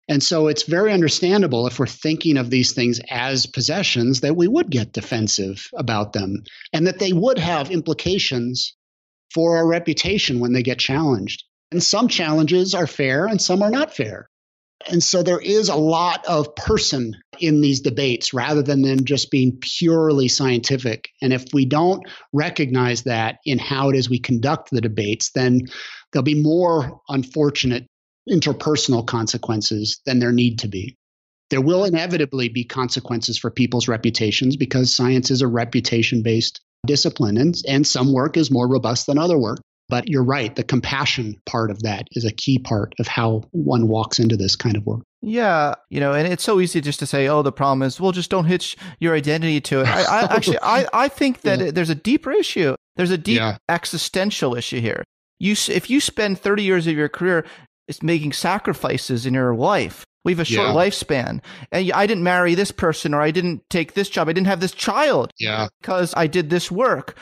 And 0.08 0.22
so 0.22 0.48
it's 0.48 0.64
very 0.64 0.92
understandable 0.92 1.66
if 1.66 1.78
we're 1.78 1.86
thinking 1.86 2.36
of 2.36 2.50
these 2.50 2.72
things 2.72 3.00
as 3.08 3.46
possessions 3.46 4.20
that 4.20 4.36
we 4.36 4.48
would 4.48 4.68
get 4.68 4.92
defensive 4.92 5.68
about 5.74 6.12
them 6.12 6.42
and 6.72 6.86
that 6.86 6.98
they 6.98 7.12
would 7.12 7.38
have 7.38 7.70
implications 7.70 8.74
for 9.32 9.56
our 9.56 9.66
reputation 9.66 10.40
when 10.40 10.52
they 10.52 10.62
get 10.62 10.78
challenged. 10.78 11.44
And 11.70 11.82
some 11.82 12.08
challenges 12.08 12.74
are 12.74 12.86
fair 12.86 13.26
and 13.26 13.40
some 13.40 13.62
are 13.62 13.70
not 13.70 13.94
fair. 13.94 14.28
And 14.90 15.02
so 15.02 15.22
there 15.22 15.40
is 15.40 15.68
a 15.68 15.76
lot 15.76 16.24
of 16.26 16.54
person 16.54 17.16
in 17.38 17.60
these 17.60 17.80
debates 17.80 18.34
rather 18.34 18.62
than 18.62 18.82
them 18.82 19.04
just 19.04 19.30
being 19.30 19.58
purely 19.60 20.28
scientific. 20.28 21.10
And 21.20 21.32
if 21.32 21.44
we 21.52 21.64
don't 21.64 22.02
recognize 22.32 23.02
that 23.02 23.38
in 23.44 23.58
how 23.58 23.90
it 23.90 23.96
is 23.96 24.10
we 24.10 24.18
conduct 24.18 24.70
the 24.70 24.80
debates, 24.80 25.30
then 25.34 25.62
there'll 26.12 26.24
be 26.24 26.40
more 26.40 27.00
unfortunate 27.08 27.86
interpersonal 28.28 29.06
consequences 29.06 30.00
than 30.06 30.18
there 30.18 30.32
need 30.32 30.60
to 30.60 30.68
be. 30.68 30.96
There 31.50 31.60
will 31.60 31.84
inevitably 31.84 32.48
be 32.48 32.64
consequences 32.64 33.38
for 33.38 33.50
people's 33.50 33.88
reputations 33.88 34.56
because 34.56 34.94
science 34.94 35.30
is 35.30 35.42
a 35.42 35.48
reputation 35.48 36.22
based 36.22 36.60
discipline, 36.86 37.36
and, 37.36 37.54
and 37.68 37.86
some 37.86 38.12
work 38.12 38.36
is 38.36 38.50
more 38.50 38.68
robust 38.68 39.06
than 39.06 39.18
other 39.18 39.38
work. 39.38 39.58
But 39.92 40.08
you're 40.08 40.24
right, 40.24 40.56
the 40.56 40.64
compassion 40.64 41.38
part 41.44 41.70
of 41.70 41.82
that 41.82 42.08
is 42.12 42.24
a 42.24 42.32
key 42.32 42.58
part 42.58 42.94
of 42.98 43.06
how 43.06 43.42
one 43.50 43.88
walks 43.88 44.18
into 44.18 44.38
this 44.38 44.56
kind 44.56 44.74
of 44.74 44.86
work. 44.86 45.02
Yeah, 45.20 45.74
you 45.90 46.00
know, 46.00 46.14
and 46.14 46.26
it's 46.26 46.42
so 46.42 46.60
easy 46.60 46.80
just 46.80 46.98
to 47.00 47.06
say, 47.06 47.28
"Oh, 47.28 47.42
the 47.42 47.52
problem 47.52 47.82
is, 47.82 48.00
well, 48.00 48.10
just 48.10 48.30
don't 48.30 48.46
hitch 48.46 48.74
your 49.00 49.14
identity 49.14 49.60
to 49.60 49.82
it." 49.82 49.88
I, 49.88 50.00
I 50.00 50.20
actually, 50.34 50.56
I, 50.62 50.86
I 50.94 51.08
think 51.08 51.42
that 51.42 51.58
yeah. 51.58 51.70
there's 51.72 51.90
a 51.90 51.94
deeper 51.94 52.32
issue. 52.32 52.74
There's 52.96 53.10
a 53.10 53.18
deep 53.18 53.36
yeah. 53.36 53.58
existential 53.68 54.54
issue 54.54 54.80
here. 54.80 55.04
You, 55.38 55.52
if 55.68 55.90
you 55.90 56.00
spend 56.00 56.38
30 56.38 56.62
years 56.62 56.86
of 56.86 56.96
your 56.96 57.10
career 57.10 57.44
making 58.00 58.32
sacrifices 58.32 59.26
in 59.26 59.34
your 59.34 59.54
life, 59.54 60.06
we 60.24 60.32
have 60.32 60.40
a 60.40 60.46
short 60.46 60.68
yeah. 60.68 60.74
lifespan, 60.74 61.42
and 61.70 61.92
I 61.92 62.06
didn't 62.06 62.24
marry 62.24 62.54
this 62.54 62.72
person, 62.72 63.12
or 63.12 63.20
I 63.20 63.30
didn't 63.30 63.60
take 63.68 63.92
this 63.92 64.08
job, 64.08 64.30
I 64.30 64.32
didn't 64.32 64.46
have 64.46 64.60
this 64.60 64.72
child, 64.72 65.32
yeah, 65.38 65.68
because 65.82 66.14
I 66.16 66.28
did 66.28 66.48
this 66.48 66.70
work. 66.70 67.14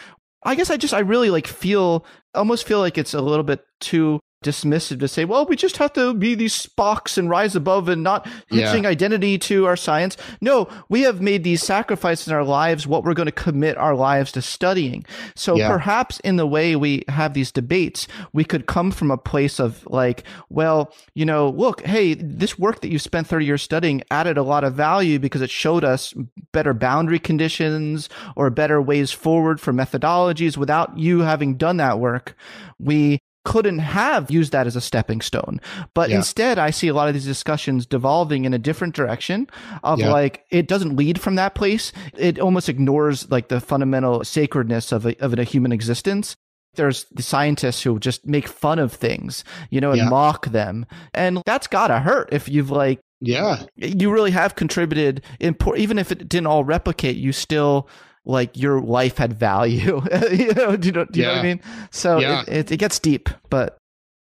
I 0.45 0.55
guess 0.55 0.71
I 0.71 0.77
just 0.77 0.95
I 0.95 1.01
really 1.01 1.31
like 1.31 1.49
feel 1.49 2.07
almost 2.35 2.67
feel 2.67 2.81
like 2.81 2.99
it's 2.99 3.15
a 3.15 3.21
little 3.21 3.45
bit 3.45 3.65
too 3.81 4.21
dismissive 4.43 4.99
to 5.01 5.09
say, 5.09 5.25
well, 5.27 5.45
we 5.45 5.55
just 5.55 5.77
have 5.77 5.93
to 5.93 6.15
be 6.15 6.35
these 6.35 6.55
Spocks 6.55 7.19
and 7.19 7.29
rise 7.29 7.55
above 7.55 7.89
and 7.91 8.03
not 8.03 8.27
hitching 8.49 8.85
Yeah. 8.85 8.91
identity 8.91 9.37
to 9.39 9.67
our 9.67 9.77
science. 9.77 10.17
No, 10.41 10.67
we 10.89 11.03
have 11.03 11.21
made 11.21 11.45
these 11.45 11.63
sacrifices 11.63 12.29
in 12.29 12.35
our 12.35 12.45
lives, 12.45 12.87
what 12.87 13.05
we're 13.05 13.13
going 13.15 13.27
to 13.27 13.33
commit 13.33 13.77
our 13.77 13.95
lives 13.95 14.33
to 14.33 14.43
studying. 14.43 15.05
So 15.35 15.57
Yeah. 15.57 15.69
perhaps 15.69 16.21
in 16.21 16.37
the 16.37 16.47
way 16.47 16.75
we 16.75 17.05
have 17.09 17.35
these 17.35 17.53
debates, 17.53 18.09
we 18.33 18.45
could 18.45 18.67
come 18.67 18.91
from 18.91 19.11
a 19.11 19.19
place 19.19 19.59
of 19.61 19.87
like, 19.87 20.25
well, 20.49 20.93
you 21.15 21.27
know, 21.27 21.51
look, 21.51 21.85
hey, 21.85 22.15
this 22.15 22.59
work 22.59 22.81
that 22.81 22.91
you 22.91 22.99
spent 22.99 23.27
30 23.27 23.45
years 23.45 23.61
studying 23.63 24.03
added 24.11 24.39
a 24.39 24.43
lot 24.43 24.65
of 24.65 24.73
value 24.75 25.19
because 25.19 25.43
it 25.43 25.51
showed 25.51 25.85
us 25.85 26.15
better 26.53 26.73
boundary 26.73 27.19
conditions 27.19 28.09
or 28.37 28.49
better 28.49 28.81
ways 28.81 29.13
forward 29.13 29.61
for 29.61 29.73
methodologies 29.75 30.57
without 30.57 30.97
you 30.97 31.21
having 31.21 31.57
done 31.57 31.77
that 31.77 31.99
work. 31.99 32.35
We 32.79 33.21
couldn't 33.45 33.79
have 33.79 34.31
used 34.31 34.53
that 34.53 34.67
as 34.67 34.77
a 34.77 34.81
stepping 34.81 35.21
stone. 35.21 35.61
But 35.95 36.11
Yeah. 36.11 36.17
instead, 36.17 36.59
I 36.59 36.71
see 36.71 36.89
a 36.89 36.95
lot 36.95 37.09
of 37.09 37.15
these 37.15 37.25
discussions 37.25 37.87
devolving 37.87 38.45
in 38.45 38.53
a 38.53 38.59
different 38.59 38.95
direction 38.95 39.47
of 39.83 39.99
Yeah. 39.99 40.13
like, 40.13 40.45
it 40.51 40.69
doesn't 40.69 40.97
lead 40.97 41.21
from 41.21 41.37
that 41.37 41.55
place. 41.55 41.93
It 42.17 42.39
almost 42.39 42.69
ignores 42.69 43.31
like 43.31 43.49
the 43.49 43.61
fundamental 43.61 44.25
sacredness 44.25 44.93
of 44.93 45.07
a, 45.07 45.17
of 45.25 45.39
a 45.39 45.45
human 45.45 45.73
existence. 45.73 46.37
There's 46.77 47.07
the 47.11 47.23
scientists 47.23 47.83
who 47.83 47.99
just 47.99 48.27
make 48.27 48.47
fun 48.47 48.79
of 48.79 48.93
things, 48.93 49.43
you 49.71 49.81
know, 49.81 49.91
and 49.91 50.03
Yeah. 50.03 50.09
mock 50.09 50.47
them. 50.53 50.87
And 51.15 51.43
that's 51.47 51.67
gotta 51.67 51.99
hurt 52.01 52.29
if 52.33 52.49
you've 52.49 52.71
like, 52.71 53.01
Yeah. 53.21 53.63
you 53.77 54.11
really 54.13 54.31
have 54.31 54.55
contributed 54.55 55.23
even 55.77 55.99
if 55.99 56.13
it 56.13 56.29
didn't 56.29 56.47
all 56.47 56.63
replicate 56.65 57.17
you 57.17 57.33
still 57.33 57.89
like 58.25 58.57
your 58.57 58.81
life 58.81 59.17
had 59.19 59.33
value 59.39 60.03
you 60.31 60.53
know 60.55 60.77
do 60.77 60.87
you 60.89 60.93
know, 60.93 61.05
do 61.07 61.21
you 61.21 61.27
know 61.27 61.33
what 61.33 61.39
i 61.39 61.43
mean 61.43 61.61
so 61.91 62.19
Yeah. 62.19 62.43
it, 62.43 62.49
it, 62.49 62.73
it 62.73 62.77
gets 62.77 62.99
deep 62.99 63.29
but 63.49 63.77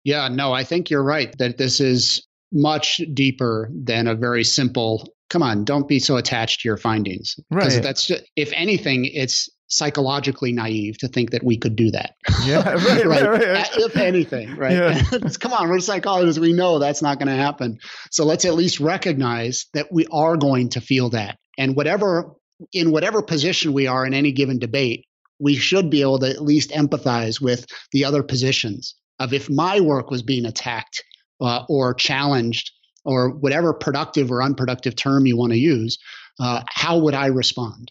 Yeah, 0.06 0.28
no, 0.30 0.54
I 0.54 0.64
think 0.64 0.90
you're 0.90 1.04
right 1.04 1.36
that 1.40 1.58
this 1.58 1.80
is 1.82 2.26
much 2.52 3.02
deeper 3.14 3.70
than 3.74 4.08
a 4.08 4.16
very 4.16 4.44
simple, 4.44 5.08
come 5.30 5.44
on, 5.44 5.66
don't 5.66 5.88
be 5.88 6.00
so 6.00 6.16
attached 6.18 6.62
to 6.62 6.70
your 6.70 6.78
findings. 6.78 7.36
Because 7.50 7.76
Right. 7.76 7.84
that's 7.84 8.08
just, 8.08 8.24
if 8.36 8.52
anything, 8.56 9.06
it's 9.06 9.50
psychologically 9.68 10.52
naive 10.52 10.98
to 11.00 11.08
think 11.08 11.32
that 11.32 11.44
we 11.44 11.58
could 11.58 11.76
do 11.76 11.92
that. 11.92 12.16
yeah 12.46 12.64
right 12.74 13.06
right, 13.06 13.28
right, 13.28 13.48
right. 13.48 13.70
If 13.76 13.98
anything, 13.98 14.56
right? 14.56 14.72
Yeah. 14.72 15.02
Come 15.40 15.54
on, 15.54 15.70
we're 15.70 15.80
psychologists. 15.80 16.40
We 16.40 16.54
know 16.54 16.80
that's 16.80 17.02
not 17.02 17.20
going 17.20 17.28
to 17.28 17.36
happen. 17.44 17.78
So 18.12 18.24
let's 18.26 18.46
at 18.46 18.56
least 18.56 18.80
recognize 18.80 19.66
that 19.74 19.88
we 19.92 20.08
are 20.12 20.38
going 20.38 20.70
to 20.70 20.82
feel 20.82 21.10
that. 21.10 21.38
And 21.58 21.76
whatever, 21.76 22.32
in 22.74 22.92
whatever 22.92 23.22
position 23.22 23.74
we 23.74 23.88
are 23.88 24.06
in 24.06 24.14
any 24.14 24.32
given 24.32 24.60
debate, 24.60 25.06
we 25.40 25.56
should 25.56 25.90
be 25.90 26.02
able 26.02 26.20
to 26.20 26.30
at 26.30 26.42
least 26.42 26.72
empathize 26.72 27.42
with 27.42 27.66
the 27.92 28.06
other 28.06 28.24
positions 28.24 28.96
of 29.20 29.34
if 29.34 29.50
my 29.50 29.80
work 29.80 30.10
was 30.10 30.22
being 30.22 30.46
attacked 30.46 31.04
uh, 31.42 31.64
or 31.70 31.94
challenged 31.94 32.72
or 33.06 33.30
whatever 33.30 33.74
productive 33.74 34.32
or 34.32 34.44
unproductive 34.44 34.96
term 34.96 35.26
you 35.26 35.38
want 35.38 35.52
to 35.52 35.58
use, 35.58 35.98
uh, 36.40 36.64
how 36.70 36.98
would 37.00 37.14
I 37.14 37.28
respond? 37.28 37.90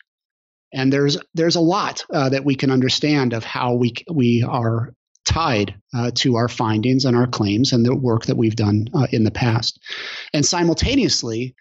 And 0.73 0.93
there's 0.93 1.17
there's 1.35 1.57
a 1.57 1.61
lot 1.61 2.05
uh, 2.13 2.29
that 2.29 2.45
we 2.45 2.55
can 2.55 2.71
understand 2.71 3.33
of 3.33 3.45
how 3.45 3.75
we 3.75 3.95
we 4.11 4.43
are 4.47 4.93
tied 5.25 5.75
uh, 5.95 6.11
to 6.15 6.37
our 6.37 6.49
findings 6.49 7.05
and 7.05 7.17
our 7.17 7.27
claims 7.27 7.73
and 7.73 7.85
the 7.85 7.95
work 7.95 8.27
that 8.27 8.37
we've 8.37 8.57
done 8.57 8.89
uh, 8.95 9.07
in 9.11 9.25
the 9.25 9.31
past, 9.31 9.81
and 10.35 10.45
simultaneously, 10.45 11.55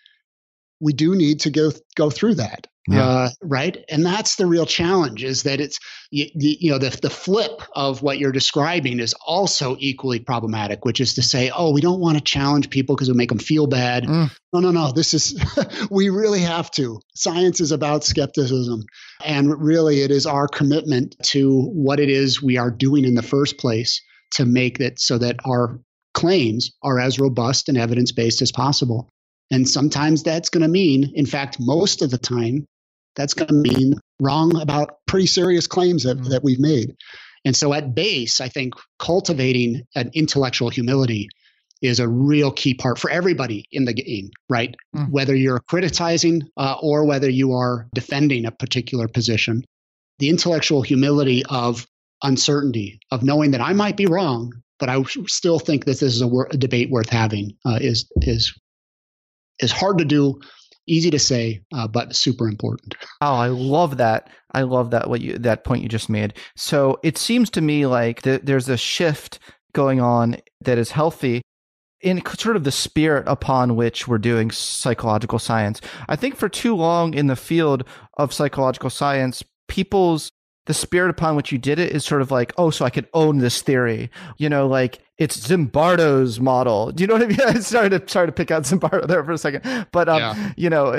we 0.79 0.93
do 0.93 1.15
need 1.15 1.41
to 1.41 1.49
go 1.49 1.71
go 1.95 2.09
through 2.09 2.35
that. 2.35 2.67
Yeah. 2.89 3.03
Uh, 3.05 3.29
right, 3.43 3.83
and 3.89 4.05
that's 4.05 4.37
the 4.37 4.45
real 4.45 4.65
challenge: 4.65 5.21
is 5.21 5.43
that 5.43 5.59
it's 5.59 5.77
you, 6.09 6.27
you 6.33 6.71
know 6.71 6.77
the 6.77 6.97
the 7.01 7.09
flip 7.09 7.61
of 7.75 8.01
what 8.01 8.17
you're 8.17 8.31
describing 8.31 9.01
is 9.01 9.13
also 9.25 9.75
equally 9.77 10.19
problematic, 10.19 10.85
which 10.85 11.01
is 11.01 11.15
to 11.15 11.21
say, 11.21 11.51
oh, 11.53 11.73
we 11.73 11.81
don't 11.81 11.99
want 11.99 12.17
to 12.17 12.23
challenge 12.23 12.69
people 12.69 12.95
because 12.95 13.09
will 13.09 13.17
make 13.17 13.29
them 13.29 13.39
feel 13.39 13.67
bad. 13.67 14.05
Mm. 14.05 14.31
No, 14.53 14.59
no, 14.61 14.71
no. 14.71 14.91
This 14.93 15.13
is 15.13 15.37
we 15.91 16.07
really 16.07 16.39
have 16.39 16.71
to. 16.71 17.01
Science 17.13 17.59
is 17.59 17.73
about 17.73 18.05
skepticism, 18.05 18.85
and 19.23 19.61
really, 19.61 20.01
it 20.01 20.11
is 20.11 20.25
our 20.25 20.47
commitment 20.47 21.17
to 21.23 21.63
what 21.63 21.99
it 21.99 22.09
is 22.09 22.41
we 22.41 22.57
are 22.57 22.71
doing 22.71 23.03
in 23.03 23.15
the 23.15 23.21
first 23.21 23.57
place 23.57 24.01
to 24.35 24.45
make 24.45 24.79
it 24.79 24.97
so 24.99 25.17
that 25.17 25.35
our 25.45 25.81
claims 26.13 26.71
are 26.81 26.99
as 26.99 27.19
robust 27.19 27.67
and 27.67 27.77
evidence 27.77 28.13
based 28.13 28.41
as 28.41 28.51
possible. 28.51 29.09
And 29.51 29.67
sometimes 29.67 30.23
that's 30.23 30.49
going 30.49 30.63
to 30.63 30.67
mean, 30.67 31.11
in 31.15 31.25
fact, 31.25 31.57
most 31.59 32.01
of 32.01 32.11
the 32.11 32.17
time, 32.17 32.65
that's 33.15 33.33
going 33.33 33.47
to 33.47 33.53
mean 33.73 33.95
wrong 34.19 34.59
about 34.59 34.97
pretty 35.07 35.27
serious 35.27 35.67
claims 35.67 36.03
that, 36.03 36.17
Mm. 36.17 36.29
that 36.29 36.43
we've 36.43 36.59
made. 36.59 36.95
And 37.45 37.55
so, 37.55 37.73
at 37.73 37.95
base, 37.95 38.41
I 38.41 38.49
think 38.49 38.73
cultivating 38.99 39.83
an 39.95 40.11
intellectual 40.13 40.69
humility 40.69 41.29
is 41.81 41.99
a 41.99 42.07
real 42.07 42.51
key 42.51 42.73
part 42.73 42.97
for 42.99 43.09
everybody 43.09 43.63
in 43.71 43.85
the 43.85 43.93
game, 43.93 44.31
right? 44.49 44.75
Mm. 44.95 45.11
Whether 45.11 45.35
you're 45.35 45.61
criticizing 45.69 46.41
uh, 46.57 46.75
or 46.81 47.05
whether 47.05 47.29
you 47.29 47.53
are 47.53 47.87
defending 47.93 48.45
a 48.45 48.51
particular 48.51 49.07
position, 49.07 49.63
the 50.19 50.29
intellectual 50.29 50.81
humility 50.81 51.43
of 51.45 51.85
uncertainty, 52.23 52.99
of 53.11 53.23
knowing 53.23 53.51
that 53.51 53.61
I 53.61 53.73
might 53.73 53.95
be 53.95 54.07
wrong, 54.07 54.51
but 54.79 54.89
I 54.89 55.01
still 55.27 55.59
think 55.59 55.85
that 55.85 55.99
this 55.99 56.15
is 56.15 56.21
a, 56.21 56.27
wor- 56.27 56.49
a 56.51 56.57
debate 56.57 56.89
worth 56.89 57.09
having, 57.09 57.53
uh, 57.65 57.77
is 57.79 58.11
is 58.21 58.53
is 59.59 59.71
hard 59.71 59.97
to 59.97 60.05
do, 60.05 60.39
easy 60.87 61.11
to 61.11 61.19
say, 61.19 61.61
uh, 61.73 61.87
but 61.87 62.15
super 62.15 62.47
important. 62.47 62.95
Oh, 63.21 63.35
I 63.35 63.47
love 63.47 63.97
that. 63.97 64.29
I 64.51 64.61
love 64.61 64.91
that 64.91 65.09
what 65.09 65.21
you 65.21 65.37
that 65.39 65.63
point 65.63 65.83
you 65.83 65.89
just 65.89 66.09
made. 66.09 66.33
So 66.55 66.99
it 67.03 67.17
seems 67.17 67.49
to 67.51 67.61
me 67.61 67.85
like 67.85 68.21
th- 68.21 68.41
there's 68.43 68.69
a 68.69 68.77
shift 68.77 69.39
going 69.73 69.99
on 70.01 70.37
that 70.61 70.77
is 70.77 70.91
healthy 70.91 71.41
in 72.01 72.23
sort 72.25 72.55
of 72.55 72.63
the 72.63 72.71
spirit 72.71 73.23
upon 73.27 73.75
which 73.75 74.07
we're 74.07 74.17
doing 74.17 74.51
psychological 74.51 75.39
science. 75.39 75.81
I 76.07 76.15
think 76.15 76.35
for 76.35 76.49
too 76.49 76.75
long 76.75 77.13
in 77.13 77.27
the 77.27 77.35
field 77.35 77.83
of 78.17 78.33
psychological 78.33 78.89
science, 78.89 79.43
people's 79.67 80.31
the 80.67 80.73
spirit 80.73 81.09
upon 81.09 81.35
which 81.35 81.51
you 81.51 81.57
did 81.57 81.79
it 81.79 81.91
is 81.91 82.03
sort 82.03 82.21
of 82.21 82.29
like, 82.29 82.53
oh, 82.57 82.69
so 82.69 82.85
I 82.85 82.89
could 82.89 83.07
own 83.13 83.37
this 83.37 83.61
theory. 83.61 84.11
You 84.37 84.49
know, 84.49 84.67
like 84.67 84.99
it's 85.17 85.37
Zimbardo's 85.47 86.39
model. 86.39 86.91
Do 86.91 87.01
you 87.03 87.07
know 87.07 87.15
what 87.15 87.23
I 87.23 87.27
mean? 87.27 87.41
I 87.45 87.53
started 87.59 88.07
to 88.07 88.11
sorry 88.11 88.27
to 88.27 88.31
pick 88.31 88.51
out 88.51 88.63
Zimbardo 88.63 89.07
there 89.07 89.23
for 89.23 89.31
a 89.31 89.37
second, 89.37 89.87
but 89.91 90.07
um, 90.09 90.19
Yeah. 90.19 90.53
you 90.55 90.69
know, 90.69 90.91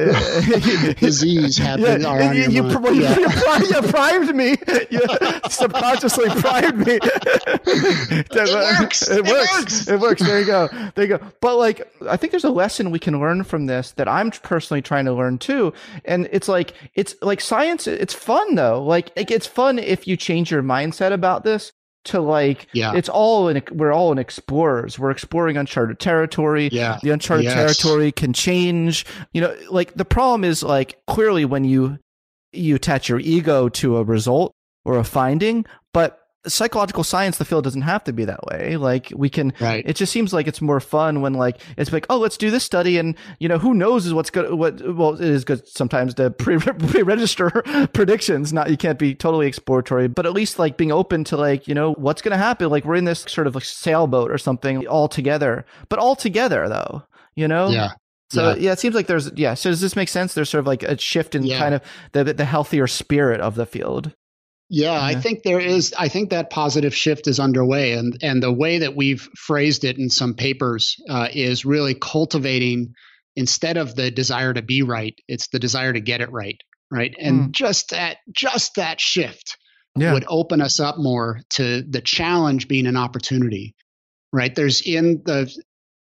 Disease 0.99 1.57
happened 1.59 2.05
are 2.05 2.21
on 2.23 2.37
you, 2.37 2.43
you, 2.51 2.63
pr- 2.65 2.89
you, 2.91 3.03
Yeah. 3.03 3.19
you, 3.19 3.29
pri- 3.29 3.67
you 3.71 3.83
primed 3.93 4.35
me. 4.35 4.57
You 4.91 5.01
subconsciously 5.51 6.29
primed 6.41 6.87
me. 6.87 6.99
it 7.03 8.81
works. 8.81 9.09
It 9.09 9.19
It 9.19 9.27
works. 9.27 9.59
works. 9.59 9.89
It 9.89 10.01
works. 10.01 10.23
There 10.23 10.41
you 10.41 10.47
go. 10.47 10.69
There 10.95 11.05
you 11.05 11.19
go. 11.19 11.25
But 11.41 11.57
like, 11.57 11.91
I 12.09 12.17
think 12.17 12.33
there's 12.33 12.45
a 12.45 12.51
lesson 12.51 12.91
we 12.91 12.99
can 12.99 13.21
learn 13.21 13.45
from 13.45 13.67
this 13.67 13.93
that 13.93 14.09
I'm 14.09 14.31
personally 14.31 14.83
trying 14.83 15.05
to 15.07 15.13
learn 15.13 15.39
too. 15.39 15.73
And 16.05 16.29
it's 16.33 16.49
like, 16.49 16.75
it's 16.95 17.15
like 17.23 17.41
science. 17.41 17.87
It's 17.87 18.15
fun 18.15 18.55
though. 18.55 18.83
Like, 18.83 19.13
like 19.17 19.31
it's 19.31 19.47
fun 19.47 19.79
if 19.79 20.07
you 20.07 20.17
change 20.17 20.51
your 20.51 20.63
mindset 20.63 21.13
about 21.13 21.45
this 21.45 21.73
to 22.05 22.21
like, 22.21 22.69
Yeah. 22.73 22.95
it's 22.95 23.09
all 23.09 23.49
in, 23.49 23.63
we're 23.73 23.93
all 23.93 24.13
in 24.13 24.19
explorers. 24.19 24.99
We're 24.99 25.11
exploring 25.11 25.57
uncharted 25.57 25.99
territory 25.99 26.69
Yeah. 26.73 26.99
the 27.03 27.11
uncharted 27.11 27.45
Yes. 27.45 27.55
territory 27.55 28.13
can 28.13 28.33
change 28.33 29.05
you 29.33 29.41
know 29.41 29.55
like 29.71 29.95
the 29.95 30.05
problem 30.05 30.45
is 30.45 30.63
like 30.63 30.97
clearly 31.07 31.45
when 31.45 31.65
you 31.65 31.99
you 32.53 32.77
attach 32.77 33.09
your 33.09 33.19
ego 33.21 33.69
to 33.69 33.97
a 33.99 34.05
result 34.05 34.55
or 34.85 34.97
a 34.99 35.05
finding 35.05 35.67
but 35.93 36.18
psychological 36.47 37.03
science 37.05 37.37
the 37.39 37.45
field 37.45 37.65
doesn't 37.65 37.83
have 37.83 38.05
to 38.05 38.13
be 38.13 38.25
that 38.25 38.45
way 38.47 38.77
like 38.77 39.13
we 39.17 39.29
can 39.29 39.53
Right. 39.61 39.83
it 39.87 39.97
just 39.97 40.13
seems 40.13 40.33
like 40.33 40.47
it's 40.47 40.61
more 40.63 40.79
fun 40.81 41.21
when 41.21 41.35
like 41.35 41.61
it's 41.77 41.93
like 41.93 42.07
oh 42.09 42.17
let's 42.19 42.37
do 42.37 42.51
this 42.51 42.65
study 42.65 42.97
and 42.97 43.17
you 43.41 43.49
know 43.49 43.59
who 43.59 43.75
knows 43.75 44.07
is 44.07 44.15
what's 44.15 44.31
good 44.31 44.55
what 44.55 44.81
well 44.97 45.15
it 45.15 45.21
is 45.21 45.45
good 45.45 45.67
sometimes 45.67 46.15
to 46.15 46.31
pre 46.31 46.57
pre-register 46.93 47.51
predictions 47.93 48.53
not 48.53 48.71
you 48.71 48.77
can't 48.77 48.99
be 48.99 49.15
totally 49.15 49.47
exploratory 49.47 50.09
but 50.09 50.27
at 50.27 50.33
least 50.33 50.59
like 50.59 50.77
being 50.77 50.93
open 50.93 51.25
to 51.25 51.37
like 51.37 51.67
you 51.69 51.75
know 51.75 51.93
what's 51.95 52.23
going 52.23 52.33
to 52.33 52.39
happen 52.39 52.69
like 52.71 52.85
we're 52.85 52.95
in 52.95 53.05
this 53.05 53.21
sort 53.29 53.47
of 53.47 53.55
like 53.55 53.65
sailboat 53.65 54.31
or 54.31 54.39
something 54.39 54.87
all 54.87 55.09
together 55.09 55.67
but 55.89 55.99
all 55.99 56.15
together 56.17 56.69
though 56.69 57.03
you 57.35 57.49
know 57.49 57.69
Yeah. 57.69 57.91
so 58.31 58.51
Yeah. 58.51 58.57
yeah. 58.57 58.73
it 58.73 58.79
seems 58.79 58.95
like 58.95 59.07
there's 59.07 59.31
yeah. 59.37 59.55
So 59.55 59.71
does 59.71 59.81
this 59.81 59.97
make 59.97 60.09
sense? 60.09 60.35
There's 60.35 60.51
sort 60.51 60.61
of 60.61 60.67
like 60.67 60.83
a 60.83 60.99
shift 60.99 61.35
in 61.35 61.43
Yeah. 61.45 61.59
kind 61.59 61.75
of 61.75 61.83
the 62.13 62.25
the 62.25 62.45
healthier 62.45 62.87
spirit 62.87 63.41
of 63.41 63.55
the 63.55 63.65
field. 63.67 64.13
Yeah, 64.71 65.01
I 65.01 65.15
think 65.15 65.43
there 65.45 65.61
is. 65.61 65.95
I 65.99 66.09
think 66.09 66.31
that 66.31 66.51
positive 66.51 66.95
shift 66.95 67.27
is 67.27 67.41
underway, 67.41 67.93
and 67.93 68.19
and 68.23 68.43
the 68.43 68.53
way 68.53 68.79
that 68.81 68.95
we've 68.95 69.27
phrased 69.37 69.85
it 69.85 69.99
in 69.99 70.11
some 70.11 70.35
papers 70.35 70.97
uh, 71.09 71.29
is 71.33 71.65
really 71.65 71.95
cultivating 71.95 72.93
instead 73.35 73.77
of 73.79 73.95
the 73.95 74.11
desire 74.11 74.53
to 74.53 74.61
be 74.63 74.83
right, 74.83 75.15
it's 75.27 75.49
the 75.49 75.59
desire 75.59 75.93
to 75.93 76.01
get 76.01 76.21
it 76.21 76.31
right, 76.33 76.61
right, 76.91 77.15
and 77.19 77.49
Mm. 77.49 77.53
just 77.53 77.91
that 77.91 78.19
just 78.31 78.75
that 78.77 79.01
shift 79.01 79.57
Yeah. 79.97 80.13
would 80.13 80.25
open 80.29 80.61
us 80.61 80.81
up 80.81 80.97
more 80.99 81.41
to 81.55 81.83
the 81.89 82.03
challenge 82.03 82.69
being 82.69 82.87
an 82.87 82.97
opportunity, 82.97 83.75
right? 84.35 84.55
There's 84.55 84.83
in 84.83 85.23
the 85.25 85.51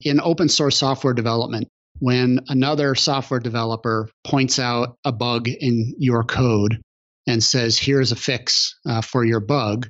in 0.01 0.20
open 0.20 0.47
source 0.49 0.78
software 0.78 1.14
development 1.16 1.70
when 1.99 2.39
another 2.49 2.93
software 2.93 3.39
developer 3.39 4.10
points 4.24 4.60
out 4.60 4.97
a 5.06 5.12
bug 5.12 5.47
in 5.47 5.93
your 5.97 6.24
code 6.24 6.80
and 7.28 7.43
says, 7.43 7.78
here's 7.78 8.11
a 8.11 8.15
fix 8.15 8.76
uh, 8.86 9.01
for 9.01 9.24
your 9.24 9.39
bug, 9.39 9.88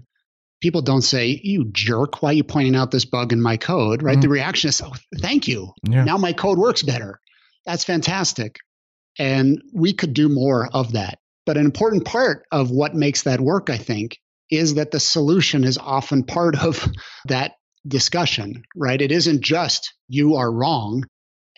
people 0.64 0.82
don't 0.82 1.02
say, 1.02 1.42
"You 1.44 1.66
jerk! 1.72 2.24
Why 2.24 2.30
are 2.30 2.34
you 2.34 2.44
pointing 2.46 2.76
out 2.76 2.90
this 2.90 3.06
bug 3.06 3.34
in 3.34 3.42
my 3.42 3.58
code?" 3.58 4.02
Right? 4.02 4.14
Mm-hmm. 4.14 4.22
The 4.22 4.30
reaction 4.30 4.70
is, 4.70 4.82
"Oh, 4.82 4.94
thank 5.20 5.48
you. 5.48 5.74
Yeah. 5.88 6.06
Now 6.06 6.18
my 6.18 6.32
code 6.34 6.58
works 6.58 6.82
better. 6.82 7.20
That's 7.66 7.84
fantastic." 7.84 8.56
And 9.20 9.62
we 9.74 9.94
could 9.94 10.14
do 10.14 10.30
more 10.30 10.68
of 10.74 10.94
that. 10.94 11.20
But 11.46 11.58
an 11.58 11.66
important 11.66 12.06
part 12.06 12.46
of 12.52 12.72
what 12.72 12.96
makes 12.96 13.24
that 13.24 13.42
work, 13.42 13.70
I 13.70 13.78
think, 13.78 14.18
is 14.50 14.76
that 14.76 14.90
the 14.90 15.00
solution 15.00 15.66
is 15.66 15.78
often 15.78 16.24
part 16.24 16.56
of 16.58 16.90
that 17.28 17.52
discussion, 17.86 18.64
right? 18.76 19.02
It 19.02 19.12
isn't 19.12 19.42
just 19.42 19.94
you 20.08 20.38
are 20.38 20.52
wrong 20.52 21.04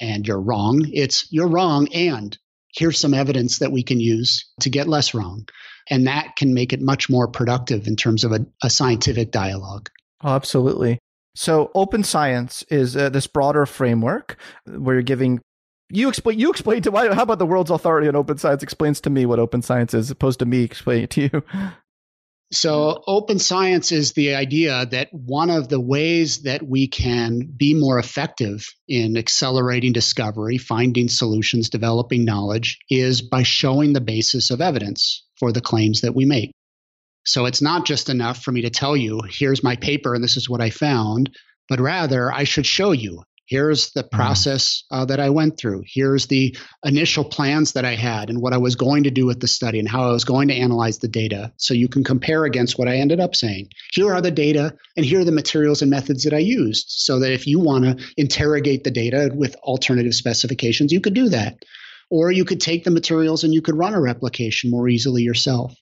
and 0.02 0.28
you're 0.28 0.42
wrong. 0.42 0.82
It's 0.92 1.28
you're 1.32 1.48
wrong 1.48 1.88
and 1.94 2.38
here's 2.76 3.00
some 3.00 3.14
evidence 3.14 3.60
that 3.60 3.72
we 3.72 3.84
can 3.84 4.00
use 4.00 4.46
to 4.62 4.70
get 4.70 4.88
less 4.88 5.14
wrong. 5.14 5.48
And 5.90 6.08
that 6.08 6.36
can 6.36 6.54
make 6.54 6.74
it 6.74 6.82
much 6.82 7.10
more 7.10 7.28
productive 7.28 7.88
in 7.88 7.96
terms 7.96 8.24
of 8.24 8.32
a, 8.32 8.46
a 8.64 8.70
scientific 8.70 9.32
dialogue. 9.32 9.90
Oh, 10.24 10.30
absolutely. 10.30 11.00
So, 11.36 11.70
open 11.76 12.04
science 12.04 12.64
is 12.70 12.96
uh, 12.96 13.10
this 13.10 13.28
broader 13.28 13.66
framework 13.66 14.38
where 14.66 14.96
you're 14.96 15.04
giving. 15.04 15.42
You 15.90 16.10
explain. 16.10 16.40
You 16.40 16.50
explain 16.50 16.82
to 16.84 16.92
why. 16.92 17.14
How 17.14 17.24
about 17.24 17.40
the 17.40 17.46
world's 17.46 17.70
authority 17.70 18.08
on 18.08 18.16
open 18.16 18.38
science 18.38 18.64
explains 18.64 19.02
to 19.02 19.10
me 19.10 19.26
what 19.26 19.38
open 19.38 19.62
science 19.62 19.94
is, 19.94 20.10
opposed 20.10 20.40
to 20.40 20.46
me 20.46 20.64
explaining 20.64 21.04
it 21.04 21.10
to 21.12 21.22
you? 21.22 21.44
So, 22.56 22.72
mm-hmm. 22.72 23.04
open 23.08 23.40
science 23.40 23.92
is 23.92 24.14
the 24.14 24.36
idea 24.36 24.86
that 24.86 25.10
one 25.12 25.50
of 25.50 25.68
the 25.68 25.80
ways 25.80 26.44
that 26.44 26.64
we 26.64 26.88
can 26.88 27.52
be 27.56 27.74
more 27.74 28.00
effective 28.00 28.66
in 28.88 29.18
accelerating 29.18 29.92
discovery, 29.92 30.58
finding 30.58 31.10
solutions, 31.10 31.70
developing 31.70 32.24
knowledge 32.24 32.80
is 32.90 33.22
by 33.22 33.44
showing 33.44 33.92
the 33.92 34.02
basis 34.02 34.52
of 34.52 34.62
evidence 34.62 35.26
for 35.38 35.52
the 35.52 35.62
claims 35.62 36.02
that 36.02 36.16
we 36.16 36.24
make. 36.24 36.52
So, 37.26 37.46
it's 37.46 37.62
not 37.62 37.86
just 37.86 38.08
enough 38.08 38.42
for 38.42 38.54
me 38.54 38.62
to 38.62 38.70
tell 38.70 38.96
you, 38.96 39.20
here's 39.30 39.64
my 39.64 39.76
paper 39.76 40.16
and 40.16 40.24
this 40.24 40.38
is 40.38 40.50
what 40.50 40.62
I 40.62 40.70
found, 40.70 41.36
but 41.68 41.82
rather 41.82 42.32
I 42.32 42.46
should 42.46 42.66
show 42.66 42.94
you 42.94 43.24
Here's 43.46 43.92
the 43.92 44.04
mm-hmm. 44.04 44.16
process 44.16 44.84
uh, 44.90 45.06
that 45.06 45.20
I 45.20 45.30
went 45.30 45.58
through. 45.58 45.84
Here's 45.86 46.28
the 46.28 46.58
initial 46.84 47.24
plans 47.24 47.74
that 47.74 47.86
I 47.86 47.96
had 47.96 48.30
and 48.30 48.42
what 48.42 48.54
I 48.54 48.58
was 48.58 48.76
going 48.76 49.04
to 49.04 49.12
do 49.12 49.26
with 49.26 49.40
the 49.40 49.48
study 49.48 49.80
and 49.80 49.88
how 49.88 50.10
I 50.10 50.12
was 50.12 50.26
going 50.26 50.48
to 50.48 50.56
analyze 50.56 50.98
the 50.98 51.08
data. 51.08 51.54
So 51.58 51.74
you 51.74 51.88
can 51.88 52.04
compare 52.04 52.46
against 52.46 52.80
what 52.80 52.88
I 52.88 52.98
ended 52.98 53.20
up 53.20 53.36
saying. 53.36 53.70
Here 53.94 54.12
are 54.12 54.22
the 54.22 54.32
data, 54.32 54.76
and 54.98 55.06
here 55.06 55.20
are 55.20 55.26
the 55.26 55.32
materials 55.32 55.82
and 55.82 55.92
methods 55.92 56.24
that 56.24 56.34
I 56.34 56.40
used. 56.40 56.86
So 56.90 57.20
that 57.20 57.34
if 57.34 57.46
you 57.46 57.60
want 57.60 57.86
to 57.86 58.06
interrogate 58.18 58.84
the 58.84 58.92
data 58.92 59.32
with 59.34 59.56
alternative 59.58 60.16
specifications, 60.16 60.92
you 60.92 61.02
could 61.02 61.14
do 61.14 61.30
that. 61.30 61.64
Or 62.10 62.32
you 62.32 62.46
could 62.46 62.62
take 62.62 62.84
the 62.84 62.92
materials 62.92 63.44
and 63.44 63.54
you 63.54 63.62
could 63.62 63.78
run 63.78 63.94
a 63.94 64.02
replication 64.02 64.70
more 64.72 64.88
easily 64.88 65.24
yourself. 65.24 65.76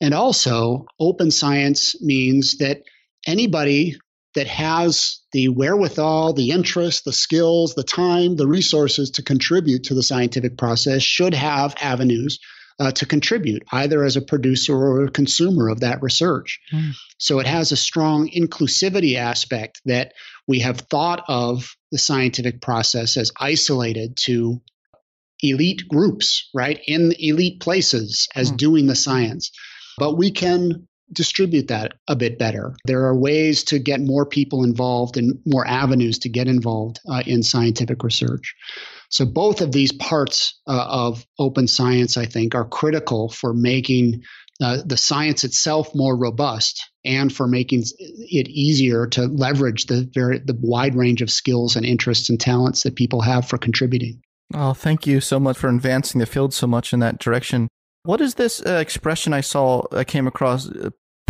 And 0.00 0.14
also, 0.14 0.86
open 0.98 1.30
science 1.30 2.00
means 2.02 2.58
that 2.58 2.82
anybody 3.26 3.96
that 4.34 4.46
has 4.46 5.20
the 5.32 5.48
wherewithal, 5.48 6.32
the 6.32 6.50
interest, 6.50 7.04
the 7.04 7.12
skills, 7.12 7.74
the 7.74 7.82
time, 7.82 8.36
the 8.36 8.46
resources 8.46 9.10
to 9.12 9.22
contribute 9.22 9.84
to 9.84 9.94
the 9.94 10.02
scientific 10.02 10.56
process 10.56 11.02
should 11.02 11.34
have 11.34 11.74
avenues 11.80 12.38
uh, 12.80 12.90
to 12.90 13.06
contribute, 13.06 13.62
either 13.72 14.02
as 14.02 14.16
a 14.16 14.22
producer 14.22 14.74
or 14.74 15.04
a 15.04 15.10
consumer 15.10 15.68
of 15.68 15.80
that 15.80 16.02
research. 16.02 16.60
Mm. 16.72 16.92
So 17.18 17.38
it 17.38 17.46
has 17.46 17.70
a 17.70 17.76
strong 17.76 18.28
inclusivity 18.28 19.16
aspect 19.16 19.80
that 19.84 20.12
we 20.48 20.60
have 20.60 20.78
thought 20.78 21.22
of 21.28 21.76
the 21.90 21.98
scientific 21.98 22.60
process 22.60 23.16
as 23.16 23.30
isolated 23.38 24.16
to 24.24 24.60
elite 25.42 25.86
groups, 25.88 26.48
right, 26.54 26.80
in 26.86 27.12
elite 27.18 27.60
places 27.60 28.28
as 28.34 28.50
mm. 28.50 28.56
doing 28.56 28.86
the 28.86 28.96
science. 28.96 29.50
But 29.98 30.16
we 30.16 30.30
can 30.30 30.88
distribute 31.12 31.68
that 31.68 31.94
a 32.08 32.16
bit 32.16 32.38
better. 32.38 32.74
There 32.86 33.04
are 33.04 33.16
ways 33.16 33.64
to 33.64 33.78
get 33.78 34.00
more 34.00 34.26
people 34.26 34.64
involved 34.64 35.16
and 35.16 35.38
more 35.46 35.66
avenues 35.66 36.18
to 36.20 36.28
get 36.28 36.48
involved 36.48 37.00
uh, 37.08 37.22
in 37.26 37.42
scientific 37.42 38.02
research. 38.02 38.54
So, 39.10 39.26
both 39.26 39.60
of 39.60 39.72
these 39.72 39.92
parts 39.92 40.58
uh, 40.66 40.86
of 40.88 41.26
open 41.38 41.68
science, 41.68 42.16
I 42.16 42.24
think, 42.24 42.54
are 42.54 42.64
critical 42.64 43.28
for 43.28 43.52
making 43.52 44.22
uh, 44.62 44.78
the 44.84 44.96
science 44.96 45.44
itself 45.44 45.94
more 45.94 46.16
robust 46.16 46.90
and 47.04 47.32
for 47.32 47.46
making 47.48 47.82
it 47.98 48.48
easier 48.48 49.06
to 49.08 49.26
leverage 49.26 49.86
the 49.86 50.08
very 50.14 50.38
the 50.38 50.56
wide 50.60 50.94
range 50.94 51.20
of 51.20 51.30
skills 51.30 51.76
and 51.76 51.84
interests 51.84 52.30
and 52.30 52.40
talents 52.40 52.84
that 52.84 52.96
people 52.96 53.20
have 53.20 53.46
for 53.46 53.58
contributing. 53.58 54.22
Oh, 54.54 54.74
thank 54.74 55.06
you 55.06 55.20
so 55.20 55.40
much 55.40 55.56
for 55.56 55.68
advancing 55.68 56.18
the 56.18 56.26
field 56.26 56.54
so 56.54 56.66
much 56.66 56.92
in 56.92 57.00
that 57.00 57.18
direction. 57.18 57.68
What 58.04 58.20
is 58.20 58.34
this 58.34 58.60
uh, 58.64 58.74
expression 58.74 59.32
I 59.32 59.40
saw 59.40 59.84
I 59.92 60.04
came 60.04 60.26
across? 60.26 60.68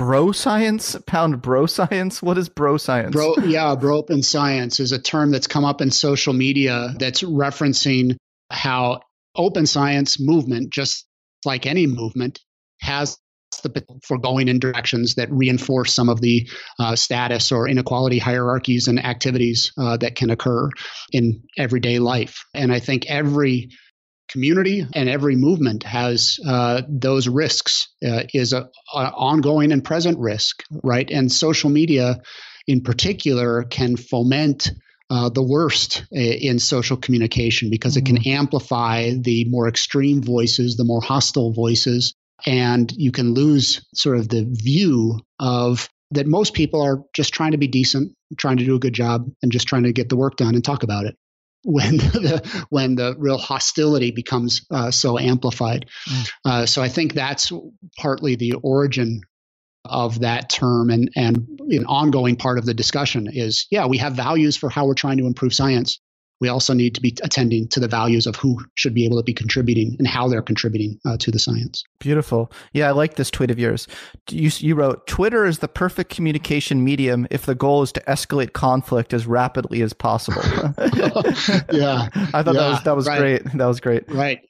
Bro 0.02 0.32
science? 0.32 0.96
Pound 1.06 1.42
bro 1.42 1.66
science? 1.66 2.20
What 2.20 2.36
is 2.36 2.48
bro 2.48 2.76
science? 2.76 3.12
Bro 3.12 3.36
yeah 3.44 3.76
bro 3.76 3.98
open 3.98 4.24
science 4.24 4.80
is 4.80 4.90
a 4.90 5.00
term 5.00 5.30
that's 5.30 5.46
come 5.46 5.64
up 5.64 5.80
in 5.80 5.92
social 5.92 6.32
media 6.32 6.92
that's 6.98 7.22
referencing 7.22 8.16
how 8.50 9.00
open 9.36 9.64
science 9.64 10.18
movement 10.18 10.70
just 10.70 11.06
like 11.44 11.66
any 11.66 11.86
movement 11.86 12.40
has 12.80 13.16
the 13.62 13.84
for 14.04 14.18
going 14.18 14.48
in 14.48 14.58
directions 14.58 15.14
that 15.14 15.30
reinforce 15.30 15.94
some 15.94 16.08
of 16.08 16.20
the 16.20 16.48
uh, 16.80 16.96
status 16.96 17.52
or 17.52 17.68
inequality 17.68 18.18
hierarchies 18.18 18.88
and 18.88 18.98
activities 18.98 19.72
uh, 19.78 19.96
that 19.98 20.16
can 20.16 20.30
occur 20.30 20.68
in 21.12 21.44
everyday 21.56 22.00
life. 22.00 22.44
And 22.54 22.72
I 22.72 22.80
think 22.80 23.06
every 23.08 23.68
community 24.32 24.86
and 24.94 25.08
every 25.08 25.36
movement 25.36 25.82
has 25.82 26.38
uh, 26.46 26.82
those 26.88 27.28
risks 27.28 27.88
uh, 28.04 28.22
is 28.32 28.52
a, 28.52 28.68
ongoing 28.94 29.72
and 29.72 29.84
present 29.84 30.18
risk 30.18 30.64
right 30.82 31.10
and 31.10 31.30
social 31.30 31.68
media 31.68 32.20
in 32.66 32.80
particular 32.80 33.64
can 33.64 33.96
foment 33.96 34.70
uh, 35.10 35.28
the 35.28 35.42
worst 35.42 36.06
in 36.10 36.58
social 36.58 36.96
communication 36.96 37.68
because 37.68 37.98
it 37.98 38.06
can 38.06 38.16
mm-hmm. 38.16 38.30
amplify 38.30 39.10
the 39.10 39.44
more 39.50 39.68
extreme 39.68 40.22
voices 40.22 40.76
the 40.76 40.84
more 40.84 41.02
hostile 41.02 41.52
voices 41.52 42.14
and 42.46 42.90
you 42.92 43.12
can 43.12 43.34
lose 43.34 43.86
sort 43.94 44.16
of 44.16 44.28
the 44.28 44.46
view 44.48 45.20
of 45.38 45.88
that 46.10 46.26
most 46.26 46.54
people 46.54 46.82
are 46.82 47.02
just 47.14 47.34
trying 47.34 47.52
to 47.52 47.58
be 47.58 47.68
decent 47.68 48.12
trying 48.38 48.56
to 48.56 48.64
do 48.64 48.74
a 48.74 48.80
good 48.80 48.94
job 48.94 49.26
and 49.42 49.52
just 49.52 49.68
trying 49.68 49.82
to 49.82 49.92
get 49.92 50.08
the 50.08 50.16
work 50.16 50.36
done 50.36 50.54
and 50.54 50.64
talk 50.64 50.82
about 50.82 51.04
it 51.04 51.16
when 51.64 51.96
the 51.98 52.66
when 52.70 52.94
the 52.94 53.14
real 53.18 53.38
hostility 53.38 54.10
becomes 54.10 54.66
uh, 54.70 54.90
so 54.90 55.18
amplified. 55.18 55.86
Mm. 56.08 56.30
Uh, 56.44 56.66
so 56.66 56.82
I 56.82 56.88
think 56.88 57.14
that's 57.14 57.52
partly 57.98 58.36
the 58.36 58.54
origin 58.62 59.22
of 59.84 60.20
that 60.20 60.48
term 60.48 60.90
and 60.90 61.10
and 61.16 61.46
an 61.68 61.84
ongoing 61.86 62.36
part 62.36 62.58
of 62.58 62.64
the 62.64 62.74
discussion 62.74 63.28
is 63.32 63.66
yeah 63.70 63.86
we 63.86 63.98
have 63.98 64.12
values 64.12 64.56
for 64.56 64.70
how 64.70 64.86
we're 64.86 64.94
trying 64.94 65.18
to 65.18 65.26
improve 65.26 65.52
science 65.52 66.00
we 66.42 66.48
also 66.48 66.74
need 66.74 66.92
to 66.96 67.00
be 67.00 67.16
attending 67.22 67.68
to 67.68 67.78
the 67.78 67.86
values 67.86 68.26
of 68.26 68.34
who 68.34 68.58
should 68.74 68.92
be 68.92 69.04
able 69.04 69.16
to 69.16 69.22
be 69.22 69.32
contributing 69.32 69.94
and 70.00 70.08
how 70.08 70.26
they're 70.26 70.42
contributing 70.42 70.98
uh, 71.06 71.16
to 71.18 71.30
the 71.30 71.38
science. 71.38 71.84
Beautiful. 72.00 72.50
Yeah, 72.72 72.88
I 72.88 72.90
like 72.90 73.14
this 73.14 73.30
tweet 73.30 73.52
of 73.52 73.60
yours. 73.60 73.86
You, 74.28 74.50
you 74.56 74.74
wrote 74.74 75.06
Twitter 75.06 75.46
is 75.46 75.60
the 75.60 75.68
perfect 75.68 76.10
communication 76.10 76.82
medium 76.82 77.28
if 77.30 77.46
the 77.46 77.54
goal 77.54 77.82
is 77.82 77.92
to 77.92 78.00
escalate 78.08 78.54
conflict 78.54 79.14
as 79.14 79.24
rapidly 79.24 79.82
as 79.82 79.92
possible. 79.92 80.42
yeah. 81.72 82.08
I 82.34 82.42
thought 82.42 82.46
yeah, 82.46 82.52
that 82.52 82.70
was 82.70 82.82
that 82.82 82.96
was 82.96 83.06
right. 83.06 83.18
great. 83.20 83.44
That 83.54 83.66
was 83.66 83.78
great. 83.78 84.10
Right. 84.10 84.40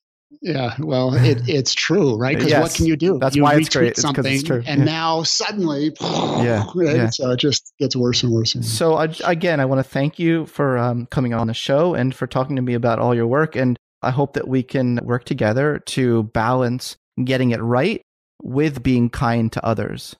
Yeah, 0.40 0.74
well, 0.78 1.14
it, 1.14 1.42
it's 1.48 1.74
true, 1.74 2.16
right? 2.16 2.36
Because 2.36 2.50
yes, 2.50 2.62
what 2.62 2.74
can 2.74 2.86
you 2.86 2.96
do? 2.96 3.18
That's 3.18 3.36
you 3.36 3.42
why 3.42 3.54
it's 3.54 3.68
great. 3.68 3.96
Something, 3.96 4.32
it's 4.32 4.42
true. 4.42 4.62
And 4.66 4.80
yeah. 4.80 4.84
now 4.84 5.22
suddenly, 5.22 5.92
yeah, 6.00 6.64
right? 6.74 6.96
yeah. 6.96 7.10
So 7.10 7.30
it 7.32 7.40
just 7.40 7.72
gets 7.78 7.94
worse 7.94 8.22
and 8.22 8.32
worse. 8.32 8.54
And 8.54 8.64
worse. 8.64 8.72
So 8.72 8.98
again, 8.98 9.60
I 9.60 9.64
want 9.64 9.80
to 9.80 9.88
thank 9.88 10.18
you 10.18 10.46
for 10.46 10.78
um, 10.78 11.06
coming 11.06 11.34
on 11.34 11.46
the 11.46 11.54
show 11.54 11.94
and 11.94 12.14
for 12.14 12.26
talking 12.26 12.56
to 12.56 12.62
me 12.62 12.74
about 12.74 12.98
all 12.98 13.14
your 13.14 13.26
work. 13.26 13.56
And 13.56 13.78
I 14.02 14.10
hope 14.10 14.34
that 14.34 14.48
we 14.48 14.62
can 14.62 14.98
work 15.02 15.24
together 15.24 15.80
to 15.86 16.24
balance 16.24 16.96
getting 17.22 17.50
it 17.50 17.60
right 17.60 18.02
with 18.42 18.82
being 18.82 19.10
kind 19.10 19.52
to 19.52 19.64
others. 19.64 20.16